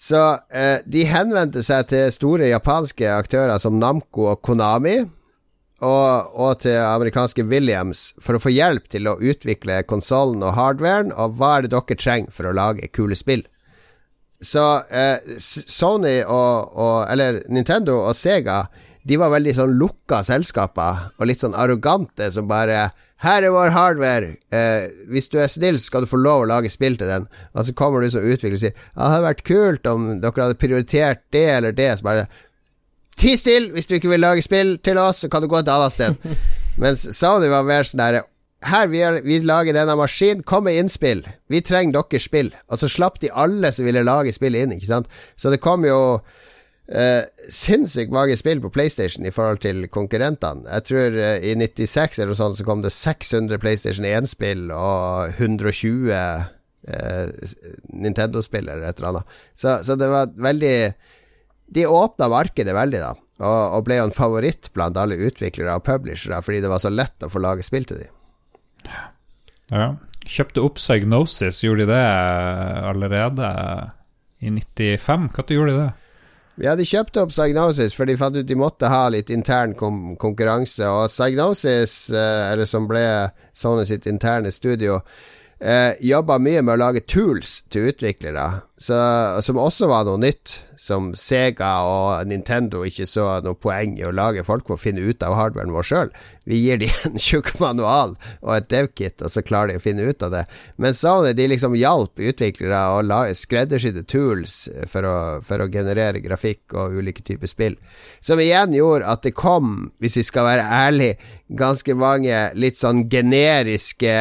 [0.00, 0.18] Så
[0.50, 5.04] eh, de henvendte seg til store japanske aktører som Namco og Konami
[5.82, 11.10] og, og, til amerikanske Williams for å få hjelp til å utvikle konsollen og hardwaren,
[11.12, 13.42] og hva er det dere trenger for å lage kule spill.
[14.42, 18.64] Så eh, Sony og, og, Eller Nintendo og Sega
[19.06, 22.88] De var veldig sånn lukka selskaper, og litt sånn arrogante som bare
[23.22, 24.32] her er vår hardware.
[24.50, 27.28] Eh, hvis du er snill, skal du få lov å lage spill til den.
[27.54, 30.58] Og så kommer du som utvikler og sier det hadde vært kult om dere hadde
[30.58, 31.92] prioritert det eller det.
[32.00, 32.26] Så bare
[33.22, 33.70] Ti still!
[33.70, 36.16] Hvis du ikke vil lage spill til oss, så kan du gå et annet sted.
[36.82, 38.24] Mens Sony var mer sånn derre
[38.62, 41.24] her, vi, vi, lager denne maskinen, kom med innspill.
[41.50, 42.52] Vi trenger deres spill.
[42.70, 45.10] Og så slapp de alle som ville lage spill inn, ikke sant.
[45.34, 50.62] Så det kom jo uh, sinnssykt mange spill på PlayStation i forhold til konkurrentene.
[50.68, 55.34] Jeg tror uh, i 96 eller noe sånt så kom det 600 PlayStation 1-spill og
[55.42, 56.46] 120 uh,
[57.90, 59.42] Nintendo-spill eller et eller annet.
[59.54, 60.76] Så, så det var veldig
[61.72, 63.12] de åpna markedet veldig, da,
[63.42, 66.92] og, og ble jo en favoritt blant alle utviklere og publishere fordi det var så
[66.92, 68.12] lett å få lage spill til dem.
[69.72, 69.88] Ja.
[70.28, 72.04] Kjøpte opp Psygnosis, gjorde de det
[72.92, 73.48] allerede
[74.42, 75.28] i 95?
[75.32, 75.90] Når gjorde de det?
[76.60, 80.84] Ja, de kjøpte opp Psygnosis, for de fant ut de måtte ha litt intern konkurranse.
[80.84, 83.04] Og Psygnosis, eh, eller som ble
[83.56, 85.00] Sony sitt interne studio,
[85.62, 88.44] eh, jobba mye med å lage tools til utviklere,
[88.82, 88.96] så,
[89.44, 90.58] som også var noe nytt.
[90.82, 94.42] Som Sega og Nintendo ikke så noe poeng i å lage.
[94.42, 96.10] Folk får finne ut av hardwaren vår sjøl.
[96.50, 100.08] Vi gir dem en tjukk manual og et dev-kit, og så klarer de å finne
[100.08, 100.42] ut av det.
[100.82, 105.14] Men Sony de liksom hjalp utviklere å lage skreddersydde tools for å,
[105.46, 107.78] for å generere grafikk og ulike typer spill.
[108.18, 113.06] Som igjen gjorde at det kom, hvis vi skal være ærlige, ganske mange litt sånn
[113.12, 114.18] generiske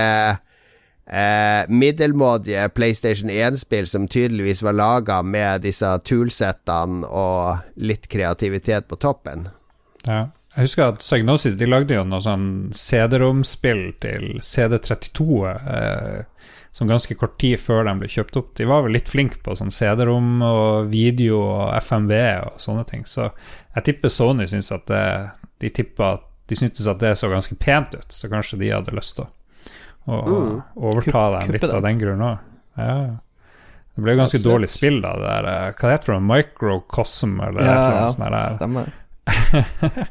[1.12, 9.00] eh, middelmådige PlayStation 1-spill som tydeligvis var laga med disse toolsettene og litt kreativitet på
[9.02, 9.50] toppen.
[10.08, 10.30] Ja.
[10.52, 17.16] Jeg husker at Psygnosis de lagde jo noe sånn CD-romspill til CD32 eh, som ganske
[17.20, 18.50] kort tid før de ble kjøpt opp.
[18.60, 22.14] De var vel litt flinke på sånn CD-rom og video og FMV
[22.48, 23.08] og sånne ting.
[23.08, 23.30] Så
[23.78, 25.06] jeg tipper Sony syns at det,
[25.64, 25.72] de
[26.08, 29.28] at de syntes at det så ganske pent ut, så kanskje de hadde lyst til
[29.28, 29.32] å
[30.12, 30.56] og mm.
[30.76, 32.48] overta dem litt av den grunn òg.
[32.80, 32.96] Ja.
[33.92, 34.54] Det ble jo ganske Absolutt.
[34.54, 35.12] dårlig spill, da.
[35.20, 36.22] Det der, eh, hva heter det?
[36.30, 38.36] Microcosm, eller ja, noe sånt?
[38.36, 38.56] Der.
[38.56, 38.92] stemmer.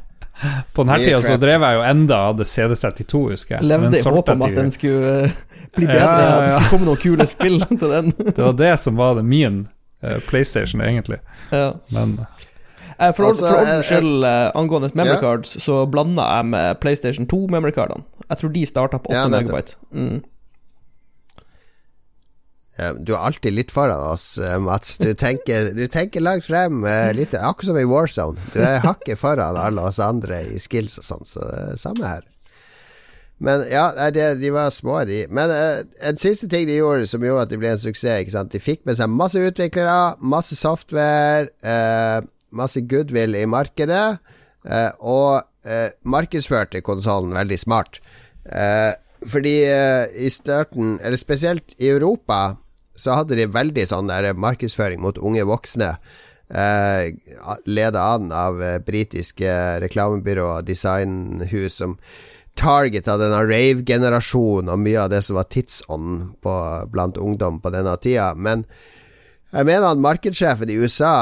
[0.73, 3.67] På denne tida så drev jeg jo enda hadde CD32, husker jeg.
[3.69, 5.41] Levde i håp om at den skulle uh,
[5.77, 8.13] bli bedre, ja, ja, at det skulle komme noen kule spill til den.
[8.23, 9.63] det var det som var det min
[10.01, 11.21] uh, PlayStation, egentlig.
[11.51, 12.40] Men Eh,
[13.15, 15.21] for, altså, for ordens eh, skyld, eh, angående memory ja.
[15.21, 18.05] cards, så blanda jeg med PlayStation 2 memory cardene.
[18.27, 19.79] Jeg tror de starta på 8 ja, megabyte.
[19.91, 20.21] Mm.
[23.05, 24.95] Du er alltid litt foran oss, Mats.
[24.97, 26.79] Du tenker, du tenker langt frem.
[27.13, 28.41] Litt, akkurat som i Warzone.
[28.55, 32.13] Du er hakket foran alle oss andre i skills og sånn, så det er samme
[32.15, 32.23] her.
[33.41, 35.23] Men ja, de, de var små, de.
[35.33, 38.35] Men uh, en siste ting de gjorde som gjorde at de ble en suksess, ikke
[38.35, 38.51] sant?
[38.53, 41.49] De fikk med seg masse utviklere, masse software.
[41.65, 42.21] Uh,
[42.51, 44.19] masse goodwill i markedet,
[44.67, 48.01] eh, og eh, markedsførte konsollen veldig smart.
[48.45, 48.91] Eh,
[49.21, 49.53] fordi
[50.17, 52.57] i starten, eller spesielt i Europa,
[52.97, 55.91] så hadde de veldig sånn der markedsføring mot unge voksne.
[56.49, 57.11] Eh,
[57.69, 58.57] Leda an av
[58.87, 59.53] britiske
[59.85, 61.99] reklamebyrå, designhus, som
[62.57, 66.33] targeta denne rave-generasjonen og mye av det som var tidsånden
[66.91, 68.31] blant ungdom på denne tida.
[68.35, 68.65] Men
[69.51, 71.13] jeg mener at markedssjefen i USA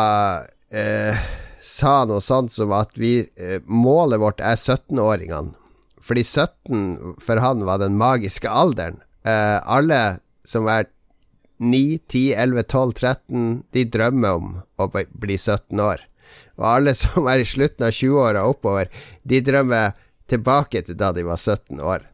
[0.71, 1.15] eh,
[1.61, 5.55] sa noe sånt som at vi, eh, målet vårt er 17-åringene.
[6.01, 9.01] Fordi 17 for han var den magiske alderen.
[9.25, 10.87] Eh, alle som er
[11.59, 16.05] 9, 10, 11, 12, 13, de drømmer om å bli 17 år.
[16.57, 18.89] Og alle som er i slutten av 20-åra oppover,
[19.23, 19.97] de drømmer
[20.29, 22.05] tilbake til da de var 17 år.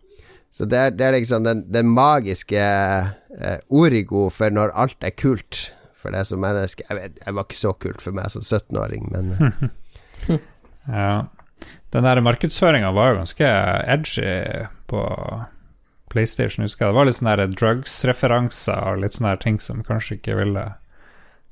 [0.56, 5.12] Så det er, det er liksom den, den magiske eh, origo for når alt er
[5.12, 5.66] kult
[6.06, 6.86] for deg som menneske.
[6.86, 9.34] Jeg vet, det var ikke så kult for meg som 17-åring, men
[10.86, 11.26] Ja.
[11.94, 13.50] Den der markedsføringa var jo ganske
[13.90, 14.32] edgy
[14.90, 15.02] på
[16.12, 16.94] PlayStation, husker jeg.
[16.94, 20.66] Det var litt sånne drugs-referanser og litt sånne ting som kanskje ikke ville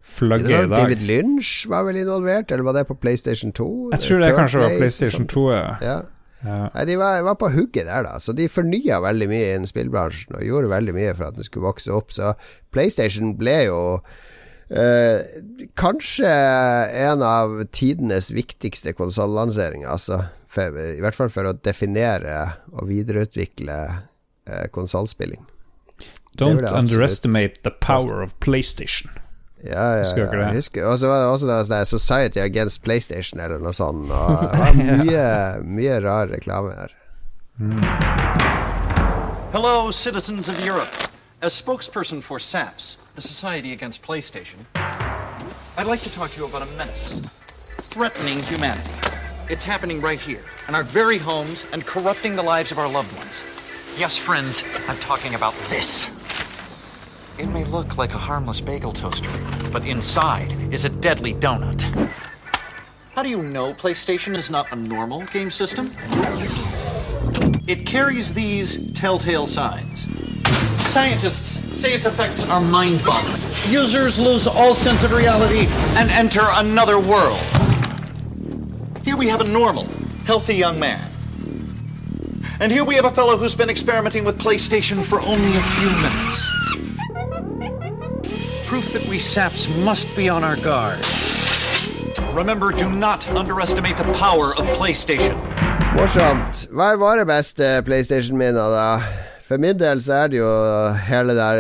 [0.04, 0.74] flagge i dag.
[0.76, 3.70] David Lynch var vel involvert, eller var det på PlayStation 2?
[3.96, 5.32] Jeg tror det Third kanskje var PlayStation sånn.
[5.34, 5.72] 2, ja.
[5.84, 5.98] Ja.
[6.44, 6.60] ja.
[6.76, 8.20] Nei, de var, var på hugget der, da.
[8.24, 11.70] Så de fornya veldig mye innen spillbransjen og gjorde veldig mye for at den skulle
[11.72, 12.12] vokse opp.
[12.16, 12.36] Så
[12.76, 13.80] PlayStation ble jo
[14.76, 15.22] eh,
[15.80, 16.34] kanskje
[17.06, 20.24] en av tidenes viktigste konsollanseringer, altså.
[20.54, 22.38] For, I hvert fall for å definere
[22.74, 25.42] og videreutvikle eh, konsollspilling.
[26.38, 29.10] Don't underestimate the power of PlayStation.
[29.64, 30.30] Ja, ja, Husker ja.
[30.30, 30.48] dere det?
[30.48, 34.12] Jeg husker, og så var det også det, det Society Against PlayStation eller noe sånt.
[34.12, 35.28] Og det var mye,
[35.64, 36.98] mye rar reklame her.
[39.54, 40.92] Hello, citizens of Europe.
[41.42, 44.66] As spokesperson for SAPS, the Society Against PlayStation,
[45.78, 47.22] I'd like to talk to you about a menace
[47.78, 48.90] threatening humanity.
[49.52, 53.16] It's happening right here, in our very homes, and corrupting the lives of our loved
[53.18, 53.44] ones.
[53.98, 56.10] Yes, friends, I'm talking about this.
[57.38, 59.30] It may look like a harmless bagel toaster,
[59.72, 61.84] but inside is a deadly donut.
[63.14, 65.92] How do you know PlayStation is not a normal game system?
[67.68, 70.08] It carries these telltale signs.
[70.94, 73.42] Scientists say its effects are mind boggling.
[73.68, 75.66] Users lose all sense of reality
[75.98, 77.40] and enter another world.
[79.04, 79.88] Here we have a normal,
[80.26, 81.02] healthy young man.
[82.60, 85.90] And here we have a fellow who's been experimenting with PlayStation for only a few
[86.04, 86.46] minutes.
[88.68, 91.04] Proof that we saps must be on our guard.
[92.36, 95.34] Remember, do not underestimate the power of PlayStation.
[95.98, 96.68] Morsomt.
[96.70, 99.33] Hva er våre beste PlayStation-minner, da?
[99.54, 100.50] For min del så er det jo
[101.06, 101.60] hele der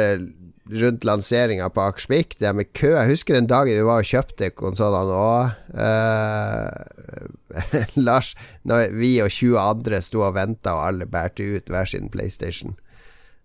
[0.81, 2.95] rundt lanseringa på Akersvik, det med kø.
[2.95, 5.51] Jeg husker den dagen vi var og kjøpte konsollene òg.
[8.07, 8.31] Lars,
[8.65, 12.73] når vi og 20 andre sto og venta, og alle bærte ut hver sin PlayStation.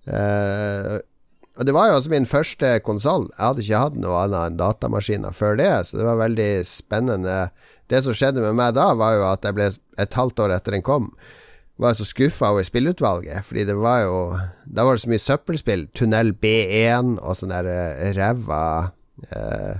[0.08, 0.96] Eh,
[1.58, 3.28] og det var jo også min første konsoll.
[3.34, 7.36] Jeg hadde ikke hatt noe annet enn datamaskiner før det, så det var veldig spennende.
[7.92, 9.68] Det som skjedde med meg da, var jo at jeg ble
[10.00, 11.12] et halvt år etter den kom,
[11.78, 14.16] var jeg så skuffa over spillutvalget, fordi det var jo
[14.66, 15.86] Da var det så mye søppelspill.
[15.94, 18.62] Tunnel B1 og sånne der eh, ræva
[19.30, 19.78] eh,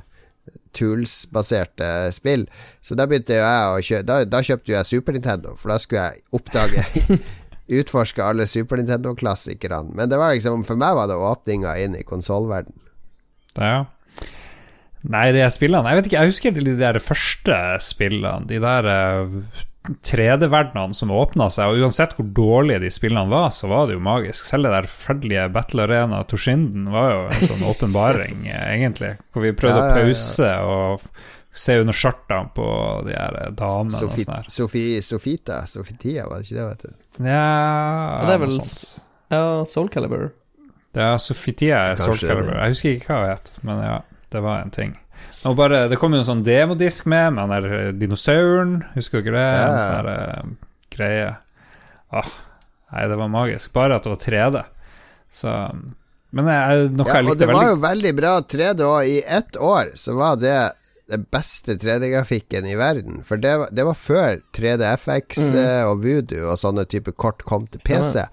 [0.79, 2.47] Tools-baserte spill.
[2.85, 6.07] Så da begynte jeg å kjøpe da, da kjøpte jeg Super Nintendo, for da skulle
[6.09, 6.87] jeg oppdage
[7.79, 9.93] Utforske alle Super Nintendo-klassikerne.
[9.99, 12.79] Men det var liksom for meg var det åpninga inn i konsollverden.
[13.59, 13.85] Ja.
[15.09, 18.49] Nei, de spillene Jeg vet ikke, jeg husker de der første spillene.
[18.49, 19.37] De der eh,
[20.05, 24.03] 3D-verdenene som åpna seg, og uansett hvor dårlige de spillene var, så var det jo
[24.05, 24.45] magisk.
[24.49, 29.15] Selv det der fredelige Battle Arena Toshinden var jo en sånn åpenbaring, egentlig.
[29.33, 30.05] Hvor vi prøvde Ja, ja, ja.
[30.05, 31.09] å pause og
[31.59, 32.67] se under skjørtene på
[33.09, 34.51] de her damene damene og sånn her.
[34.53, 37.25] Sofie, Sofita, Sofitia, var det ikke det, vet du?
[37.27, 37.47] Ja,
[38.29, 38.55] det er vel.
[39.33, 40.29] Ja, Soul Calibur.
[40.97, 42.45] Ja, Sofitia er Soul Caliber.
[42.45, 42.61] Calibur.
[42.63, 43.97] Jeg husker ikke hva hun het, men ja,
[44.33, 44.95] det var en ting.
[45.47, 49.37] Og bare, det kom jo en sånn demodisk med, med den der dinosauren, husker dere
[49.37, 49.45] det?
[49.47, 50.51] Ja, En sånn der uh,
[50.95, 51.31] greie.
[52.19, 52.35] Åh,
[52.95, 53.73] nei, det var magisk.
[53.77, 54.65] Bare at det var 3D.
[55.39, 55.55] Så
[56.35, 59.15] Men jeg, noe Ja, jeg og likte det var veldig jo veldig bra 3D, og
[59.15, 60.59] i ett år så var det
[61.09, 63.23] den beste 3D-grafikken i verden.
[63.25, 65.61] For det var, det var før 3DFX mm.
[65.89, 68.27] og Voodoo og sånne type kort kom til PC.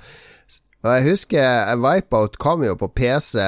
[0.86, 3.40] Og jeg husker eh, Wipeout kom jo på PC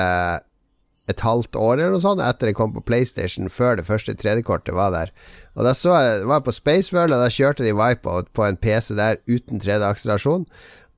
[1.12, 4.76] et halvt år eller noe sånt etter det kom på PlayStation, før det første 3D-kortet
[4.76, 5.14] var der.
[5.56, 8.60] Og da så jeg, var jeg på Spaceworld, og da kjørte de Wipeout på en
[8.60, 10.46] PC der uten 3D-akselerasjon.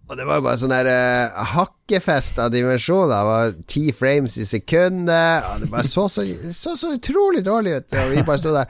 [0.09, 3.11] Og det var bare sånn der uh, hakkefest av dimensjoner.
[3.13, 5.45] Det var ti frames i sekundet.
[5.45, 6.25] Og det bare så så,
[6.55, 7.93] så så utrolig dårlig ut.
[7.93, 8.65] Og vi bare sto der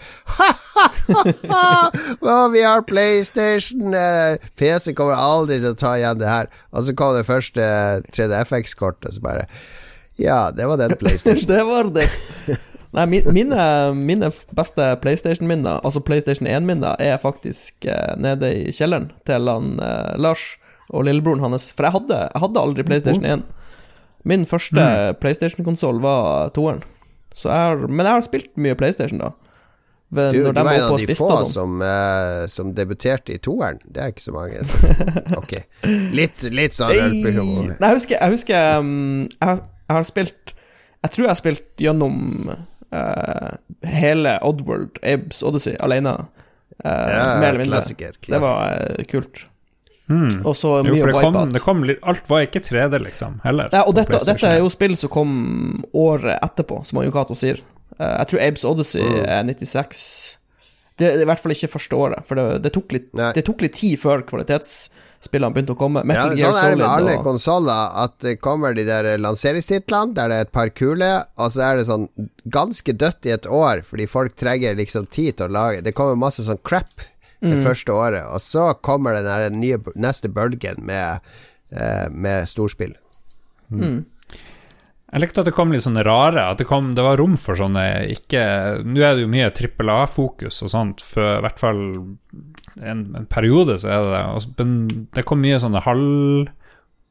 [2.27, 3.95] Å, vi har PlayStation!
[3.95, 6.51] eh, PC kommer aldri til å ta igjen det her.
[6.75, 7.63] Og så kom det første
[8.11, 9.47] 3DFX-kortet, så bare
[10.19, 11.47] Ja, det var den PlayStation.
[11.53, 12.07] det var det.
[12.91, 19.45] Nei, mine, mine beste PlayStation-minner, altså PlayStation 1-minner, er faktisk eh, nede i kjelleren til
[19.51, 20.55] han eh, Lars
[20.89, 21.69] og lillebroren hans.
[21.77, 23.45] For jeg hadde, jeg hadde aldri PlayStation 1.
[24.27, 24.87] Min første
[25.21, 26.81] PlayStation-konsoll var toeren.
[27.85, 29.31] Men jeg har spilt mye PlayStation, da.
[30.09, 31.49] Ved, Du, du var en av de få sånn.
[31.53, 33.77] som, uh, som debuterte i toeren.
[33.85, 34.63] Det er ikke så mange.
[34.65, 34.93] Så.
[35.37, 35.53] Ok.
[36.17, 37.75] Litt, litt sånn rølpehumor.
[37.75, 40.53] Jeg husker, jeg, husker um, jeg, jeg har spilt
[41.03, 42.15] Jeg tror jeg har spilt gjennom
[42.93, 43.51] uh,
[43.87, 46.15] hele Oddworld, Abes Odyssey, alene.
[46.83, 47.77] Uh, Ja, mer eller mindre.
[47.79, 49.45] klassiker, Det var uh, kult.
[50.09, 50.41] Mm.
[50.43, 51.53] Og så Jo, mye for det kom, Wipeout.
[51.53, 53.69] det kom litt Alt var ikke 3D, liksom, heller.
[53.71, 57.61] Ja, og dette, dette er jo spill som kom året etterpå, som Jon Cato sier.
[57.99, 59.23] Uh, jeg tror Abes Odyssey Mm.
[59.25, 60.38] er 96.
[60.99, 63.75] Det i hvert fall ikke første året, for det, det, tok, litt, det tok litt
[63.77, 66.03] tid før kvalitetsspillene begynte å komme.
[66.11, 70.17] Ja, Gear sånn er det med alle og konsoller, at det kommer de der lanseringstitlene
[70.17, 72.09] der det er et par kule, og så er det sånn
[72.51, 76.19] ganske dødt i et år, fordi folk trenger liksom tid til å lage Det kommer
[76.19, 77.07] masse sånn crap
[77.39, 77.63] det Mm.
[77.63, 81.21] første året, og så kommer den nye, neste bølgen med,
[81.71, 82.97] eh, med storspill.
[85.09, 87.57] Jeg likte at det kom litt sånne rare At det, kom, det var rom for
[87.57, 87.83] sånne
[88.13, 88.43] ikke
[88.85, 91.81] Nå er det jo mye trippel A-fokus og sånt, for i hvert fall
[92.79, 94.53] en, en periode så er det det.
[94.61, 96.51] Men det kom mye sånne halv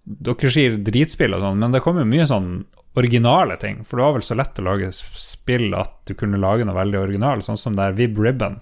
[0.09, 2.53] Dere sier dritspill og sånn, men det kom jo mye sånn
[2.99, 3.83] originale ting.
[3.85, 7.03] For det var vel så lett å lage spill at du kunne lage noe veldig
[7.03, 8.57] original, sånn som det er Vib Ribbon.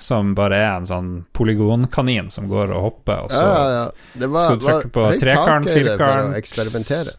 [0.00, 3.80] Som bare er en sånn polygonkanin som går og hopper, og så ja, ja,
[4.20, 4.28] ja.
[4.28, 7.16] Var, skal du trykke på høyt trekaren, takhøyde for å eksperimentere.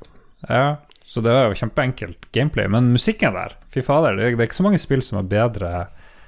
[0.50, 0.66] Ja,
[1.12, 2.70] så det var jo kjempeenkelt gameplay.
[2.72, 5.72] Men musikken der, fy fader, det, er ikke så mange spill som har bedre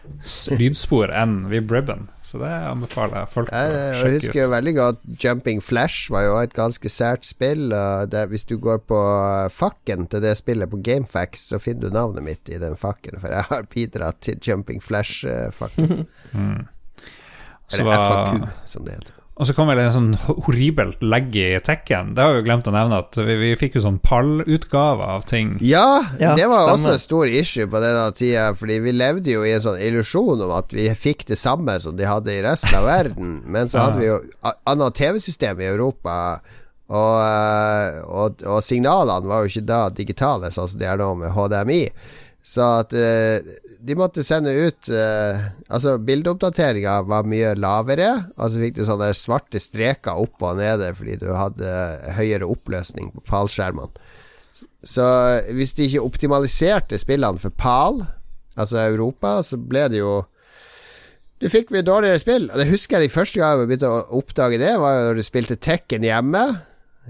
[0.59, 2.09] lydspor enn Vib Ribbon.
[2.27, 4.01] Så det anbefaler jeg folk å sjekke ut.
[4.03, 7.71] jeg husker jo veldig godt Jumping Flash var jo et ganske sært spill.
[8.11, 8.99] Det, hvis du går på
[9.55, 13.31] fakken til det spillet på Gamefax, så finner du navnet mitt i den fakken, for
[13.31, 16.03] jeg har bidratt til Jumping Flash-fakken.
[16.33, 16.63] Mm.
[17.71, 19.22] Eller var- FAQ, som det heter.
[19.33, 20.11] Og så kom vel en sånn
[20.45, 22.11] horribelt legg i tekken.
[22.13, 25.25] Det har vi jo glemt å nevne, at vi, vi fikk jo sånn pallutgave av
[25.25, 25.55] ting.
[25.65, 26.75] Ja, Ja, det var stemmer.
[26.75, 30.43] også en stor issue på denne tida, fordi vi levde jo i en sånn illusjon
[30.45, 33.87] om at vi fikk det samme som de hadde i resten av verden, men så
[33.87, 34.19] hadde vi jo
[34.69, 36.17] annet TV-system i Europa,
[36.93, 41.09] og, eh, og, og signalene var jo ikke da digitale, sånn som de er nå
[41.23, 41.81] med HDMI.
[42.43, 43.39] Så at eh,
[43.79, 48.09] de måtte sende ut eh, Altså, bildeoppdateringa var mye lavere.
[48.35, 51.71] Altså fikk du sånne svarte streker opp og nede fordi du hadde
[52.17, 53.95] høyere oppløsning på PAL-skjermene.
[54.85, 55.05] Så
[55.55, 58.03] hvis de ikke optimaliserte spillene for PAL,
[58.59, 60.21] altså Europa, så ble det jo
[61.41, 62.45] Du fikk mye dårligere spill.
[62.51, 65.17] Og det husker jeg de første gang vi begynte å oppdage det, var jo når
[65.17, 66.43] du spilte Tekken hjemme.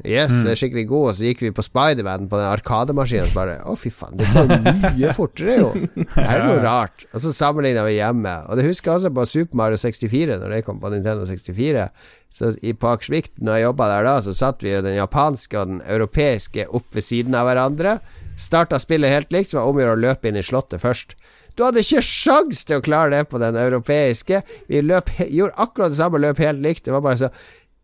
[0.02, 3.36] Yes, det er skikkelig god, og så gikk vi på Spiderman på den arkademaskinen og
[3.38, 5.68] bare Å, fy faen, det går mye fortere, jo.
[5.94, 7.06] Det er noe rart.
[7.12, 8.34] Og så sammenligna vi hjemme.
[8.50, 11.86] Og det husker jeg også på Super Mario 64, når det kom på Nintendo 64.
[12.34, 15.70] Så i, på Akersvik, når jeg jobba der da, så satt vi den japanske og
[15.76, 18.00] den europeiske opp ved siden av hverandre.
[18.42, 20.82] Starta spillet helt likt, så var det om å gjøre å løpe inn i slottet
[20.82, 21.14] først.
[21.54, 24.42] Du hadde ikke sjans til å klare det på den europeiske.
[24.74, 26.88] Vi løp, gjorde akkurat det samme, løp helt likt.
[26.88, 27.30] Det var bare så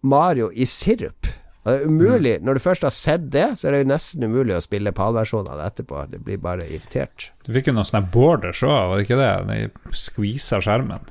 [0.01, 1.29] Mario i sirup.
[1.69, 4.25] Og det er umulig, Når du først har sett det, så er det jo nesten
[4.25, 6.01] umulig å spille PAL-versjonen av det etterpå.
[6.09, 7.29] Det blir bare irritert.
[7.45, 9.31] Du fikk jo noen sånne borders òg, var det ikke det?
[9.51, 11.05] De skvisa skjermen.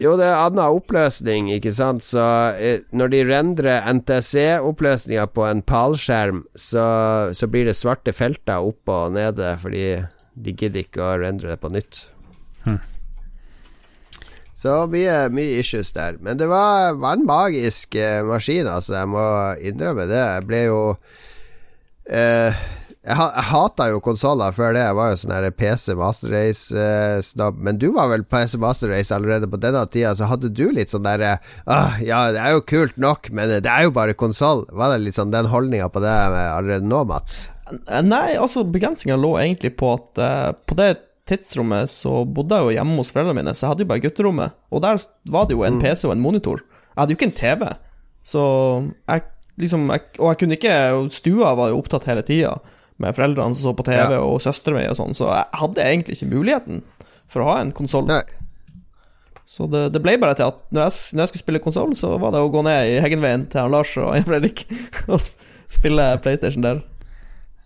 [0.00, 2.04] Jo, det er annen oppløsning, ikke sant.
[2.04, 2.20] Så
[2.56, 6.84] eh, når de rendrer NTC-oppløsninga på en PAL-skjerm, så,
[7.36, 9.84] så blir det svarte felter oppe og nede, fordi
[10.40, 12.06] de gidder ikke å rendre det på nytt.
[14.60, 16.18] Så mye, mye issues der.
[16.20, 18.98] Men det var, var en magisk eh, maskin, altså.
[18.98, 19.24] Jeg må
[19.64, 20.20] innrømme det.
[20.20, 20.82] Jeg ble jo
[22.04, 22.60] eh,
[23.00, 24.82] jeg, jeg hata jo konsoller før det.
[24.84, 27.62] Jeg var jo sånn her PC Master Race-snabb.
[27.64, 30.92] Men du var vel PC Master Race allerede på denne tida, så hadde du litt
[30.92, 34.66] sånn derre ah, Ja, det er jo kult nok, men det er jo bare konsoll.
[34.68, 37.46] Var det litt sånn den holdninga på det allerede nå, Mats?
[38.04, 40.92] Nei, altså begrensninga lå egentlig på at eh, på det
[41.30, 44.56] tidsrommet så bodde jeg jo hjemme hos foreldrene mine, så jeg hadde jo bare gutterommet.
[44.74, 44.98] Og der
[45.32, 46.60] var det jo en PC og en monitor.
[46.90, 47.62] Jeg hadde jo ikke en TV,
[48.26, 48.42] så
[49.08, 49.24] jeg
[49.60, 50.74] liksom jeg, Og jeg kunne ikke
[51.12, 52.54] Stua var jo opptatt hele tida
[53.00, 54.20] med foreldrene som så på TV, Ja.
[54.24, 56.82] og søstera mi og sånn, så jeg hadde egentlig ikke muligheten
[57.30, 58.08] for å ha en konsoll.
[59.50, 62.12] Så det, det ble bare til at når jeg, når jeg skulle spille konsoll, så
[62.22, 64.62] var det å gå ned i Heggenveien til han Lars og Jan Fredrik
[65.12, 65.18] og
[65.70, 66.82] spille PlayStation der.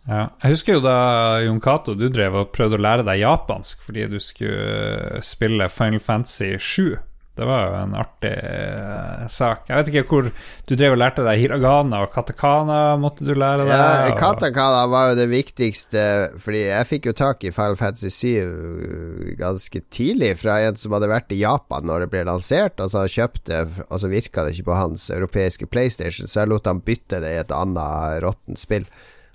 [0.05, 0.27] Ja.
[0.43, 0.99] Jeg husker jo da,
[1.47, 6.03] Jon Cato, du drev og prøvde å lære deg japansk fordi du skulle spille Final
[6.05, 6.99] Fantasy 7
[7.35, 9.65] Det var jo en artig eh, sak.
[9.71, 10.29] Jeg vet ikke hvor
[10.69, 13.73] Du drev og lærte deg hiragana og katakana, måtte du lære deg?
[13.73, 16.05] Ja, Katakana var jo det viktigste,
[16.45, 21.11] fordi jeg fikk jo tak i Final Fantasy 7 ganske tidlig fra en som hadde
[21.11, 24.69] vært i Japan når det ble lansert, og så kjøpte og så virka det ikke
[24.69, 28.85] på hans europeiske PlayStation, så jeg lot han bytte det i et annet råttent spill.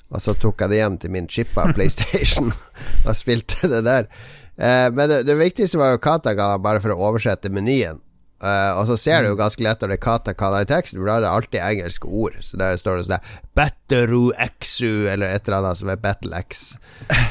[0.10, 2.52] Og så tok jeg det hjem til min chippa PlayStation
[3.08, 4.10] og spilte det der.
[4.58, 8.02] Eh, men det, det viktigste var jo katakana, bare for å oversette menyen.
[8.40, 11.10] Eh, og så ser du jo ganske lett når det er katakana i teksten, for
[11.10, 12.40] da er det alltid engelske ord.
[12.44, 16.42] Så der står det sånn der Batteru exu, eller et eller annet som er Battle
[16.48, 16.66] X.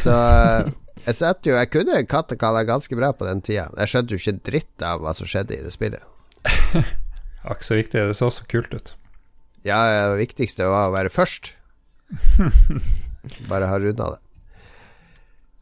[0.04, 0.70] Så eh,
[1.06, 3.68] jeg setter jo Jeg kunne katakana ganske bra på den tida.
[3.78, 6.02] Jeg skjønte jo ikke dritt av hva som skjedde i det spillet.
[7.48, 8.90] Ikke så viktig, det så så kult ut.
[9.64, 9.78] Ja,
[10.10, 11.54] det viktigste var å være først.
[13.50, 14.18] Bare ha runda det.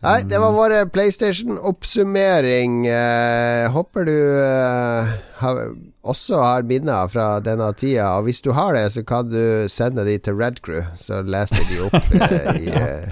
[0.05, 2.87] Nei, det var vår PlayStation-oppsummering.
[2.87, 5.09] Eh, håper du eh,
[5.41, 5.61] har,
[6.07, 8.11] også har minner fra denne tida.
[8.19, 11.65] Og hvis du har det, så kan du sende de til Red Crew, så leser
[11.71, 11.97] de opp
[12.29, 13.09] eh, i, eh,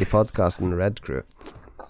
[0.00, 1.20] i podkasten Red Crew.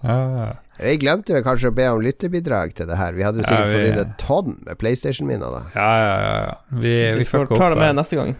[0.01, 3.13] Ah, Vi glemte kanskje å be om lytterbidrag til det her.
[3.13, 5.61] Vi hadde jo sikkert Ja, vi- fått inn et tonn med PlayStation-minner, da.
[5.77, 6.37] ja, ja, ja.
[6.49, 6.55] ja.
[6.81, 8.33] Vi, vi Vi får ta det med neste gang.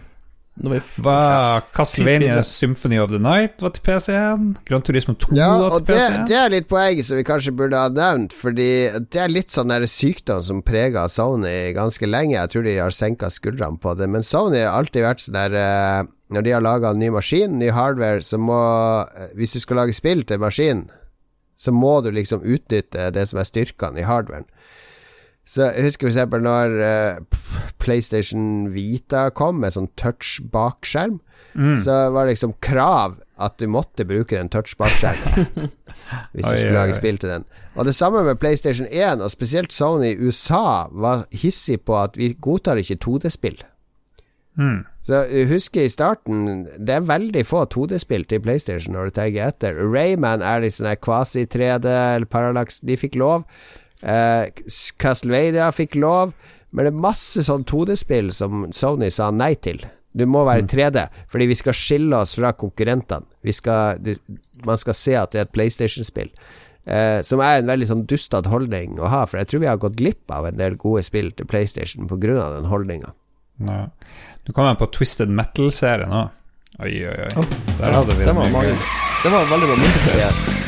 [0.60, 2.42] Når vi Var Castlevania.
[2.44, 4.50] Symphony of the Night var til PC1?
[4.68, 6.26] Gran Turismo 2 Ja, var til det, PC1?
[6.28, 8.68] det er litt poeng som vi kanskje burde ha nevnt, fordi
[9.08, 12.36] det er litt sånn der sykdom som preger Sony ganske lenge.
[12.36, 15.56] Jeg tror de har senka skuldrene på det, men Sony har alltid vært sånn der
[15.56, 16.02] eh,
[16.32, 18.60] Når de har laga en ny maskin, ny hardware, så må
[19.08, 20.90] eh, Hvis du skal lage spill til maskinen,
[21.56, 24.44] så må du liksom utnytte det som er styrkene i hardwaren.
[25.44, 27.40] Så jeg husker eksempel når uh,
[27.82, 31.20] PlayStation Vita kom med sånn touch bakskjerm,
[31.54, 31.76] Mm.
[31.76, 35.50] så var det liksom krav at du måtte bruke den touch bakskjermen
[36.32, 37.44] hvis du skulle lage spill til den.
[37.76, 42.16] Og det samme med PlayStation 1, og spesielt Sony i USA var hissig på at
[42.16, 43.60] vi godtar ikke 2D-spill.
[44.56, 44.80] Mm.
[45.02, 49.48] Så husker husk i starten Det er veldig få 2D-spill til PlayStation når du tenker
[49.48, 49.76] etter.
[49.92, 52.80] Rayman er litt sånn kvasi-3D eller Parallax.
[52.84, 53.46] De fikk lov.
[54.02, 54.50] Eh,
[54.98, 56.34] Castlevania fikk lov.
[56.72, 59.82] Men det er masse sånn 2D-spill som Sony sa nei til.
[60.12, 63.24] Du må være 3D, fordi vi skal skille oss fra konkurrentene.
[63.44, 64.12] Vi skal, du,
[64.68, 66.28] man skal se at det er et PlayStation-spill.
[66.84, 69.80] Eh, som er en veldig sånn dustete holdning å ha, for jeg tror vi har
[69.80, 72.40] gått glipp av en del gode spill til PlayStation pga.
[72.56, 73.12] den holdninga.
[73.62, 73.84] Ja.
[74.42, 76.40] Nå kom jeg på Twisted Metal-serien òg.
[76.80, 77.46] Oi, oi, oi.
[77.78, 78.34] Der hadde vi det.
[78.34, 78.88] var mye gøy.
[79.22, 80.61] Det var veldig bra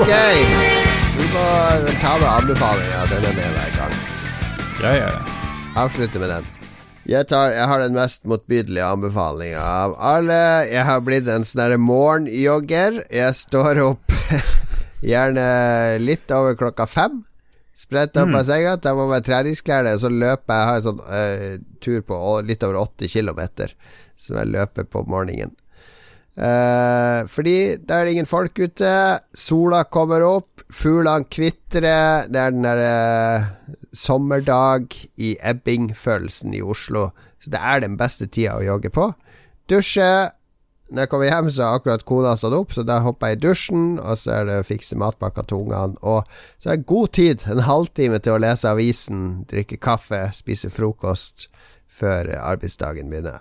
[0.00, 0.12] Ok,
[1.16, 1.40] vi må
[2.00, 3.00] ta med anbefalinga.
[3.10, 3.98] Den er med hver gang.
[4.80, 5.18] Ja, ja, ja.
[5.82, 6.46] Avslutte med den.
[7.04, 10.40] Jeg, tar, jeg har den mest motbydelige anbefalinga av alle.
[10.70, 13.02] Jeg har blitt en sånn morgenjogger.
[13.12, 14.16] Jeg står opp
[15.12, 15.44] gjerne
[16.00, 17.20] litt over klokka fem.
[17.76, 20.68] Spretter opp av senga, tar på meg treningsklærne, så løper jeg.
[20.70, 23.76] Har en sånn uh, tur på litt over 80 kilometer
[24.16, 25.52] som jeg løper på morgenen.
[26.40, 28.90] Eh, fordi da er det ingen folk ute,
[29.36, 37.10] sola kommer opp, fuglene kvitrer, det er den derre sommerdag i Ebbing-følelsen i Oslo.
[37.40, 39.10] Så det er den beste tida å jogge på.
[39.68, 40.30] Dusje.
[40.90, 43.42] Når jeg kommer hjem, så har akkurat kona stått opp, så da hopper jeg i
[43.44, 45.94] dusjen, og så er det å fikse matpakker til ungene.
[46.02, 46.26] Og
[46.58, 49.20] så er det god tid, en halvtime til å lese avisen,
[49.52, 51.46] drikke kaffe, spise frokost
[51.86, 53.38] før arbeidsdagen begynner.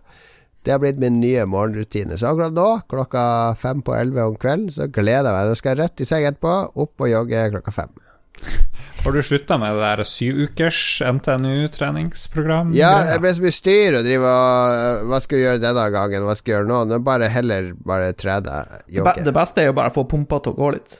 [0.66, 2.18] Det har blitt min nye morgenrutine.
[2.20, 3.22] Så akkurat nå, klokka
[3.60, 5.48] fem på elleve om kvelden, så gleder jeg meg.
[5.54, 7.94] Nå skal jeg rett i seng etterpå, opp og jogge klokka fem.
[9.04, 12.74] Har du slutta med det der syvukers NTNU-treningsprogram?
[12.76, 16.26] Ja, jeg ble så mye styr å drive og Hva skal vi gjøre denne gangen,
[16.28, 16.80] hva skal vi gjøre nå?
[16.92, 19.24] Nå bare heller bare trene, Det be- jogge.
[19.30, 20.98] Det beste er jo bare å få pumpa til å gå litt.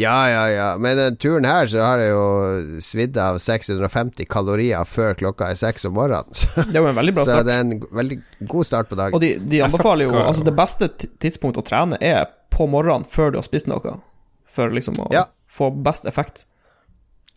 [0.00, 0.68] Ja, ja, ja.
[0.80, 5.58] Men den turen her så har jeg jo svidd av 650 kalorier før klokka er
[5.60, 6.32] seks om morgenen.
[6.42, 8.96] Så, Det er jo en veldig bra så det er en veldig god start på
[8.98, 9.16] dagen.
[9.18, 10.16] Og de, de anbefaler jo.
[10.16, 13.98] Altså, det beste tidspunktet tidspunkt å trene er på morgenen før du har spist noe.
[14.48, 15.26] For liksom å Ja.
[15.48, 16.46] få best effekt.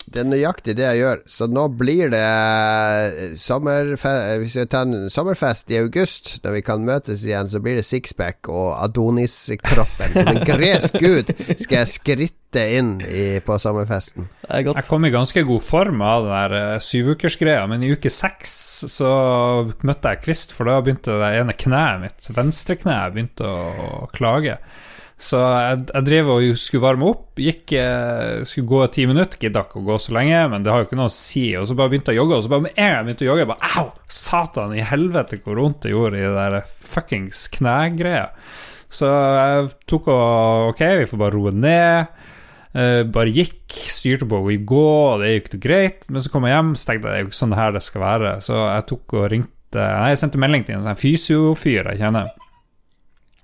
[0.05, 1.21] Det er nøyaktig det jeg gjør.
[1.29, 2.21] Så nå blir det
[3.41, 7.79] sommerfest, Hvis vi tar en sommerfest i august, når vi kan møtes igjen, så blir
[7.79, 10.13] det sixpack og Adonis-kroppen.
[10.13, 14.29] Som en gresk gud skal jeg skritte inn i, på sommerfesten.
[14.45, 14.79] Det er godt.
[14.79, 18.55] Jeg kom i ganske god form av den der eh, syvukersgreia, men i uke seks
[18.93, 19.11] så
[19.81, 24.59] møtte jeg kvist, for da begynte det ene kneet mitt, venstrekneet, begynte å klage.
[25.15, 29.63] Så jeg, jeg drev og skulle varme opp, gikk, eh, skulle gå ti minutter, gidda
[29.63, 31.45] ikke å gå så lenge, men det har jo ikke noe å si.
[31.55, 33.25] Og så bare begynte jeg å jogge, og så bare med en gang jeg begynte
[33.25, 33.85] å jogge, jeg bare au!
[34.11, 38.27] Satan i helvete hvor vondt det gjorde i det der fuckings knegreia.
[38.91, 42.21] Så jeg tok og Ok, vi får bare roe ned.
[42.75, 44.85] Eh, bare gikk, styrte på å gå,
[45.15, 46.09] og det gikk jo greit.
[46.11, 47.85] Men så kom jeg hjem, så tenkte jeg det er jo ikke sånn her det
[47.87, 48.33] skal være.
[48.43, 52.29] Så jeg tok og ringte Nei, jeg sendte melding til en sånn fysiofyr jeg kjenner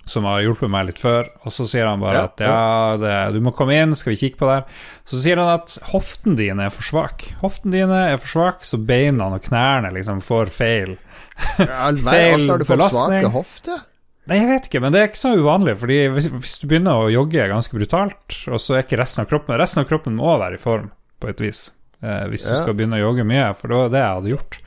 [0.05, 3.13] som har hjulpet meg litt før, og så sier han bare Ja, at ja, det,
[3.35, 4.81] du må komme inn, skal vi kikke på det her.
[5.07, 7.27] Så sier han at hoften din er for svak.
[7.43, 10.97] Hoften dine er for svak, så beina og knærne liksom får feil.
[11.61, 12.49] All Feil belastning.
[12.51, 13.83] Har du fått svake hofter?
[14.29, 16.99] Nei, jeg vet ikke, men det er ikke så uvanlig, fordi hvis, hvis du begynner
[17.01, 20.35] å jogge ganske brutalt, og så er ikke resten av kroppen Resten av kroppen må
[20.37, 20.91] være i form,
[21.21, 21.71] på et vis,
[22.03, 22.59] eh, hvis du Ja.
[22.61, 24.59] skal begynne å jogge mye, for det var det jeg hadde gjort.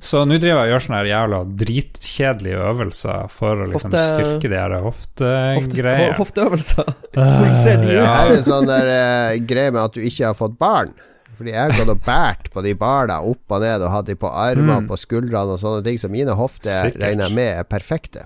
[0.00, 4.48] Så nå driver jeg og gjør sånne jævla dritkjedelige øvelser for å liksom Hofte- styrke
[4.48, 6.16] de her Hofte- hoftegreiene.
[6.16, 6.88] Hofteøvelser.
[7.12, 8.06] Hvordan ser de Ja.
[8.06, 8.24] ut?
[8.24, 10.94] Det er en sånn der uh, greie med at du ikke har fått barn.
[11.36, 14.16] Fordi jeg har gått og båret på de barna opp og ned og hatt de
[14.20, 14.88] på armene, Mm.
[14.88, 18.24] på skuldrene og sånne ting, så mine hofter regner jeg med er perfekte.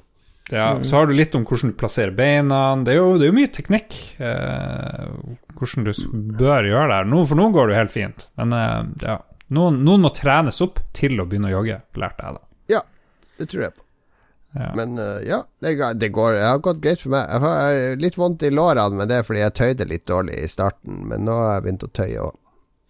[0.52, 2.74] Ja, så har du litt om hvordan du plasserer beina.
[2.84, 3.94] Det er jo, det er jo mye teknikk.
[4.20, 5.06] Eh,
[5.56, 5.92] hvordan du
[6.38, 7.04] bør gjøre det her.
[7.08, 8.26] Nå, for nå går det jo helt fint.
[8.36, 9.16] Men eh, ja,
[9.52, 12.44] noen, noen må trenes opp til å begynne å jogge, lærte jeg da.
[12.76, 12.84] Ja,
[13.40, 13.84] det tror jeg på.
[14.54, 14.70] Ja.
[14.78, 17.26] Men uh, ja, det, det går Det har gått greit for meg.
[17.26, 20.50] Jeg har litt vondt i lårene, men det er fordi jeg tøyde litt dårlig i
[20.50, 21.02] starten.
[21.10, 22.36] Men nå har jeg begynt å tøye òg.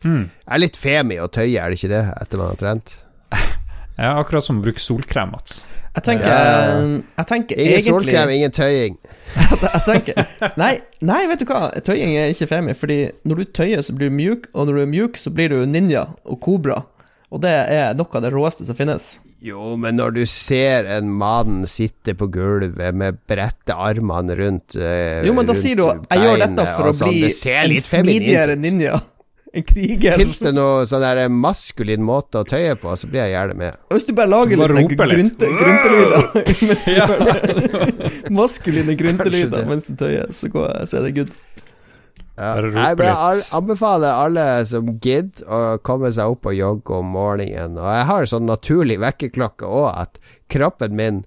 [0.05, 0.25] Mm.
[0.29, 2.99] Jeg er litt femi å tøye, er det ikke det, etter man har trent?
[3.97, 5.65] ja, akkurat som å bruke solkrem, Mats.
[5.95, 6.79] Jeg tenker, Ja.
[7.19, 8.97] jeg tenker Ingen egentlig solkrem, ingen tøying.
[9.75, 10.27] jeg tenker,
[10.59, 11.69] nei, nei, vet du hva?
[11.87, 14.83] Tøying er ikke femi, fordi når du tøyer, så blir du mjuk, og når du
[14.83, 16.83] er mjuk, så blir du ninja og kobra.
[17.35, 19.17] Og det er noe av det råeste som finnes.
[19.45, 25.21] Jo, men når du ser en mann sitte på gulvet med brette armene rundt eh,
[25.27, 29.03] Jo, men da sier du 'jeg gjør dette for å sånn, bli en smidigere ninja'.
[29.55, 30.17] En kriger.
[30.19, 33.77] Fins det noen sånn der maskulin måte å tøye på, så blir jeg gjerne med.
[33.95, 35.39] Hvis du bare lager Bare litt.
[36.91, 38.13] gjør det.
[38.35, 41.33] Maskuline gruntelyder mens du tøyer, så, går, så er det good.
[42.35, 42.57] Ja.
[42.59, 43.53] Jeg litt.
[43.55, 47.79] anbefaler alle som gidder å komme seg opp og jogge om morgenen.
[47.79, 50.19] Og jeg har sånn naturlig vekkerklokke òg, at
[50.51, 51.23] kroppen min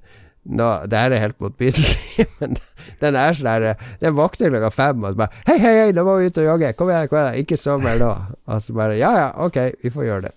[0.47, 1.93] nå, Det her er helt motbydelig,
[2.39, 2.55] men
[3.01, 3.65] den er sånn her
[4.01, 6.47] Den våkner klokka fem og så bare Hei, hei, hei, nå må vi ut og
[6.47, 6.73] jogge.
[6.79, 7.39] Kom igjen, kom igjen.
[7.43, 8.09] Ikke sov mer nå.
[8.47, 10.35] Og så bare Ja, ja, ok, vi får gjøre det.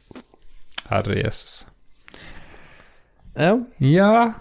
[0.91, 1.61] Herre Jesus.
[3.39, 4.33] Ja, Ja,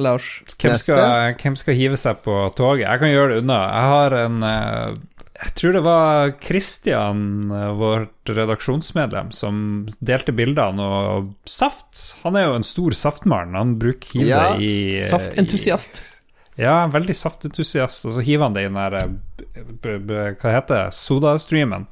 [0.00, 0.42] Lars.
[0.58, 2.86] hvem skal, hvem skal hive seg på toget?
[2.88, 3.58] Jeg kan gjøre det unna.
[3.68, 4.94] Jeg har en eh,
[5.40, 12.20] Jeg tror det var Christian, eh, vårt redaksjonsmedlem, som delte bildene og Saft.
[12.24, 13.56] Han er jo en stor saftmann.
[13.56, 16.02] Han bruker hive Ja, i Saftentusiast.
[16.58, 18.04] I, ja, veldig saftentusiast.
[18.04, 20.98] Og så hiver han det i den der eh, Hva heter det?
[20.98, 21.86] Sodastreamen.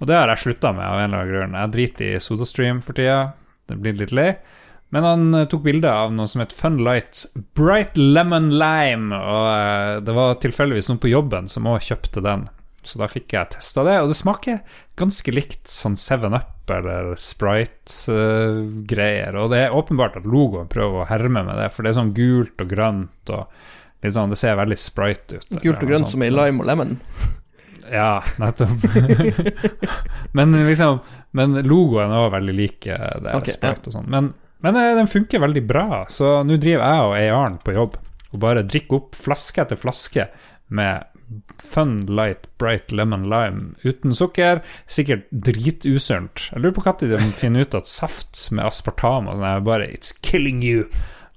[0.00, 1.60] Og det har jeg slutta med av en eller annen grunn.
[1.60, 3.36] Jeg driter i Sodastream for tida.
[3.70, 4.32] Det blir litt lei.
[4.90, 10.16] Men han eh, tok bilde av noe som het Funlight Bright Lemon Lime, og det
[10.18, 12.48] var tilfeldigvis noen på jobben som òg kjøpte den.
[12.86, 14.56] Så da fikk jeg testa det, og det smaker
[14.98, 19.34] ganske likt sånn 7up eller Sprite-greier.
[19.38, 22.16] og det er åpenbart at logoen prøver å herme med det, for det er sånn
[22.16, 23.42] gult og grønt og
[24.02, 25.48] sånn, Det ser veldig Sprite ut.
[25.62, 26.92] Gult og grønt som i lime og lemon.
[27.92, 28.84] Ja, nettopp.
[30.38, 31.00] men liksom
[31.34, 34.08] Men logoen er også veldig lik eh, det er Ok, Sprite og sånn.
[34.08, 34.34] Men,
[34.64, 37.94] men eh, den funker veldig bra, så nå driver jeg og Eiarn på jobb
[38.32, 40.24] og bare drikker opp flaske etter flaske
[40.72, 41.04] med
[41.62, 44.62] Fun Light Bright Lemon Lime uten sukker.
[44.90, 46.48] Sikkert dritusunt.
[46.52, 49.90] Jeg lurer på når de finner ut at saft med aspartam og sånn er bare
[49.90, 50.86] It's killing you.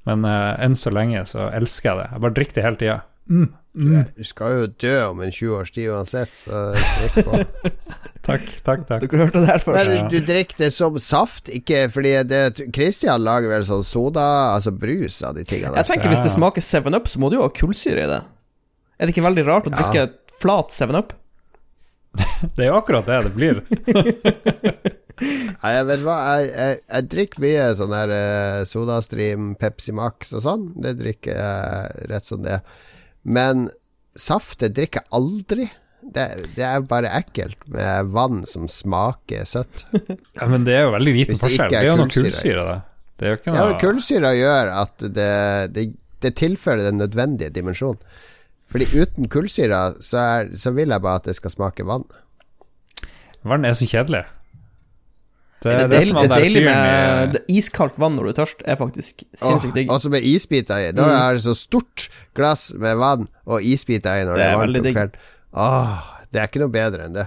[0.05, 2.09] Men uh, enn så lenge så elsker jeg det.
[2.13, 2.97] Jeg bare drikker det hele tida.
[3.26, 4.01] Mm, mm.
[4.13, 7.39] Du skal jo dø om en 20 års tid uansett, så drikk på.
[8.26, 9.03] Takk, takk, takk.
[9.05, 9.89] kunne hørte det her først.
[9.91, 14.23] Men du drikker det som saft, ikke fordi det Christian lager vel sånn soda,
[14.55, 17.43] altså brus av de tingene Jeg tenker Hvis det smaker 7up, så må du jo
[17.45, 18.17] ha kullsyre i det.
[18.99, 19.77] Er det ikke veldig rart å Ja.
[19.81, 21.13] drikke flat 7up?
[22.55, 23.57] Det er jo akkurat det det blir.
[25.15, 30.34] Nei, jeg vet hva, jeg, jeg, jeg drikker mye sånn her eh, Sodastream, Pepsi Max
[30.35, 30.65] og sånn.
[30.84, 32.57] Det drikker jeg rett som det.
[33.23, 33.65] Men
[34.19, 35.67] saft det drikker jeg aldri.
[36.05, 36.26] Det,
[36.57, 39.85] det er bare ekkelt med vann som smaker søtt.
[40.38, 41.72] Ja, men det er jo veldig liten forskjell.
[41.72, 42.67] Det er jo noe kullsyre.
[42.67, 42.77] det.
[43.15, 45.31] Det er jo ikke Ja, noe Ja, Kullsyra gjør at det,
[45.76, 45.85] det,
[46.27, 48.03] det tilfører den nødvendige dimensjonen.
[48.71, 52.05] Fordi uten kullsyra så, er, så vil jeg bare at det skal smake vann.
[53.45, 54.23] Vann er så kjedelig.
[55.65, 58.77] Det, Det det, deilig, det er deilig med iskaldt vann når du er tørst, er
[58.77, 59.89] faktisk sinnssykt digg.
[59.93, 60.91] Og så med isbiter i.
[60.93, 64.59] Da er det så stort glass med vann og isbiter i når Det det er
[64.61, 65.31] varmt om kvelden.
[65.65, 67.25] Åh, det er ikke noe bedre enn det.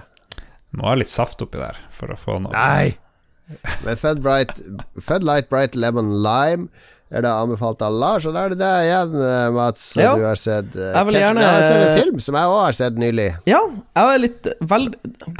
[0.77, 2.95] Må ha litt saft oppi der for å få noe Nei!
[3.81, 4.59] Men Fed, Bright,
[5.01, 6.69] Fed Light Bright Lemon Lime
[7.11, 10.11] er da anbefalt av Lars, og da er det deg igjen, eh, Mats, Ja.
[10.15, 10.75] du har sett.
[10.75, 13.29] uh, Jeg vil gjerne- Jeg har sett en film som jeg òg har sett nylig.
[13.49, 13.61] Ja,
[13.97, 14.85] jeg var litt vel,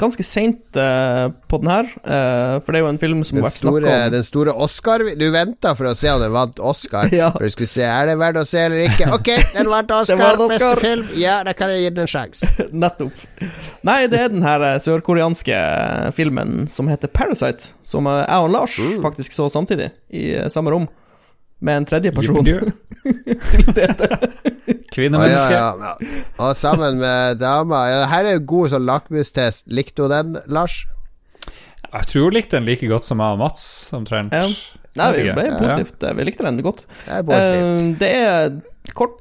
[0.00, 3.44] ganske seint uh, på den her, uh, for det er jo en film som Den
[3.44, 6.58] har vært snakka om den store Oscar Du venta for å se om den vant
[6.58, 7.08] Oscar.
[7.20, 7.30] Ja.
[7.30, 9.06] For du skulle se Er det verdt å se eller ikke.
[9.14, 10.16] Ok, den vant Oscar.
[10.18, 10.74] den Oscar.
[10.74, 11.08] Beste film.
[11.14, 12.50] Ja, da kan jeg gi den en sjanse.
[12.72, 13.12] Nettopp.
[13.84, 18.50] Nei, det er den her eh, sørkoreanske filmen som heter Parasite, som eh, jeg og
[18.50, 19.02] Lars Mm.
[19.02, 20.88] faktisk så samtidig, i eh, samme rom,
[21.60, 22.44] med en tredje person
[23.50, 24.08] til stede.
[24.94, 25.52] Kvinnemenneske.
[25.54, 26.22] ja, ja, ja.
[26.46, 27.82] Og sammen med dama.
[27.90, 29.66] Ja, her er jo god sånn lakmustest.
[29.70, 30.80] Likte hun den, Lars?
[31.90, 33.64] Jeg tror hun likte den like godt som jeg og Mats,
[33.96, 34.34] omtrent.
[34.36, 34.46] Ja.
[34.98, 35.56] Nei, det ble Ja.
[35.60, 36.06] positivt.
[36.18, 36.86] Vi likte den godt.
[37.06, 37.78] Det er positivt.
[37.78, 39.18] Eh, det er kort,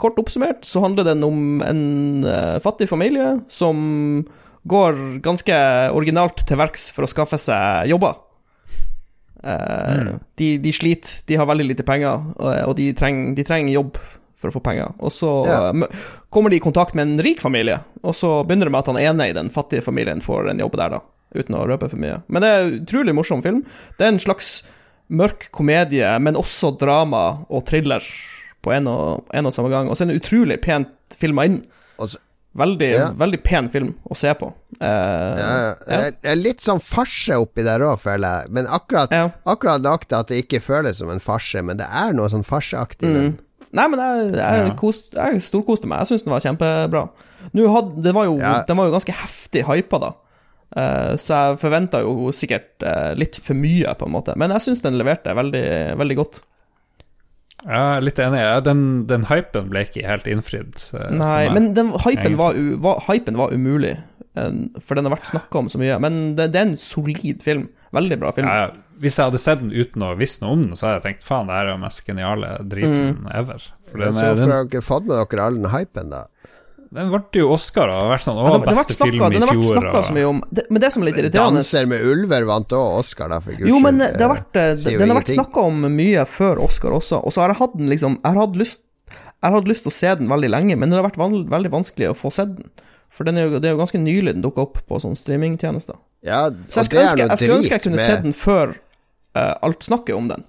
[0.00, 1.82] kort oppsummert så handler den om en
[2.24, 4.24] eh, fattig familie som
[4.68, 5.56] går ganske
[5.92, 8.14] originalt til verks for å skaffe seg jobber.
[9.44, 13.74] Eh, de, de sliter, de har veldig lite penger, og, og de, trenger, de trenger
[13.74, 13.96] jobb
[14.42, 14.92] for å få penger.
[15.02, 16.02] Og så eh,
[16.34, 19.00] kommer de i kontakt med en rik familie, og så begynner det med at han
[19.02, 21.02] ene i den fattige familien får en jobb der, da.
[21.32, 22.18] Uten å røpe for mye.
[22.28, 23.62] Men det er en utrolig morsom film.
[23.96, 24.50] Det er en slags
[25.12, 28.04] mørk komedie, men også drama og thriller
[28.62, 29.88] på en og, en og samme gang.
[29.88, 31.62] Og så er den utrolig pent filma inn.
[32.52, 33.06] Veldig, Ja.
[33.16, 34.50] veldig pen film å se på.
[34.82, 35.74] Eh, Ja, ja.
[35.86, 36.10] ja.
[36.10, 38.50] Det er litt sånn farse oppi der òg, føler jeg.
[38.58, 39.28] Men akkurat, Ja.
[39.46, 42.44] akkurat nok til at det ikke føles som en farse, men det er noe sånn
[42.46, 43.38] farseaktig Mm.
[43.72, 44.74] Nei, men jeg, jeg, Ja.
[44.76, 46.02] kost, jeg storkoste meg.
[46.04, 47.08] Jeg syns den var kjempebra.
[47.72, 48.62] Had, det var jo, Ja.
[48.68, 50.12] Den var jo ganske heftig hypa, da.
[50.76, 54.34] Uh, så jeg forventa jo sikkert uh, litt for mye, på en måte.
[54.36, 56.40] Men jeg syns den leverte veldig, veldig godt.
[57.64, 58.38] Ja, jeg er litt enig.
[58.42, 60.74] Ja, Den, den hypen ble ikke helt innfridd.
[60.92, 61.52] Uh, Nei, meg.
[61.54, 63.96] men den, hypen, var, u, var, hypen var umulig,
[64.80, 65.98] for den har vært snakka om så mye.
[66.00, 67.68] Men det, det er en solid film.
[67.92, 68.48] Veldig bra film.
[68.48, 68.70] ja,
[69.02, 71.26] Hvis jeg hadde sett den uten å visst noe om den, så hadde jeg tenkt
[71.26, 73.26] faen, det her er jo den mest geniale driten Mm.
[73.36, 73.66] ever.
[73.90, 76.22] For den, er, den, har dere ikke fått med dere all den hypen, da?
[76.92, 79.32] den ble jo Oscar og har vært sånn Å, Ja, beste snakket, film i fjor.
[79.32, 81.86] den har vært snakka så mye om det, Men det som er litt irriterende Danser
[81.88, 85.08] med ulver vant òg Oscar, da, for guds Jo, men det har vært, det, den
[85.08, 88.18] har vært snakka om mye før Oscar også, og så har jeg hatt den liksom
[88.18, 91.00] Jeg har hatt lyst Jeg hadde lyst til å se den veldig lenge, men det
[91.00, 91.16] har vært
[91.56, 92.68] veldig vanskelig å få sett den.
[93.12, 95.98] For den er jo, det er jo ganske nylig den dukka opp på sånne streamingtjenester.
[96.24, 98.72] Ja, Så jeg skulle er ønske, jeg, ønske jeg kunne med- se den før
[99.36, 100.44] uh, alt snakket om den.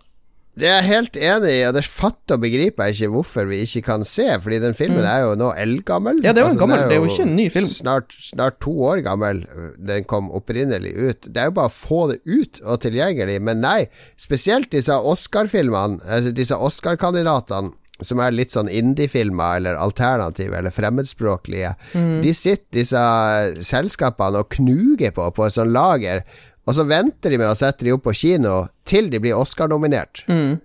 [0.54, 3.58] Det er jeg helt enig i, og det fatter og begriper jeg ikke hvorfor vi
[3.66, 6.20] ikke kan se, fordi den filmen er jo nå eldgammel.
[6.22, 6.28] Mm.
[6.28, 7.72] Ja, det er jo en Altså, gammel, jo det er jo ikke en ny film.
[7.74, 9.40] Snart, snart to år gammel.
[9.82, 11.26] Den kom opprinnelig ut.
[11.26, 13.80] Det er jo bare å få det ut og tilgjengelig, men nei.
[14.22, 21.76] Spesielt disse Oscar-filmene, altså disse Oscar-kandidatene som er litt sånn indie-filmer eller alternative eller fremmedspråklige.
[21.94, 22.18] Mm.
[22.24, 23.04] De sitter, disse
[23.64, 26.24] selskapene, og knuger på på et sånt lager,
[26.64, 30.24] og så venter de med å sette de opp på kino til de blir Oscar-nominert.
[30.32, 30.62] Mm.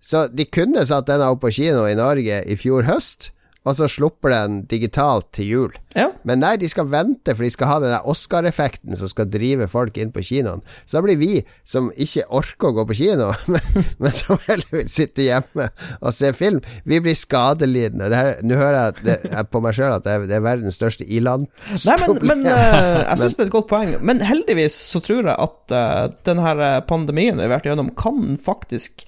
[0.00, 3.32] Så de kunne satt denne opp på kino i Norge i fjor høst,
[3.66, 5.72] og så slipper den digitalt til jul.
[5.98, 6.08] Ja.
[6.28, 9.66] Men nei, de skal vente, for de skal ha den der Oscar-effekten som skal drive
[9.70, 10.62] folk inn på kinoen.
[10.86, 14.70] Så da blir vi, som ikke orker å gå på kino, men, men som heller
[14.70, 15.68] vil sitte hjemme
[15.98, 18.10] og se film, vi blir skadelidende.
[18.12, 20.44] Det her- Nå hører jeg, det, jeg på meg sjøl at det er, det er
[20.46, 23.94] verdens største Nei, men, men uh, jeg syns det er et godt poeng.
[24.06, 29.06] Men heldigvis så tror jeg at uh, denne pandemien vi har vært gjennom, kan faktisk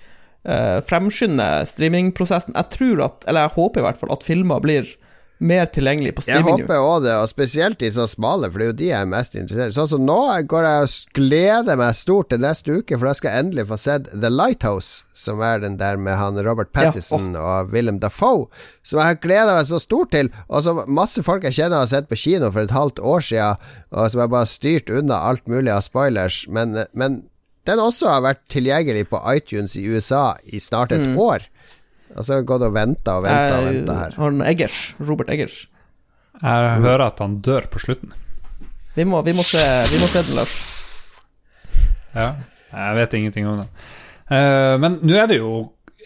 [0.48, 2.56] eh, fremskynde streamingprosessen.
[2.56, 4.96] Jeg tror at, eller jeg håper i hvert fall, at filmer blir
[5.38, 6.58] mer tilgjengelig på streaming.
[6.58, 8.98] Jeg håper òg det, og spesielt de så smale, for det er jo de jeg
[9.06, 9.76] er mest interessert i.
[9.76, 10.18] Sånn som nå
[10.50, 13.78] går jeg og gleder meg stort til neste uke, for da skal jeg endelig få
[13.78, 18.48] sett The Lighthouse, som er den der med han Robert Pattison og Willem Dafoe,
[18.82, 21.90] som jeg har gleda meg så stort til, og som masse folk jeg kjenner har
[21.92, 25.22] sett på kino for et halvt år siden, og som jeg bare har styrt unna
[25.30, 27.22] alt mulig av spoilers, men, men
[27.68, 31.44] den også har vært tilgjengelig på iTunes i USA i snart et år.
[32.16, 34.16] Altså gått og venta og venta og venta her.
[34.18, 35.66] Han Eggers, Robert Eggers.
[36.38, 38.14] Jeg hører at han dør på slutten.
[38.96, 39.62] Vi må, vi må, se,
[39.92, 40.54] vi må se den, Lars.
[42.14, 42.32] Ja,
[42.72, 43.68] jeg vet ingenting om den.
[44.28, 45.52] Uh, men nå er det jo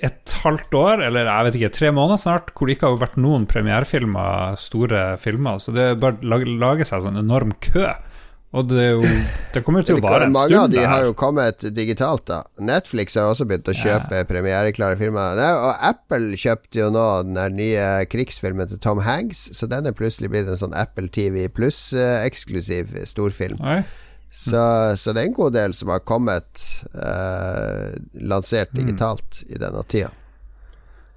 [0.03, 3.21] et halvt år, eller jeg vet ikke, tre måneder snart, hvor det ikke har vært
[3.23, 5.61] noen premierefilmer, store filmer.
[5.63, 7.87] Så det bare lage, lage seg sånn enorm kø.
[8.53, 9.13] Og det, er jo,
[9.55, 10.53] det kommer jo til å vare en stund.
[10.53, 12.43] Mange av de det har jo kommet digitalt, da.
[12.61, 15.41] Netflix har også begynt å kjøpe premiereklare filmer.
[15.57, 19.97] Og Apple kjøpte jo nå den der nye krigsfilmen til Tom Hanks, så den er
[19.97, 23.57] plutselig blitt en sånn Apple TV pluss-eksklusiv storfilm.
[23.65, 23.81] Oi.
[24.33, 24.61] Så,
[24.97, 26.61] så det er en god del som har kommet
[26.93, 27.89] eh,
[28.21, 30.13] lansert digitalt i denne tida.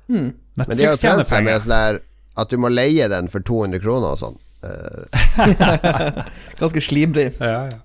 [0.08, 2.02] Men de har Netflix jo prøvd seg med sånn der
[2.36, 4.42] at du må leie den for 200 kroner og sånn.
[4.66, 6.22] Eh,
[6.62, 7.32] Ganske slibrig.
[7.40, 7.82] Ja, ja.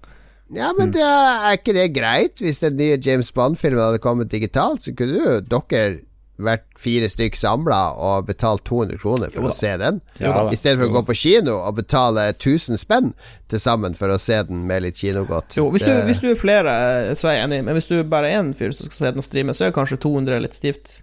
[0.51, 2.40] Ja, men det er, er ikke det greit?
[2.43, 6.01] Hvis den nye James Bond-filmen hadde kommet digitalt, så kunne jo dere
[6.40, 9.98] vært fire stykk samla og betalt 200 kroner for å se den.
[10.19, 10.32] ja.
[10.51, 13.11] I stedet for å gå på kino og betale 1000 spenn
[13.52, 15.55] til sammen for å se den med litt kinogodt.
[15.61, 16.74] Jo, hvis du, hvis du er flere,
[17.20, 19.23] så er jeg enig, men hvis du bare er én fyr som skal se den
[19.23, 20.97] og streame, så er kanskje 200 litt stivt.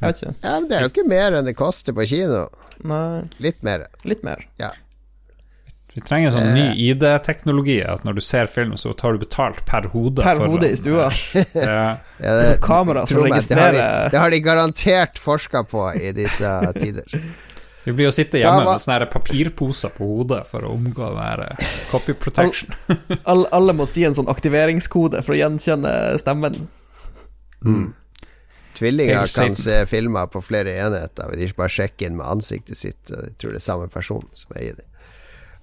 [0.00, 0.34] Jeg vet ikke.
[0.46, 2.46] ja, men det er jo ikke mer enn det koster på kino.
[2.86, 3.88] Nei, Litt mer.
[4.08, 4.46] litt mer.
[4.62, 4.70] Ja.
[5.94, 9.60] Vi trenger en sånn ny ID-teknologi, at når du ser film, så tar du betalt
[9.68, 10.24] per hode.
[10.26, 11.08] Per hode i stua.
[11.54, 11.96] Ja.
[12.18, 16.10] Ja, Det kamera som meg, det har, de, det har de garantert forska på i
[16.16, 16.50] disse
[16.80, 17.18] tider.
[17.84, 21.42] Vi blir å sitte hjemme var- med sånne papirposer på hodet for å omgå den
[21.46, 22.72] eh, copy protection.
[23.24, 25.92] alle, alle må si en sånn aktiveringskode for å gjenkjenne
[26.22, 26.56] stemmen.
[28.74, 32.76] Tvillinger Helt kan se filmer på flere enheter, de ikke bare sjekke inn med ansiktet
[32.80, 33.12] sitt.
[33.12, 34.88] Jeg tror det er samme person som er i det.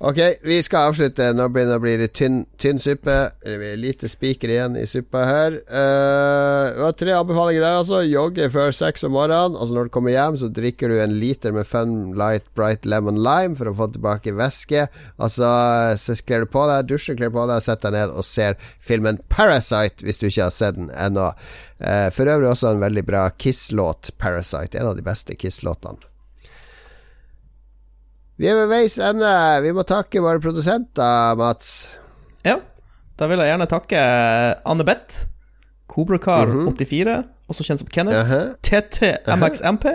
[0.02, 1.28] Ok, vi skal avslutte.
[1.38, 3.16] Nå begynner det å bli litt tynn, tynn suppe.
[3.44, 5.58] Det blir lite spiker igjen i suppa her.
[5.70, 8.00] Uh, det var tre anbefalinger der, altså.
[8.10, 9.54] Jogge før seks om morgenen.
[9.54, 13.22] Altså Når du kommer hjem, så drikker du en liter med Fun Light Bright Lemon
[13.22, 14.88] Lime for å få tilbake væske.
[15.22, 15.54] Altså,
[16.02, 19.22] så kler du på deg, dusjer, kler på deg, setter deg ned og ser filmen
[19.30, 21.30] Parasite, hvis du ikke har sett den ennå.
[21.78, 24.82] Uh, for øvrig også en veldig bra Kiss-låt, Parasite.
[24.82, 26.11] En av de beste Kiss-låtene.
[28.42, 29.32] Vi er ved veis ende.
[29.62, 31.92] Vi må takke våre produsenter, Mats.
[32.42, 32.56] Ja,
[33.20, 34.00] da vil jeg gjerne takke
[34.66, 35.28] Anne Beth,
[35.94, 37.20] Kobrakar84,
[37.52, 38.40] også kjent som Kenneth, Jaha.
[38.66, 39.86] TTMXMP,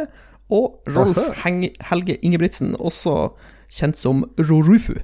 [0.55, 1.71] og Rolf uh -huh.
[1.91, 3.35] Helge Ingebrigtsen, også
[3.67, 4.95] kjent som Rorufu.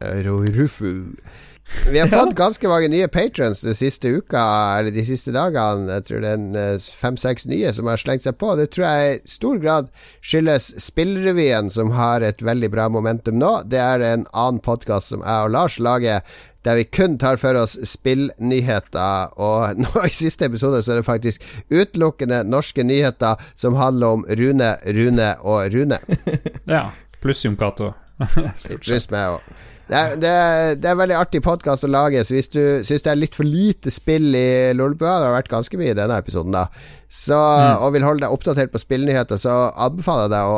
[0.00, 1.16] Rufu.
[1.90, 4.42] Vi har fått ganske mange nye patrons de siste uka,
[4.78, 5.98] eller de siste dagene.
[5.98, 8.54] Jeg tror det er eh, fem-seks nye som har slengt seg på.
[8.58, 9.90] Det tror jeg i stor grad
[10.24, 13.52] skyldes Spillrevyen, som har et veldig bra momentum nå.
[13.70, 16.22] Det er en annen podkast som jeg og Lars lager.
[16.66, 21.06] Der vi kun tar for oss spillnyheter, og nå i siste episode så er det
[21.06, 26.00] faktisk utelukkende norske nyheter som handler om Rune, Rune og Rune.
[26.76, 26.88] ja.
[27.22, 27.92] Pluss Jon Cato.
[28.18, 28.82] Stort sett.
[28.86, 29.65] Pluss meg òg.
[29.86, 33.04] Det er, det, er, det er veldig artig podkast å lage, så hvis du syns
[33.04, 36.16] det er litt for lite spill i Lolbua, det har vært ganske mye i denne
[36.18, 36.64] episoden, da,
[37.06, 37.38] så,
[37.78, 39.52] og vil holde deg oppdatert på spillnyheter, så
[39.86, 40.56] anbefaler jeg deg å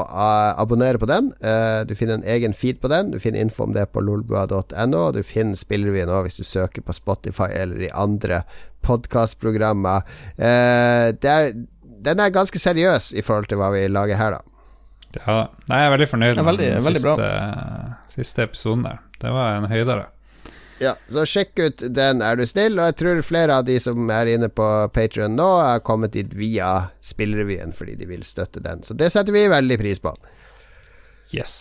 [0.64, 1.28] abonnere på den.
[1.44, 3.10] Eh, du finner en egen feed på den.
[3.12, 6.86] Du finner info om det på lolbua.no, og du finner Spillrevyen òg hvis du søker
[6.88, 8.40] på Spotify eller i andre
[8.88, 10.08] podkastprogrammer.
[10.40, 14.40] Uh, den er ganske seriøs i forhold til hva vi lager her, da.
[15.18, 15.36] Ja,
[15.68, 17.14] nei, jeg er veldig fornøyd Ja, veldig- den veldig bra.
[17.18, 18.98] siste, siste episoden der.
[19.18, 20.06] Det var en høydere.
[20.78, 22.78] Ja, så sjekk ut den, er du snill.
[22.78, 26.30] Og jeg tror flere av de som er inne på Patrion nå, har kommet dit
[26.38, 28.84] via Spillrevyen fordi de vil støtte den.
[28.86, 30.14] Så det setter vi veldig pris på.
[31.34, 31.56] Yes.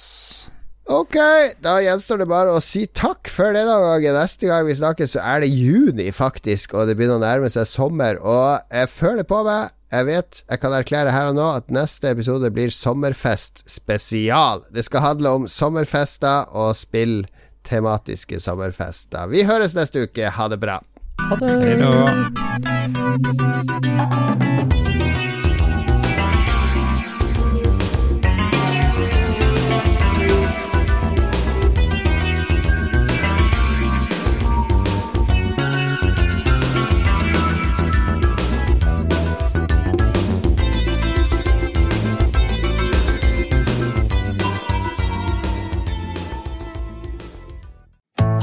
[0.87, 1.17] Ok,
[1.59, 4.15] da gjenstår det bare å si takk for denne gangen.
[4.15, 7.67] Neste gang vi snakkes, så er det juni, faktisk, og det begynner å nærme seg
[7.67, 8.21] sommer.
[8.23, 12.09] Og jeg føler på meg Jeg vet, jeg kan erklære her og nå at neste
[12.11, 14.65] episode blir sommerfest spesial.
[14.75, 17.21] Det skal handle om sommerfester og spill
[17.67, 19.27] tematiske sommerfester.
[19.31, 20.29] Vi høres neste uke.
[20.37, 20.79] Ha det bra.
[21.27, 21.51] Ha det.
[21.65, 21.91] Hei da.